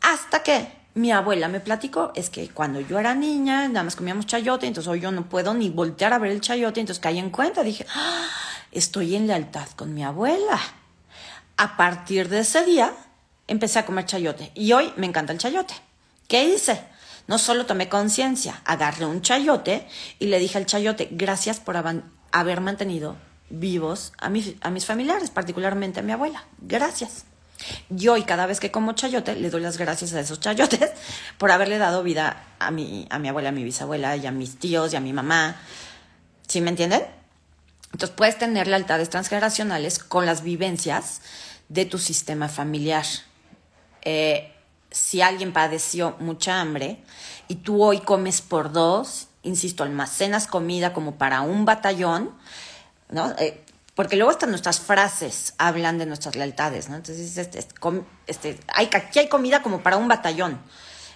Hasta 0.00 0.42
que 0.42 0.77
mi 0.98 1.12
abuela 1.12 1.48
me 1.48 1.60
platicó 1.60 2.12
es 2.14 2.28
que 2.28 2.48
cuando 2.48 2.80
yo 2.80 2.98
era 2.98 3.14
niña, 3.14 3.68
nada 3.68 3.84
más 3.84 3.96
comíamos 3.96 4.26
chayote, 4.26 4.66
entonces 4.66 4.88
hoy 4.88 5.00
yo 5.00 5.12
no 5.12 5.28
puedo 5.28 5.54
ni 5.54 5.70
voltear 5.70 6.12
a 6.12 6.18
ver 6.18 6.32
el 6.32 6.40
chayote, 6.40 6.80
entonces 6.80 7.00
caí 7.00 7.18
en 7.18 7.30
cuenta, 7.30 7.62
dije, 7.62 7.86
¡Ah! 7.94 8.26
estoy 8.72 9.14
en 9.14 9.26
lealtad 9.26 9.68
con 9.76 9.94
mi 9.94 10.04
abuela. 10.04 10.58
A 11.56 11.76
partir 11.76 12.28
de 12.28 12.40
ese 12.40 12.64
día, 12.64 12.92
empecé 13.46 13.78
a 13.78 13.86
comer 13.86 14.06
chayote 14.06 14.50
y 14.54 14.72
hoy 14.72 14.92
me 14.96 15.06
encanta 15.06 15.32
el 15.32 15.38
chayote. 15.38 15.74
¿Qué 16.26 16.44
hice? 16.44 16.84
No 17.26 17.38
solo 17.38 17.66
tomé 17.66 17.88
conciencia, 17.88 18.60
agarré 18.64 19.06
un 19.06 19.22
chayote 19.22 19.86
y 20.18 20.26
le 20.26 20.38
dije 20.38 20.58
al 20.58 20.66
chayote, 20.66 21.08
gracias 21.12 21.60
por 21.60 21.76
haber 21.76 22.60
mantenido 22.60 23.16
vivos 23.50 24.12
a 24.18 24.28
mis, 24.30 24.54
a 24.60 24.70
mis 24.70 24.84
familiares, 24.84 25.30
particularmente 25.30 26.00
a 26.00 26.02
mi 26.02 26.12
abuela. 26.12 26.44
Gracias. 26.58 27.24
Yo 27.88 28.16
y 28.16 28.22
cada 28.22 28.46
vez 28.46 28.60
que 28.60 28.70
como 28.70 28.92
chayote 28.92 29.34
le 29.34 29.50
doy 29.50 29.60
las 29.60 29.78
gracias 29.78 30.12
a 30.14 30.20
esos 30.20 30.40
chayotes 30.40 30.90
por 31.38 31.50
haberle 31.50 31.78
dado 31.78 32.02
vida 32.02 32.44
a 32.58 32.70
mi, 32.70 33.06
a 33.10 33.18
mi 33.18 33.28
abuela, 33.28 33.48
a 33.48 33.52
mi 33.52 33.64
bisabuela 33.64 34.16
y 34.16 34.26
a 34.26 34.32
mis 34.32 34.58
tíos 34.58 34.92
y 34.92 34.96
a 34.96 35.00
mi 35.00 35.12
mamá. 35.12 35.56
¿Sí 36.46 36.60
me 36.60 36.70
entienden? 36.70 37.02
Entonces 37.92 38.10
puedes 38.16 38.38
tener 38.38 38.66
lealtades 38.66 39.10
transgeneracionales 39.10 39.98
con 39.98 40.26
las 40.26 40.42
vivencias 40.42 41.20
de 41.68 41.84
tu 41.84 41.98
sistema 41.98 42.48
familiar. 42.48 43.04
Eh, 44.02 44.54
si 44.90 45.20
alguien 45.20 45.52
padeció 45.52 46.16
mucha 46.20 46.60
hambre 46.60 47.02
y 47.48 47.56
tú 47.56 47.82
hoy 47.82 48.00
comes 48.00 48.40
por 48.40 48.72
dos 48.72 49.28
insisto, 49.42 49.82
almacenas 49.82 50.46
comida 50.46 50.92
como 50.92 51.16
para 51.16 51.40
un 51.40 51.64
batallón, 51.64 52.30
¿no? 53.10 53.30
Eh, 53.38 53.64
porque 53.98 54.14
luego 54.14 54.30
hasta 54.30 54.46
nuestras 54.46 54.78
frases 54.78 55.54
hablan 55.58 55.98
de 55.98 56.06
nuestras 56.06 56.36
lealtades, 56.36 56.88
¿no? 56.88 56.94
Entonces, 56.94 57.36
este, 57.36 57.58
este, 57.58 57.74
este, 58.28 58.60
hay, 58.72 58.88
aquí 58.92 59.18
hay 59.18 59.28
comida 59.28 59.60
como 59.60 59.82
para 59.82 59.96
un 59.96 60.06
batallón. 60.06 60.60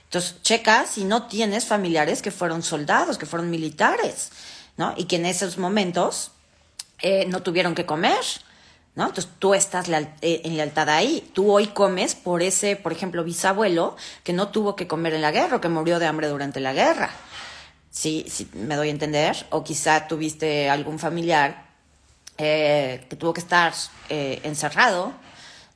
Entonces, 0.03 0.43
checa 0.43 0.85
si 0.85 1.05
no 1.05 1.29
tienes 1.29 1.65
familiares 1.65 2.23
que 2.23 2.33
fueron 2.33 2.65
soldados, 2.65 3.19
que 3.19 3.27
fueron 3.27 3.51
militares, 3.51 4.33
¿no? 4.77 4.95
Y 4.97 5.05
que 5.05 5.15
en 5.15 5.27
esos 5.27 5.59
momentos 5.59 6.33
eh, 7.03 7.25
no 7.29 7.41
tuvieron 7.45 7.77
que 7.77 7.87
comer, 7.87 8.19
¿no? 8.97 9.07
Entonces, 9.07 9.31
tú 9.39 9.55
estás 9.55 9.89
eh, 9.89 10.41
en 10.43 10.57
lealtad 10.57 10.89
ahí. 10.89 11.31
Tú 11.35 11.53
hoy 11.53 11.69
comes 11.69 12.17
por 12.17 12.43
ese, 12.43 12.75
por 12.75 12.91
ejemplo, 12.91 13.23
bisabuelo 13.23 13.97
que 14.25 14.33
no 14.33 14.49
tuvo 14.49 14.75
que 14.75 14.89
comer 14.89 15.15
en 15.15 15.23
la 15.23 15.31
guerra 15.31 15.59
o 15.59 15.61
que 15.61 15.69
murió 15.69 16.01
de 16.01 16.07
hambre 16.07 16.27
durante 16.27 16.59
la 16.59 16.73
guerra. 16.73 17.11
Sí, 17.93 18.27
sí, 18.29 18.51
me 18.55 18.75
doy 18.75 18.89
a 18.89 18.91
entender. 18.91 19.47
O 19.51 19.63
quizá 19.63 20.09
tuviste 20.09 20.69
algún 20.69 20.99
familiar 20.99 21.71
eh, 22.45 23.07
que 23.09 23.17
tuvo 23.17 23.33
que 23.33 23.41
estar 23.41 23.73
eh, 24.09 24.41
encerrado, 24.43 25.13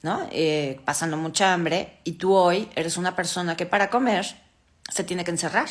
¿no? 0.02 0.26
Eh, 0.32 0.80
pasando 0.84 1.16
mucha 1.16 1.52
hambre, 1.52 2.00
y 2.04 2.12
tú 2.12 2.34
hoy 2.34 2.68
eres 2.74 2.96
una 2.96 3.14
persona 3.14 3.56
que 3.56 3.66
para 3.66 3.88
comer 3.88 4.26
se 4.90 5.04
tiene 5.04 5.24
que 5.24 5.30
encerrar, 5.30 5.68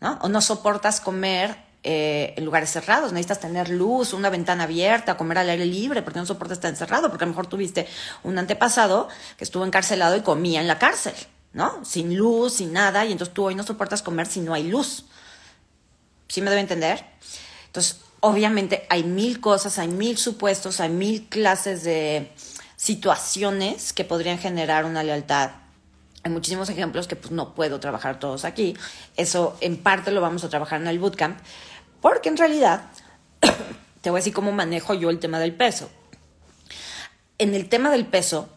¿no? 0.00 0.18
O 0.22 0.28
no 0.28 0.40
soportas 0.40 1.00
comer 1.00 1.66
en 1.84 2.44
lugares 2.44 2.70
cerrados, 2.70 3.12
necesitas 3.12 3.40
tener 3.40 3.70
luz, 3.70 4.12
una 4.12 4.28
ventana 4.28 4.64
abierta, 4.64 5.16
comer 5.16 5.38
al 5.38 5.48
aire 5.48 5.64
libre, 5.64 6.02
porque 6.02 6.18
no 6.18 6.26
soportas 6.26 6.58
estar 6.58 6.70
encerrado, 6.70 7.08
porque 7.08 7.24
a 7.24 7.26
lo 7.26 7.32
mejor 7.32 7.46
tuviste 7.46 7.86
un 8.24 8.36
antepasado 8.36 9.08
que 9.38 9.44
estuvo 9.44 9.64
encarcelado 9.64 10.14
y 10.16 10.20
comía 10.20 10.60
en 10.60 10.68
la 10.68 10.78
cárcel, 10.78 11.14
¿no? 11.54 11.82
Sin 11.86 12.14
luz, 12.14 12.54
sin 12.54 12.74
nada, 12.74 13.06
y 13.06 13.12
entonces 13.12 13.32
tú 13.32 13.44
hoy 13.44 13.54
no 13.54 13.62
soportas 13.62 14.02
comer 14.02 14.26
si 14.26 14.40
no 14.40 14.52
hay 14.52 14.64
luz. 14.64 15.06
¿Sí 16.28 16.42
me 16.42 16.50
debe 16.50 16.60
entender? 16.60 17.06
Entonces, 17.66 18.00
obviamente 18.20 18.86
hay 18.88 19.04
mil 19.04 19.40
cosas, 19.40 19.78
hay 19.78 19.88
mil 19.88 20.16
supuestos, 20.16 20.80
hay 20.80 20.90
mil 20.90 21.28
clases 21.28 21.84
de 21.84 22.32
situaciones 22.76 23.92
que 23.92 24.04
podrían 24.04 24.38
generar 24.38 24.84
una 24.84 25.02
lealtad. 25.02 25.50
Hay 26.22 26.30
muchísimos 26.30 26.68
ejemplos 26.68 27.06
que 27.06 27.16
pues 27.16 27.30
no 27.30 27.54
puedo 27.54 27.80
trabajar 27.80 28.18
todos 28.18 28.44
aquí. 28.44 28.76
Eso 29.16 29.56
en 29.60 29.76
parte 29.76 30.10
lo 30.10 30.20
vamos 30.20 30.44
a 30.44 30.48
trabajar 30.48 30.80
en 30.80 30.88
el 30.88 30.98
bootcamp, 30.98 31.38
porque 32.00 32.28
en 32.28 32.36
realidad 32.36 32.82
te 34.00 34.10
voy 34.10 34.18
a 34.18 34.20
decir 34.20 34.32
cómo 34.32 34.52
manejo 34.52 34.94
yo 34.94 35.10
el 35.10 35.18
tema 35.18 35.38
del 35.38 35.54
peso. 35.54 35.90
En 37.38 37.54
el 37.54 37.68
tema 37.68 37.90
del 37.90 38.04
peso, 38.04 38.48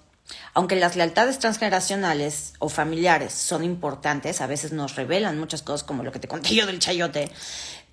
aunque 0.53 0.75
las 0.75 0.95
lealtades 0.95 1.39
transgeneracionales 1.39 2.53
o 2.59 2.67
familiares 2.67 3.33
son 3.33 3.63
importantes, 3.63 4.41
a 4.41 4.47
veces 4.47 4.71
nos 4.71 4.95
revelan 4.95 5.39
muchas 5.39 5.61
cosas 5.61 5.83
como 5.83 6.03
lo 6.03 6.11
que 6.11 6.19
te 6.19 6.27
conté 6.27 6.55
yo 6.55 6.65
del 6.65 6.79
chayote, 6.79 7.31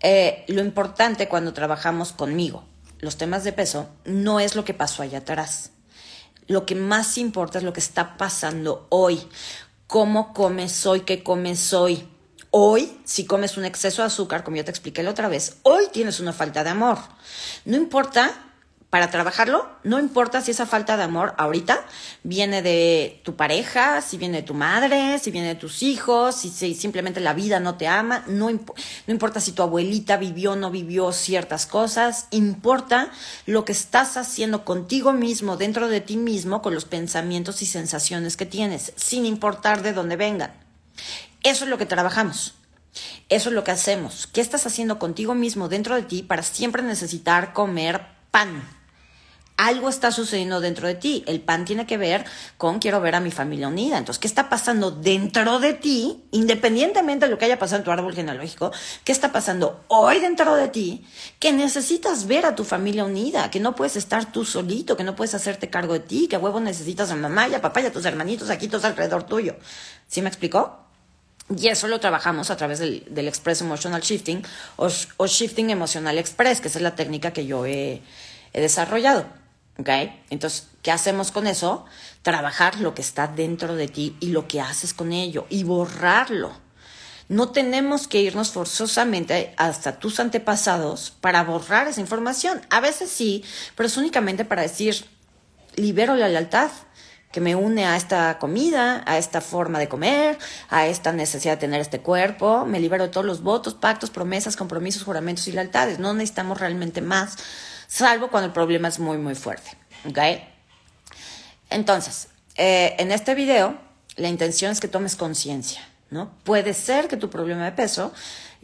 eh, 0.00 0.44
lo 0.48 0.60
importante 0.60 1.28
cuando 1.28 1.52
trabajamos 1.52 2.12
conmigo, 2.12 2.64
los 3.00 3.16
temas 3.16 3.44
de 3.44 3.52
peso, 3.52 3.88
no 4.04 4.40
es 4.40 4.54
lo 4.54 4.64
que 4.64 4.74
pasó 4.74 5.02
allá 5.02 5.18
atrás. 5.18 5.70
Lo 6.46 6.64
que 6.64 6.74
más 6.74 7.18
importa 7.18 7.58
es 7.58 7.64
lo 7.64 7.72
que 7.72 7.80
está 7.80 8.16
pasando 8.16 8.86
hoy. 8.90 9.20
¿Cómo 9.86 10.32
comes 10.32 10.86
hoy? 10.86 11.00
¿Qué 11.00 11.22
comes 11.22 11.72
hoy? 11.72 12.08
Hoy, 12.50 12.98
si 13.04 13.26
comes 13.26 13.58
un 13.58 13.66
exceso 13.66 14.02
de 14.02 14.06
azúcar, 14.06 14.42
como 14.42 14.56
ya 14.56 14.64
te 14.64 14.70
expliqué 14.70 15.02
la 15.02 15.10
otra 15.10 15.28
vez, 15.28 15.58
hoy 15.62 15.84
tienes 15.92 16.20
una 16.20 16.32
falta 16.32 16.64
de 16.64 16.70
amor. 16.70 16.98
No 17.66 17.76
importa 17.76 18.47
para 18.90 19.10
trabajarlo, 19.10 19.68
no 19.84 19.98
importa 19.98 20.40
si 20.40 20.52
esa 20.52 20.64
falta 20.64 20.96
de 20.96 21.02
amor 21.02 21.34
ahorita 21.36 21.84
viene 22.22 22.62
de 22.62 23.20
tu 23.22 23.36
pareja, 23.36 24.00
si 24.00 24.16
viene 24.16 24.38
de 24.38 24.42
tu 24.42 24.54
madre, 24.54 25.18
si 25.18 25.30
viene 25.30 25.48
de 25.48 25.54
tus 25.56 25.82
hijos, 25.82 26.36
si, 26.36 26.74
simplemente 26.74 27.20
la 27.20 27.34
vida 27.34 27.60
no 27.60 27.74
te 27.74 27.86
ama, 27.86 28.24
no, 28.28 28.50
no 28.50 29.12
importa 29.12 29.40
si 29.40 29.52
tu 29.52 29.62
abuelita 29.62 30.16
vivió 30.16 30.52
o 30.52 30.56
no 30.56 30.70
vivió 30.70 31.12
ciertas 31.12 31.66
cosas, 31.66 32.28
importa 32.30 33.10
lo 33.44 33.66
que 33.66 33.72
estás 33.72 34.16
haciendo 34.16 34.64
contigo 34.64 35.12
mismo, 35.12 35.58
dentro 35.58 35.88
de 35.88 36.00
ti 36.00 36.16
mismo, 36.16 36.62
con 36.62 36.74
los 36.74 36.86
pensamientos 36.86 37.60
y 37.60 37.66
sensaciones 37.66 38.38
que 38.38 38.46
tienes, 38.46 38.94
sin 38.96 39.26
importar 39.26 39.82
de 39.82 39.92
dónde 39.92 40.16
vengan. 40.16 40.54
Eso 41.42 41.64
es 41.64 41.70
lo 41.70 41.76
que 41.76 41.86
trabajamos. 41.86 42.54
Eso 43.28 43.50
es 43.50 43.54
lo 43.54 43.64
que 43.64 43.70
hacemos. 43.70 44.26
¿Qué 44.26 44.40
estás 44.40 44.66
haciendo 44.66 44.98
contigo 44.98 45.34
mismo 45.34 45.68
dentro 45.68 45.94
de 45.94 46.02
ti 46.02 46.22
para 46.22 46.42
siempre 46.42 46.82
necesitar 46.82 47.52
comer 47.52 48.00
pan? 48.30 48.77
Algo 49.58 49.88
está 49.88 50.12
sucediendo 50.12 50.60
dentro 50.60 50.86
de 50.86 50.94
ti. 50.94 51.24
El 51.26 51.40
pan 51.40 51.64
tiene 51.64 51.84
que 51.84 51.98
ver 51.98 52.24
con 52.56 52.78
quiero 52.78 53.00
ver 53.00 53.16
a 53.16 53.20
mi 53.20 53.32
familia 53.32 53.68
unida. 53.68 53.98
Entonces, 53.98 54.20
¿qué 54.20 54.28
está 54.28 54.48
pasando 54.48 54.92
dentro 54.92 55.58
de 55.58 55.74
ti, 55.74 56.22
independientemente 56.30 57.26
de 57.26 57.30
lo 57.30 57.38
que 57.38 57.44
haya 57.44 57.58
pasado 57.58 57.80
en 57.80 57.84
tu 57.84 57.90
árbol 57.90 58.14
genealógico? 58.14 58.70
¿Qué 59.04 59.10
está 59.10 59.32
pasando 59.32 59.84
hoy 59.88 60.20
dentro 60.20 60.54
de 60.54 60.68
ti 60.68 61.04
que 61.40 61.52
necesitas 61.52 62.28
ver 62.28 62.46
a 62.46 62.54
tu 62.54 62.64
familia 62.64 63.04
unida? 63.04 63.50
Que 63.50 63.58
no 63.58 63.74
puedes 63.74 63.96
estar 63.96 64.30
tú 64.30 64.44
solito, 64.44 64.96
que 64.96 65.04
no 65.04 65.16
puedes 65.16 65.34
hacerte 65.34 65.68
cargo 65.68 65.92
de 65.92 66.00
ti, 66.00 66.28
que 66.28 66.36
a 66.36 66.38
huevo 66.38 66.60
necesitas 66.60 67.10
a 67.10 67.16
mamá 67.16 67.48
y 67.48 67.54
a 67.54 67.60
papá 67.60 67.80
y 67.80 67.86
a 67.86 67.92
tus 67.92 68.06
hermanitos 68.06 68.50
aquí 68.50 68.68
todos 68.68 68.84
alrededor 68.84 69.24
tuyo. 69.24 69.56
¿Sí 70.06 70.22
me 70.22 70.28
explicó? 70.28 70.84
Y 71.56 71.66
eso 71.66 71.88
lo 71.88 71.98
trabajamos 71.98 72.50
a 72.50 72.56
través 72.56 72.78
del, 72.78 73.26
Express 73.26 73.62
Emotional 73.62 74.02
Shifting 74.02 74.44
o, 74.76 75.26
Shifting 75.26 75.70
Emocional 75.70 76.16
Express, 76.16 76.60
que 76.60 76.68
es 76.68 76.80
la 76.80 76.94
técnica 76.94 77.32
que 77.32 77.44
yo 77.44 77.66
he 77.66 78.02
desarrollado. 78.52 79.26
¿Ok? 79.78 79.88
Entonces, 80.30 80.66
¿qué 80.82 80.90
hacemos 80.90 81.30
con 81.30 81.46
eso? 81.46 81.84
Trabajar 82.22 82.80
lo 82.80 82.94
que 82.94 83.02
está 83.02 83.28
dentro 83.28 83.76
de 83.76 83.88
ti 83.88 84.16
y 84.20 84.28
lo 84.28 84.48
que 84.48 84.60
haces 84.60 84.92
con 84.92 85.12
ello 85.12 85.46
y 85.48 85.62
borrarlo. 85.62 86.52
No 87.28 87.50
tenemos 87.50 88.08
que 88.08 88.22
irnos 88.22 88.50
forzosamente 88.50 89.54
hasta 89.56 89.98
tus 89.98 90.18
antepasados 90.18 91.12
para 91.20 91.44
borrar 91.44 91.86
esa 91.86 92.00
información. 92.00 92.62
A 92.70 92.80
veces 92.80 93.10
sí, 93.10 93.44
pero 93.76 93.86
es 93.86 93.96
únicamente 93.96 94.44
para 94.44 94.62
decir, 94.62 95.04
libero 95.76 96.16
la 96.16 96.28
lealtad 96.28 96.70
que 97.30 97.40
me 97.40 97.54
une 97.54 97.84
a 97.84 97.96
esta 97.96 98.38
comida, 98.38 99.04
a 99.06 99.18
esta 99.18 99.42
forma 99.42 99.78
de 99.78 99.88
comer, 99.88 100.38
a 100.70 100.86
esta 100.86 101.12
necesidad 101.12 101.52
de 101.52 101.58
tener 101.58 101.80
este 101.80 102.00
cuerpo, 102.00 102.64
me 102.64 102.80
libero 102.80 103.04
de 103.04 103.10
todos 103.10 103.26
los 103.26 103.42
votos, 103.42 103.74
pactos, 103.74 104.08
promesas, 104.08 104.56
compromisos, 104.56 105.04
juramentos 105.04 105.46
y 105.46 105.52
lealtades. 105.52 105.98
No 105.98 106.14
necesitamos 106.14 106.58
realmente 106.58 107.02
más 107.02 107.36
salvo 107.88 108.28
cuando 108.28 108.46
el 108.46 108.52
problema 108.52 108.86
es 108.86 109.00
muy, 109.00 109.18
muy 109.18 109.34
fuerte. 109.34 109.70
¿Ok? 110.08 110.18
Entonces, 111.70 112.28
eh, 112.56 112.94
en 112.98 113.10
este 113.10 113.34
video, 113.34 113.76
la 114.16 114.28
intención 114.28 114.70
es 114.70 114.80
que 114.80 114.86
tomes 114.86 115.16
conciencia, 115.16 115.80
¿no? 116.10 116.30
Puede 116.44 116.74
ser 116.74 117.08
que 117.08 117.16
tu 117.16 117.28
problema 117.28 117.64
de 117.64 117.72
peso 117.72 118.12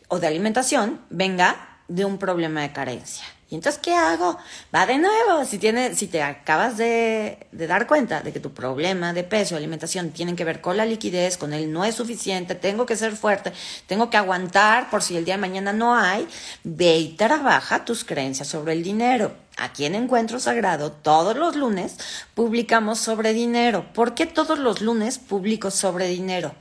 o 0.09 0.21
de 0.21 0.29
alimentación 0.29 1.01
venga 1.11 1.81
de 1.89 2.05
un 2.05 2.19
problema 2.19 2.63
de 2.63 2.73
carencia. 2.73 3.25
Y 3.51 3.57
entonces, 3.57 3.81
¿qué 3.83 3.95
hago? 3.95 4.39
Va 4.75 4.87
de 4.87 4.99
nuevo. 4.99 5.45
Si, 5.45 5.59
tiene, 5.59 5.95
si 5.95 6.07
te 6.07 6.23
acabas 6.23 6.77
de, 6.77 7.47
de, 7.53 7.67
dar 7.67 7.87
cuenta 7.87 8.21
de 8.21 8.33
que 8.33 8.41
tu 8.41 8.53
problema 8.53 9.13
de 9.13 9.23
peso, 9.23 9.55
alimentación, 9.55 10.11
tienen 10.11 10.35
que 10.35 10.45
ver 10.45 10.61
con 10.61 10.77
la 10.77 10.87
liquidez, 10.87 11.37
con 11.37 11.53
el 11.53 11.73
no 11.73 11.85
es 11.85 11.95
suficiente, 11.95 12.55
tengo 12.55 12.87
que 12.87 12.97
ser 12.97 13.15
fuerte, 13.17 13.53
tengo 13.87 14.09
que 14.09 14.17
aguantar 14.17 14.89
por 14.91 15.03
si 15.03 15.17
el 15.17 15.25
día 15.25 15.35
de 15.35 15.41
mañana 15.41 15.73
no 15.73 15.95
hay, 15.95 16.27
ve 16.63 16.97
y 16.99 17.09
trabaja 17.11 17.85
tus 17.85 18.05
creencias 18.05 18.49
sobre 18.49 18.73
el 18.73 18.83
dinero. 18.83 19.35
Aquí 19.57 19.85
en 19.85 19.95
Encuentro 19.95 20.41
Sagrado, 20.41 20.91
todos 20.91 21.37
los 21.37 21.55
lunes 21.55 21.97
publicamos 22.35 22.99
sobre 22.99 23.33
dinero. 23.33 23.87
¿Por 23.93 24.15
qué 24.15 24.27
todos 24.27 24.59
los 24.59 24.81
lunes 24.81 25.19
publico 25.19 25.71
sobre 25.71 26.09
dinero? 26.09 26.55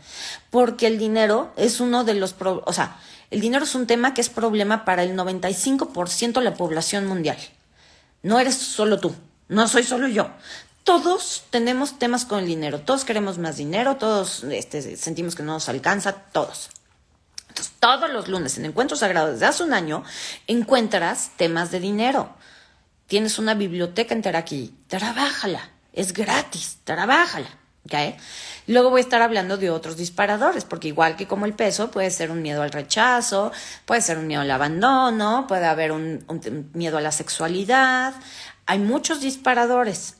Porque 0.51 0.85
el 0.85 0.99
dinero 0.99 1.51
es 1.55 1.79
uno 1.79 2.03
de 2.03 2.13
los, 2.13 2.35
o 2.39 2.73
sea, 2.73 2.97
el 3.33 3.41
dinero 3.41 3.65
es 3.65 3.73
un 3.73 3.87
tema 3.87 4.13
que 4.13 4.21
es 4.21 4.29
problema 4.29 4.85
para 4.85 5.01
el 5.01 5.17
95% 5.17 6.33
de 6.33 6.41
la 6.41 6.53
población 6.53 7.07
mundial. 7.07 7.37
No 8.21 8.39
eres 8.39 8.53
solo 8.55 8.99
tú, 8.99 9.15
no 9.47 9.67
soy 9.67 9.83
solo 9.83 10.07
yo. 10.07 10.29
Todos 10.83 11.45
tenemos 11.49 11.97
temas 11.97 12.25
con 12.25 12.39
el 12.39 12.45
dinero, 12.45 12.81
todos 12.81 13.05
queremos 13.05 13.39
más 13.39 13.57
dinero, 13.57 13.97
todos 13.97 14.43
este, 14.43 14.97
sentimos 14.97 15.33
que 15.33 15.41
no 15.41 15.53
nos 15.53 15.67
alcanza, 15.67 16.13
todos. 16.13 16.69
Entonces, 17.49 17.73
todos 17.79 18.11
los 18.11 18.27
lunes 18.27 18.55
en 18.59 18.65
Encuentro 18.65 18.95
Sagrado 18.95 19.31
desde 19.31 19.47
hace 19.47 19.63
un 19.63 19.73
año 19.73 20.03
encuentras 20.45 21.31
temas 21.35 21.71
de 21.71 21.79
dinero. 21.79 22.35
Tienes 23.07 23.39
una 23.39 23.55
biblioteca 23.55 24.13
entera 24.13 24.37
aquí, 24.37 24.75
trabájala, 24.87 25.71
es 25.91 26.13
gratis, 26.13 26.77
trabájala. 26.83 27.49
¿Okay? 27.85 28.15
Luego 28.67 28.89
voy 28.89 28.99
a 28.99 29.03
estar 29.03 29.21
hablando 29.21 29.57
de 29.57 29.69
otros 29.69 29.97
disparadores, 29.97 30.65
porque 30.65 30.87
igual 30.87 31.15
que 31.15 31.27
como 31.27 31.45
el 31.45 31.53
peso, 31.53 31.91
puede 31.91 32.11
ser 32.11 32.31
un 32.31 32.41
miedo 32.41 32.61
al 32.61 32.71
rechazo, 32.71 33.51
puede 33.85 34.01
ser 34.01 34.17
un 34.17 34.27
miedo 34.27 34.41
al 34.41 34.51
abandono, 34.51 35.45
puede 35.47 35.65
haber 35.65 35.91
un, 35.91 36.25
miedo 36.73 36.97
a 36.97 37.01
la 37.01 37.11
sexualidad. 37.11 38.13
Hay 38.65 38.79
muchos 38.79 39.19
disparadores, 39.19 40.15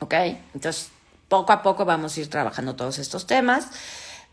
¿ok? 0.00 0.14
Entonces, 0.54 0.90
poco 1.28 1.52
a 1.52 1.62
poco 1.62 1.84
vamos 1.84 2.16
a 2.16 2.20
ir 2.20 2.30
trabajando 2.30 2.76
todos 2.76 2.98
estos 2.98 3.26
temas. 3.26 3.66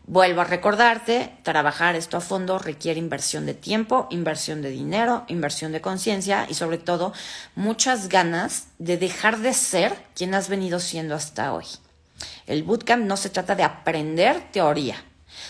Vuelvo 0.06 0.40
a 0.40 0.44
recordarte, 0.44 1.36
trabajar 1.42 1.94
esto 1.94 2.16
a 2.16 2.20
fondo 2.20 2.58
requiere 2.58 2.98
inversión 2.98 3.46
de 3.46 3.54
tiempo, 3.54 4.06
inversión 4.10 4.62
de 4.62 4.70
dinero, 4.70 5.24
inversión 5.28 5.72
de 5.72 5.80
conciencia 5.80 6.46
y 6.48 6.54
sobre 6.54 6.78
todo 6.78 7.12
muchas 7.54 8.08
ganas 8.08 8.68
de 8.78 8.96
dejar 8.96 9.38
de 9.38 9.52
ser 9.52 9.94
quien 10.14 10.34
has 10.34 10.48
venido 10.48 10.80
siendo 10.80 11.14
hasta 11.14 11.52
hoy. 11.52 11.66
El 12.46 12.62
bootcamp 12.62 13.04
no 13.04 13.16
se 13.16 13.30
trata 13.30 13.54
de 13.54 13.62
aprender 13.62 14.50
teoría, 14.52 15.02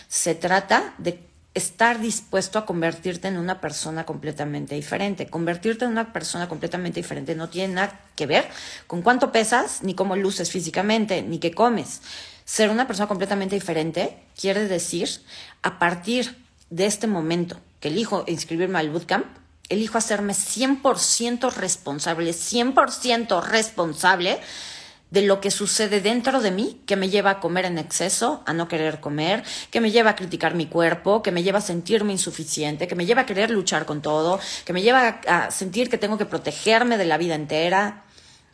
se 0.09 0.35
trata 0.35 0.95
de 0.99 1.31
estar 1.55 2.01
dispuesto 2.01 2.59
a 2.59 2.67
convertirte 2.67 3.29
en 3.29 3.37
una 3.37 3.61
persona 3.61 4.07
completamente 4.07 4.75
diferente. 4.75 5.27
Convertirte 5.27 5.85
en 5.85 5.91
una 5.91 6.13
persona 6.13 6.49
completamente 6.49 7.01
diferente 7.01 7.35
no 7.35 7.49
tiene 7.49 7.75
nada 7.75 8.01
que 8.15 8.27
ver 8.27 8.49
con 8.87 9.03
cuánto 9.03 9.33
pesas, 9.33 9.83
ni 9.83 9.95
cómo 9.95 10.17
luces 10.17 10.51
físicamente, 10.51 11.23
ni 11.23 11.39
qué 11.39 11.53
comes. 11.53 12.03
Ser 12.45 12.71
una 12.71 12.87
persona 12.87 13.09
completamente 13.09 13.57
diferente 13.57 14.23
quiere 14.39 14.69
decir, 14.69 15.09
a 15.63 15.79
partir 15.79 16.37
de 16.71 16.87
este 16.87 17.07
momento 17.07 17.59
que 17.81 17.89
elijo 17.89 18.25
inscribirme 18.29 18.79
al 18.79 18.91
bootcamp, 18.91 19.27
elijo 19.69 19.99
hacerme 19.99 20.35
100% 20.35 21.53
responsable, 21.53 22.31
100% 22.31 23.43
responsable 23.45 24.39
de 25.11 25.23
lo 25.23 25.41
que 25.41 25.51
sucede 25.51 26.01
dentro 26.01 26.41
de 26.41 26.51
mí 26.51 26.81
que 26.87 26.97
me 26.97 27.09
lleva 27.09 27.31
a 27.31 27.41
comer 27.41 27.65
en 27.65 27.79
exceso, 27.79 28.43
a 28.47 28.53
no 28.53 28.69
querer 28.69 29.01
comer, 29.01 29.43
que 29.71 29.81
me 29.81 29.91
lleva 29.91 30.11
a 30.11 30.17
criticar 30.17 30.55
mi 30.55 30.67
cuerpo, 30.67 31.23
que 31.23 31.33
me 31.33 31.43
lleva 31.43 31.59
a 31.59 31.63
sentirme 31.63 32.13
insuficiente, 32.13 32.87
que 32.87 32.95
me 32.95 33.07
lleva 33.07 33.23
a 33.23 33.27
querer 33.27 33.51
luchar 33.51 33.87
con 33.87 34.03
todo, 34.03 34.39
que 34.65 34.73
me 34.73 34.83
lleva 34.83 35.21
a, 35.27 35.51
sentir 35.51 35.91
que 35.91 35.99
tengo 35.99 36.19
que 36.19 36.27
protegerme 36.27 36.97
de 36.97 37.05
la 37.07 37.19
vida 37.19 37.35
entera. 37.35 38.05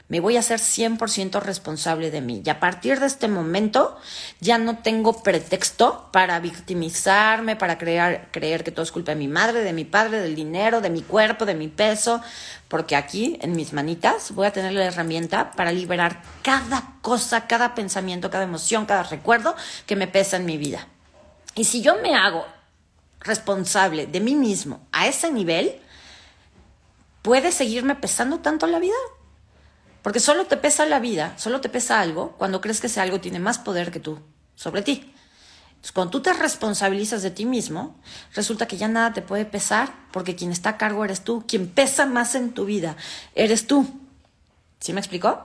Me 0.08 0.20
voy 0.20 0.36
a 0.36 0.42
ser 0.42 0.60
100% 0.60 1.40
responsable 1.40 2.12
de 2.12 2.20
mí. 2.20 2.40
Y 2.44 2.48
a 2.48 2.60
partir 2.60 3.00
de 3.00 3.06
este 3.06 3.26
momento 3.26 3.98
ya 4.38 4.56
no 4.56 4.78
tengo 4.78 5.24
pretexto 5.24 6.08
para 6.12 6.38
victimizarme, 6.38 7.56
para 7.56 7.76
creer, 7.76 8.28
creer 8.30 8.62
que 8.62 8.70
todo 8.70 8.84
es 8.84 8.92
culpa 8.92 9.12
de 9.12 9.16
mi 9.16 9.26
madre, 9.26 9.62
de 9.62 9.72
mi 9.72 9.84
padre, 9.84 10.20
del 10.20 10.36
dinero, 10.36 10.80
de 10.80 10.90
mi 10.90 11.02
cuerpo, 11.02 11.44
de 11.44 11.54
mi 11.54 11.66
peso. 11.66 12.22
Porque 12.68 12.94
aquí, 12.94 13.36
en 13.42 13.56
mis 13.56 13.72
manitas, 13.72 14.30
voy 14.30 14.46
a 14.46 14.52
tener 14.52 14.74
la 14.74 14.84
herramienta 14.84 15.50
para 15.50 15.72
liberar 15.72 16.22
cada 16.42 16.94
cosa, 17.02 17.48
cada 17.48 17.74
pensamiento, 17.74 18.30
cada 18.30 18.44
emoción, 18.44 18.86
cada 18.86 19.02
recuerdo 19.02 19.56
que 19.86 19.96
me 19.96 20.06
pesa 20.06 20.36
en 20.36 20.44
mi 20.44 20.56
vida. 20.56 20.86
Y 21.56 21.64
si 21.64 21.82
yo 21.82 21.96
me 22.00 22.14
hago 22.14 22.46
responsable 23.20 24.06
de 24.06 24.20
mí 24.20 24.36
mismo 24.36 24.86
a 24.92 25.08
ese 25.08 25.32
nivel, 25.32 25.80
¿puede 27.22 27.50
seguirme 27.50 27.96
pesando 27.96 28.38
tanto 28.38 28.68
la 28.68 28.78
vida? 28.78 28.94
Porque 30.06 30.20
solo 30.20 30.44
te 30.44 30.56
pesa 30.56 30.86
la 30.86 31.00
vida, 31.00 31.36
solo 31.36 31.60
te 31.60 31.68
pesa 31.68 32.00
algo 32.00 32.36
cuando 32.38 32.60
crees 32.60 32.80
que 32.80 32.86
ese 32.86 33.00
algo 33.00 33.18
tiene 33.18 33.40
más 33.40 33.58
poder 33.58 33.90
que 33.90 33.98
tú 33.98 34.20
sobre 34.54 34.82
ti. 34.82 35.12
Entonces, 35.70 35.90
cuando 35.90 36.12
tú 36.12 36.22
te 36.22 36.32
responsabilizas 36.32 37.22
de 37.22 37.32
ti 37.32 37.44
mismo, 37.44 38.00
resulta 38.32 38.68
que 38.68 38.76
ya 38.76 38.86
nada 38.86 39.12
te 39.12 39.20
puede 39.20 39.44
pesar 39.46 39.92
porque 40.12 40.36
quien 40.36 40.52
está 40.52 40.68
a 40.68 40.76
cargo 40.76 41.04
eres 41.04 41.22
tú, 41.22 41.44
quien 41.48 41.66
pesa 41.68 42.06
más 42.06 42.36
en 42.36 42.52
tu 42.52 42.66
vida 42.66 42.96
eres 43.34 43.66
tú. 43.66 43.84
¿Sí 44.78 44.92
me 44.92 45.00
explicó? 45.00 45.44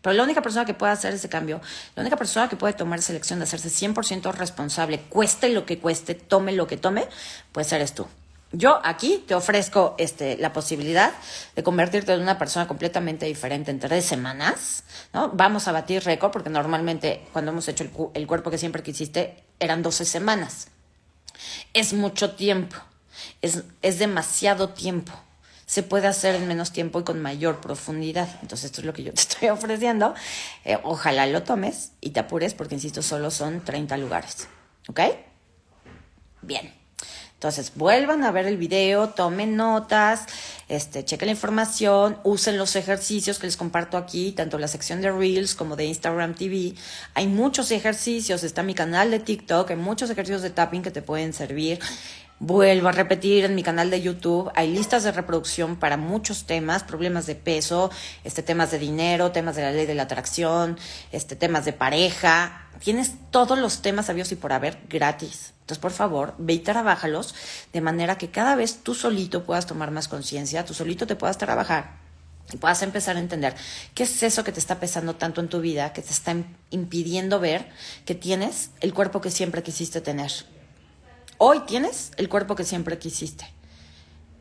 Pero 0.00 0.14
la 0.14 0.22
única 0.22 0.40
persona 0.40 0.64
que 0.64 0.72
puede 0.72 0.92
hacer 0.92 1.12
ese 1.12 1.28
cambio, 1.28 1.60
la 1.94 2.00
única 2.00 2.16
persona 2.16 2.48
que 2.48 2.56
puede 2.56 2.72
tomar 2.72 3.00
esa 3.00 3.12
elección 3.12 3.38
de 3.38 3.42
hacerse 3.42 3.68
100% 3.68 4.32
responsable, 4.32 5.02
cueste 5.10 5.50
lo 5.50 5.66
que 5.66 5.78
cueste, 5.78 6.14
tome 6.14 6.52
lo 6.52 6.66
que 6.66 6.78
tome, 6.78 7.06
pues 7.52 7.70
eres 7.70 7.92
tú. 7.92 8.06
Yo 8.52 8.80
aquí 8.82 9.22
te 9.28 9.34
ofrezco 9.36 9.94
este, 9.96 10.36
la 10.36 10.52
posibilidad 10.52 11.12
de 11.54 11.62
convertirte 11.62 12.12
en 12.12 12.20
una 12.20 12.36
persona 12.36 12.66
completamente 12.66 13.26
diferente 13.26 13.70
en 13.70 13.78
tres 13.78 14.04
semanas, 14.04 14.82
¿no? 15.12 15.30
Vamos 15.30 15.68
a 15.68 15.72
batir 15.72 16.02
récord 16.02 16.32
porque 16.32 16.50
normalmente 16.50 17.24
cuando 17.32 17.52
hemos 17.52 17.68
hecho 17.68 17.84
el, 18.14 18.26
cuerpo 18.26 18.50
que 18.50 18.58
siempre 18.58 18.82
quisiste 18.82 19.44
eran 19.60 19.82
12 19.82 20.04
semanas. 20.04 20.66
Es 21.74 21.92
mucho 21.92 22.32
tiempo, 22.32 22.74
es, 23.40 23.62
es 23.82 24.00
demasiado 24.00 24.70
tiempo. 24.70 25.12
Se 25.66 25.84
puede 25.84 26.08
hacer 26.08 26.34
en 26.34 26.48
menos 26.48 26.72
tiempo 26.72 26.98
y 26.98 27.04
con 27.04 27.22
mayor 27.22 27.60
profundidad. 27.60 28.28
Entonces 28.42 28.64
esto 28.66 28.80
es 28.80 28.86
lo 28.86 28.92
que 28.92 29.04
yo 29.04 29.12
te 29.14 29.20
estoy 29.20 29.50
ofreciendo. 29.50 30.12
Eh, 30.64 30.76
ojalá 30.82 31.28
lo 31.28 31.44
tomes 31.44 31.92
y 32.00 32.10
te 32.10 32.18
apures 32.18 32.54
porque, 32.54 32.74
insisto, 32.74 33.00
solo 33.02 33.30
son 33.30 33.60
30 33.60 33.96
lugares. 33.96 34.48
¿Ok? 34.88 35.00
Bien. 36.42 36.79
Entonces, 37.40 37.72
vuelvan 37.74 38.22
a 38.22 38.32
ver 38.32 38.44
el 38.44 38.58
video, 38.58 39.08
tomen 39.08 39.56
notas, 39.56 40.26
este, 40.68 41.06
chequen 41.06 41.28
la 41.28 41.32
información, 41.32 42.18
usen 42.22 42.58
los 42.58 42.76
ejercicios 42.76 43.38
que 43.38 43.46
les 43.46 43.56
comparto 43.56 43.96
aquí, 43.96 44.32
tanto 44.32 44.58
la 44.58 44.68
sección 44.68 45.00
de 45.00 45.10
Reels 45.10 45.54
como 45.54 45.74
de 45.74 45.86
Instagram 45.86 46.34
TV. 46.34 46.74
Hay 47.14 47.28
muchos 47.28 47.70
ejercicios, 47.70 48.44
está 48.44 48.62
mi 48.62 48.74
canal 48.74 49.10
de 49.10 49.20
TikTok, 49.20 49.70
hay 49.70 49.76
muchos 49.76 50.10
ejercicios 50.10 50.42
de 50.42 50.50
tapping 50.50 50.82
que 50.82 50.90
te 50.90 51.00
pueden 51.00 51.32
servir. 51.32 51.78
Vuelvo 52.42 52.88
a 52.88 52.92
repetir 52.92 53.44
en 53.44 53.54
mi 53.54 53.62
canal 53.62 53.90
de 53.90 54.00
YouTube, 54.00 54.50
hay 54.54 54.72
listas 54.72 55.02
de 55.02 55.12
reproducción 55.12 55.76
para 55.76 55.98
muchos 55.98 56.44
temas, 56.46 56.82
problemas 56.82 57.26
de 57.26 57.34
peso, 57.34 57.90
este, 58.24 58.42
temas 58.42 58.70
de 58.70 58.78
dinero, 58.78 59.30
temas 59.30 59.56
de 59.56 59.62
la 59.62 59.72
ley 59.72 59.84
de 59.84 59.94
la 59.94 60.04
atracción, 60.04 60.78
este, 61.12 61.36
temas 61.36 61.66
de 61.66 61.74
pareja. 61.74 62.66
Tienes 62.82 63.12
todos 63.30 63.58
los 63.58 63.82
temas 63.82 64.06
sabios 64.06 64.32
y 64.32 64.36
por 64.36 64.54
haber 64.54 64.78
gratis. 64.88 65.52
Entonces, 65.60 65.82
por 65.82 65.90
favor, 65.90 66.34
ve 66.38 66.54
y 66.54 66.58
trabájalos 66.60 67.34
de 67.74 67.82
manera 67.82 68.16
que 68.16 68.30
cada 68.30 68.56
vez 68.56 68.78
tú 68.82 68.94
solito 68.94 69.44
puedas 69.44 69.66
tomar 69.66 69.90
más 69.90 70.08
conciencia, 70.08 70.64
tú 70.64 70.72
solito 70.72 71.06
te 71.06 71.16
puedas 71.16 71.36
trabajar 71.36 71.98
y 72.50 72.56
puedas 72.56 72.82
empezar 72.82 73.16
a 73.16 73.20
entender 73.20 73.54
qué 73.94 74.04
es 74.04 74.22
eso 74.22 74.44
que 74.44 74.52
te 74.52 74.60
está 74.60 74.80
pesando 74.80 75.14
tanto 75.14 75.42
en 75.42 75.48
tu 75.48 75.60
vida, 75.60 75.92
que 75.92 76.00
te 76.00 76.10
está 76.10 76.34
impidiendo 76.70 77.38
ver 77.38 77.68
que 78.06 78.14
tienes 78.14 78.70
el 78.80 78.94
cuerpo 78.94 79.20
que 79.20 79.30
siempre 79.30 79.62
quisiste 79.62 80.00
tener. 80.00 80.32
Hoy 81.42 81.60
tienes 81.60 82.12
el 82.18 82.28
cuerpo 82.28 82.54
que 82.54 82.64
siempre 82.64 82.98
quisiste. 82.98 83.50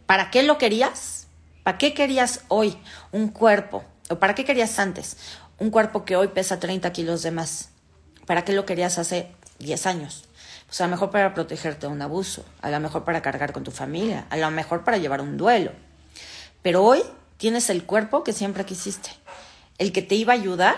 ¿Para 0.06 0.30
qué 0.32 0.43
lo 0.43 0.58
querías? 0.58 1.28
¿Para 1.64 1.78
qué 1.78 1.93
querías 1.93 2.41
hoy 2.50 2.78
un 3.14 3.30
cuerpo? 3.30 3.86
¿O 4.10 4.20
para 4.20 4.36
qué 4.36 4.43
querías 4.43 4.78
antes 4.80 5.16
un 5.60 5.70
cuerpo 5.70 6.04
que 6.04 6.18
hoy 6.18 6.28
pesa 6.28 6.60
30 6.60 6.91
kilos 6.91 7.22
de 7.22 7.32
más? 7.32 7.70
¿Para 8.26 8.43
qué 8.43 8.52
lo 8.52 8.66
querías 8.66 9.00
hace 9.00 9.32
10 9.60 9.86
años? 9.86 10.26
Pues 10.66 10.82
a 10.82 10.88
lo 10.88 10.89
mejor 10.89 11.10
para 11.10 11.34
protegerte 11.34 11.88
de 11.88 11.93
un 11.93 12.02
abuso, 12.02 12.43
a 12.62 12.70
lo 12.70 12.82
mejor 12.82 13.06
para 13.06 13.22
cargar 13.22 13.54
con 13.54 13.64
tu 13.64 13.72
familia, 13.72 14.26
a 14.30 14.36
lo 14.36 14.52
mejor 14.52 14.84
para 14.84 14.97
llevar 14.97 15.22
un 15.22 15.38
duelo. 15.38 15.72
Pero 16.62 16.84
hoy 16.84 17.02
tienes 17.38 17.70
el 17.70 17.86
cuerpo 17.86 18.26
que 18.26 18.34
siempre 18.34 18.66
quisiste, 18.66 19.12
el 19.78 19.93
que 19.93 20.02
te 20.02 20.16
iba 20.16 20.34
a 20.34 20.36
ayudar 20.36 20.76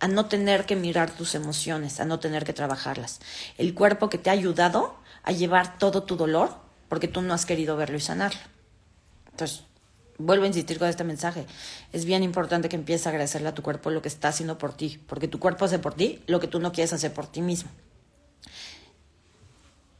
a 0.00 0.08
no 0.08 0.26
tener 0.26 0.66
que 0.66 0.74
mirar 0.74 1.12
tus 1.12 1.36
emociones, 1.36 2.00
a 2.00 2.04
no 2.04 2.18
tener 2.18 2.42
que 2.42 2.52
trabajarlas. 2.52 3.20
El 3.58 3.72
cuerpo 3.74 4.10
que 4.10 4.18
te 4.18 4.30
ha 4.30 4.32
ayudado 4.32 5.00
a 5.22 5.32
llevar 5.32 5.78
todo 5.78 6.02
tu 6.02 6.16
dolor 6.16 6.54
porque 6.88 7.08
tú 7.08 7.22
no 7.22 7.34
has 7.34 7.46
querido 7.46 7.76
verlo 7.76 7.96
y 7.96 8.00
sanarlo. 8.00 8.40
Entonces, 9.30 9.64
vuelvo 10.18 10.44
a 10.44 10.48
insistir 10.48 10.78
con 10.78 10.88
este 10.88 11.04
mensaje. 11.04 11.46
Es 11.92 12.04
bien 12.04 12.22
importante 12.22 12.68
que 12.68 12.76
empieces 12.76 13.06
a 13.06 13.10
agradecerle 13.10 13.48
a 13.48 13.54
tu 13.54 13.62
cuerpo 13.62 13.90
lo 13.90 14.02
que 14.02 14.08
está 14.08 14.28
haciendo 14.28 14.58
por 14.58 14.74
ti, 14.74 15.00
porque 15.06 15.28
tu 15.28 15.38
cuerpo 15.38 15.64
hace 15.64 15.78
por 15.78 15.94
ti 15.94 16.22
lo 16.26 16.40
que 16.40 16.48
tú 16.48 16.60
no 16.60 16.72
quieres 16.72 16.92
hacer 16.92 17.12
por 17.12 17.26
ti 17.26 17.40
mismo 17.40 17.70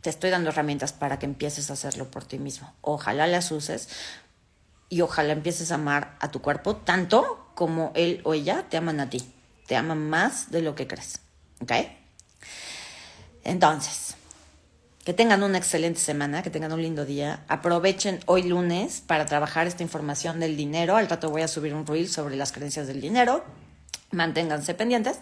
te 0.02 0.10
estoy 0.10 0.30
dando 0.30 0.50
herramientas 0.50 0.92
para 0.92 1.18
que 1.18 1.26
empieces 1.26 1.70
a 1.70 1.74
hacerlo 1.74 2.10
por 2.10 2.24
ti 2.24 2.38
mismo. 2.38 2.70
Ojalá 2.80 3.26
las 3.28 3.50
uses 3.52 3.88
y 4.88 5.00
ojalá 5.00 5.32
empieces 5.32 5.70
a 5.70 5.76
amar 5.76 6.16
a 6.20 6.30
tu 6.30 6.42
cuerpo 6.42 6.76
tanto 6.76 7.50
como 7.54 7.92
él 7.94 8.20
o 8.24 8.34
ella 8.34 8.66
te 8.68 8.76
aman 8.76 8.98
a 9.00 9.08
ti. 9.08 9.32
Te 9.66 9.76
aman 9.76 10.10
más 10.10 10.50
de 10.50 10.60
lo 10.60 10.74
que 10.74 10.88
crees. 10.88 11.20
¿Ok? 11.60 11.72
Entonces, 13.44 14.16
que 15.04 15.12
tengan 15.12 15.42
una 15.42 15.58
excelente 15.58 16.00
semana, 16.00 16.42
que 16.42 16.50
tengan 16.50 16.72
un 16.72 16.82
lindo 16.82 17.04
día. 17.04 17.44
Aprovechen 17.48 18.20
hoy 18.26 18.44
lunes 18.44 19.02
para 19.06 19.26
trabajar 19.26 19.66
esta 19.66 19.82
información 19.82 20.40
del 20.40 20.56
dinero. 20.56 20.96
Al 20.96 21.08
rato 21.08 21.30
voy 21.30 21.42
a 21.42 21.48
subir 21.48 21.74
un 21.74 21.86
reel 21.86 22.08
sobre 22.08 22.36
las 22.36 22.52
creencias 22.52 22.86
del 22.86 23.00
dinero. 23.00 23.44
Manténganse 24.12 24.74
pendientes 24.74 25.18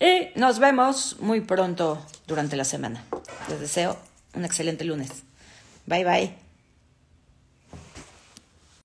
y 0.00 0.38
nos 0.38 0.58
vemos 0.58 1.16
muy 1.20 1.40
pronto 1.40 2.04
durante 2.26 2.56
la 2.56 2.64
semana. 2.64 3.04
Les 3.48 3.60
deseo 3.60 3.96
un 4.34 4.44
excelente 4.44 4.84
lunes. 4.84 5.10
Bye 5.86 6.04
bye. 6.04 6.43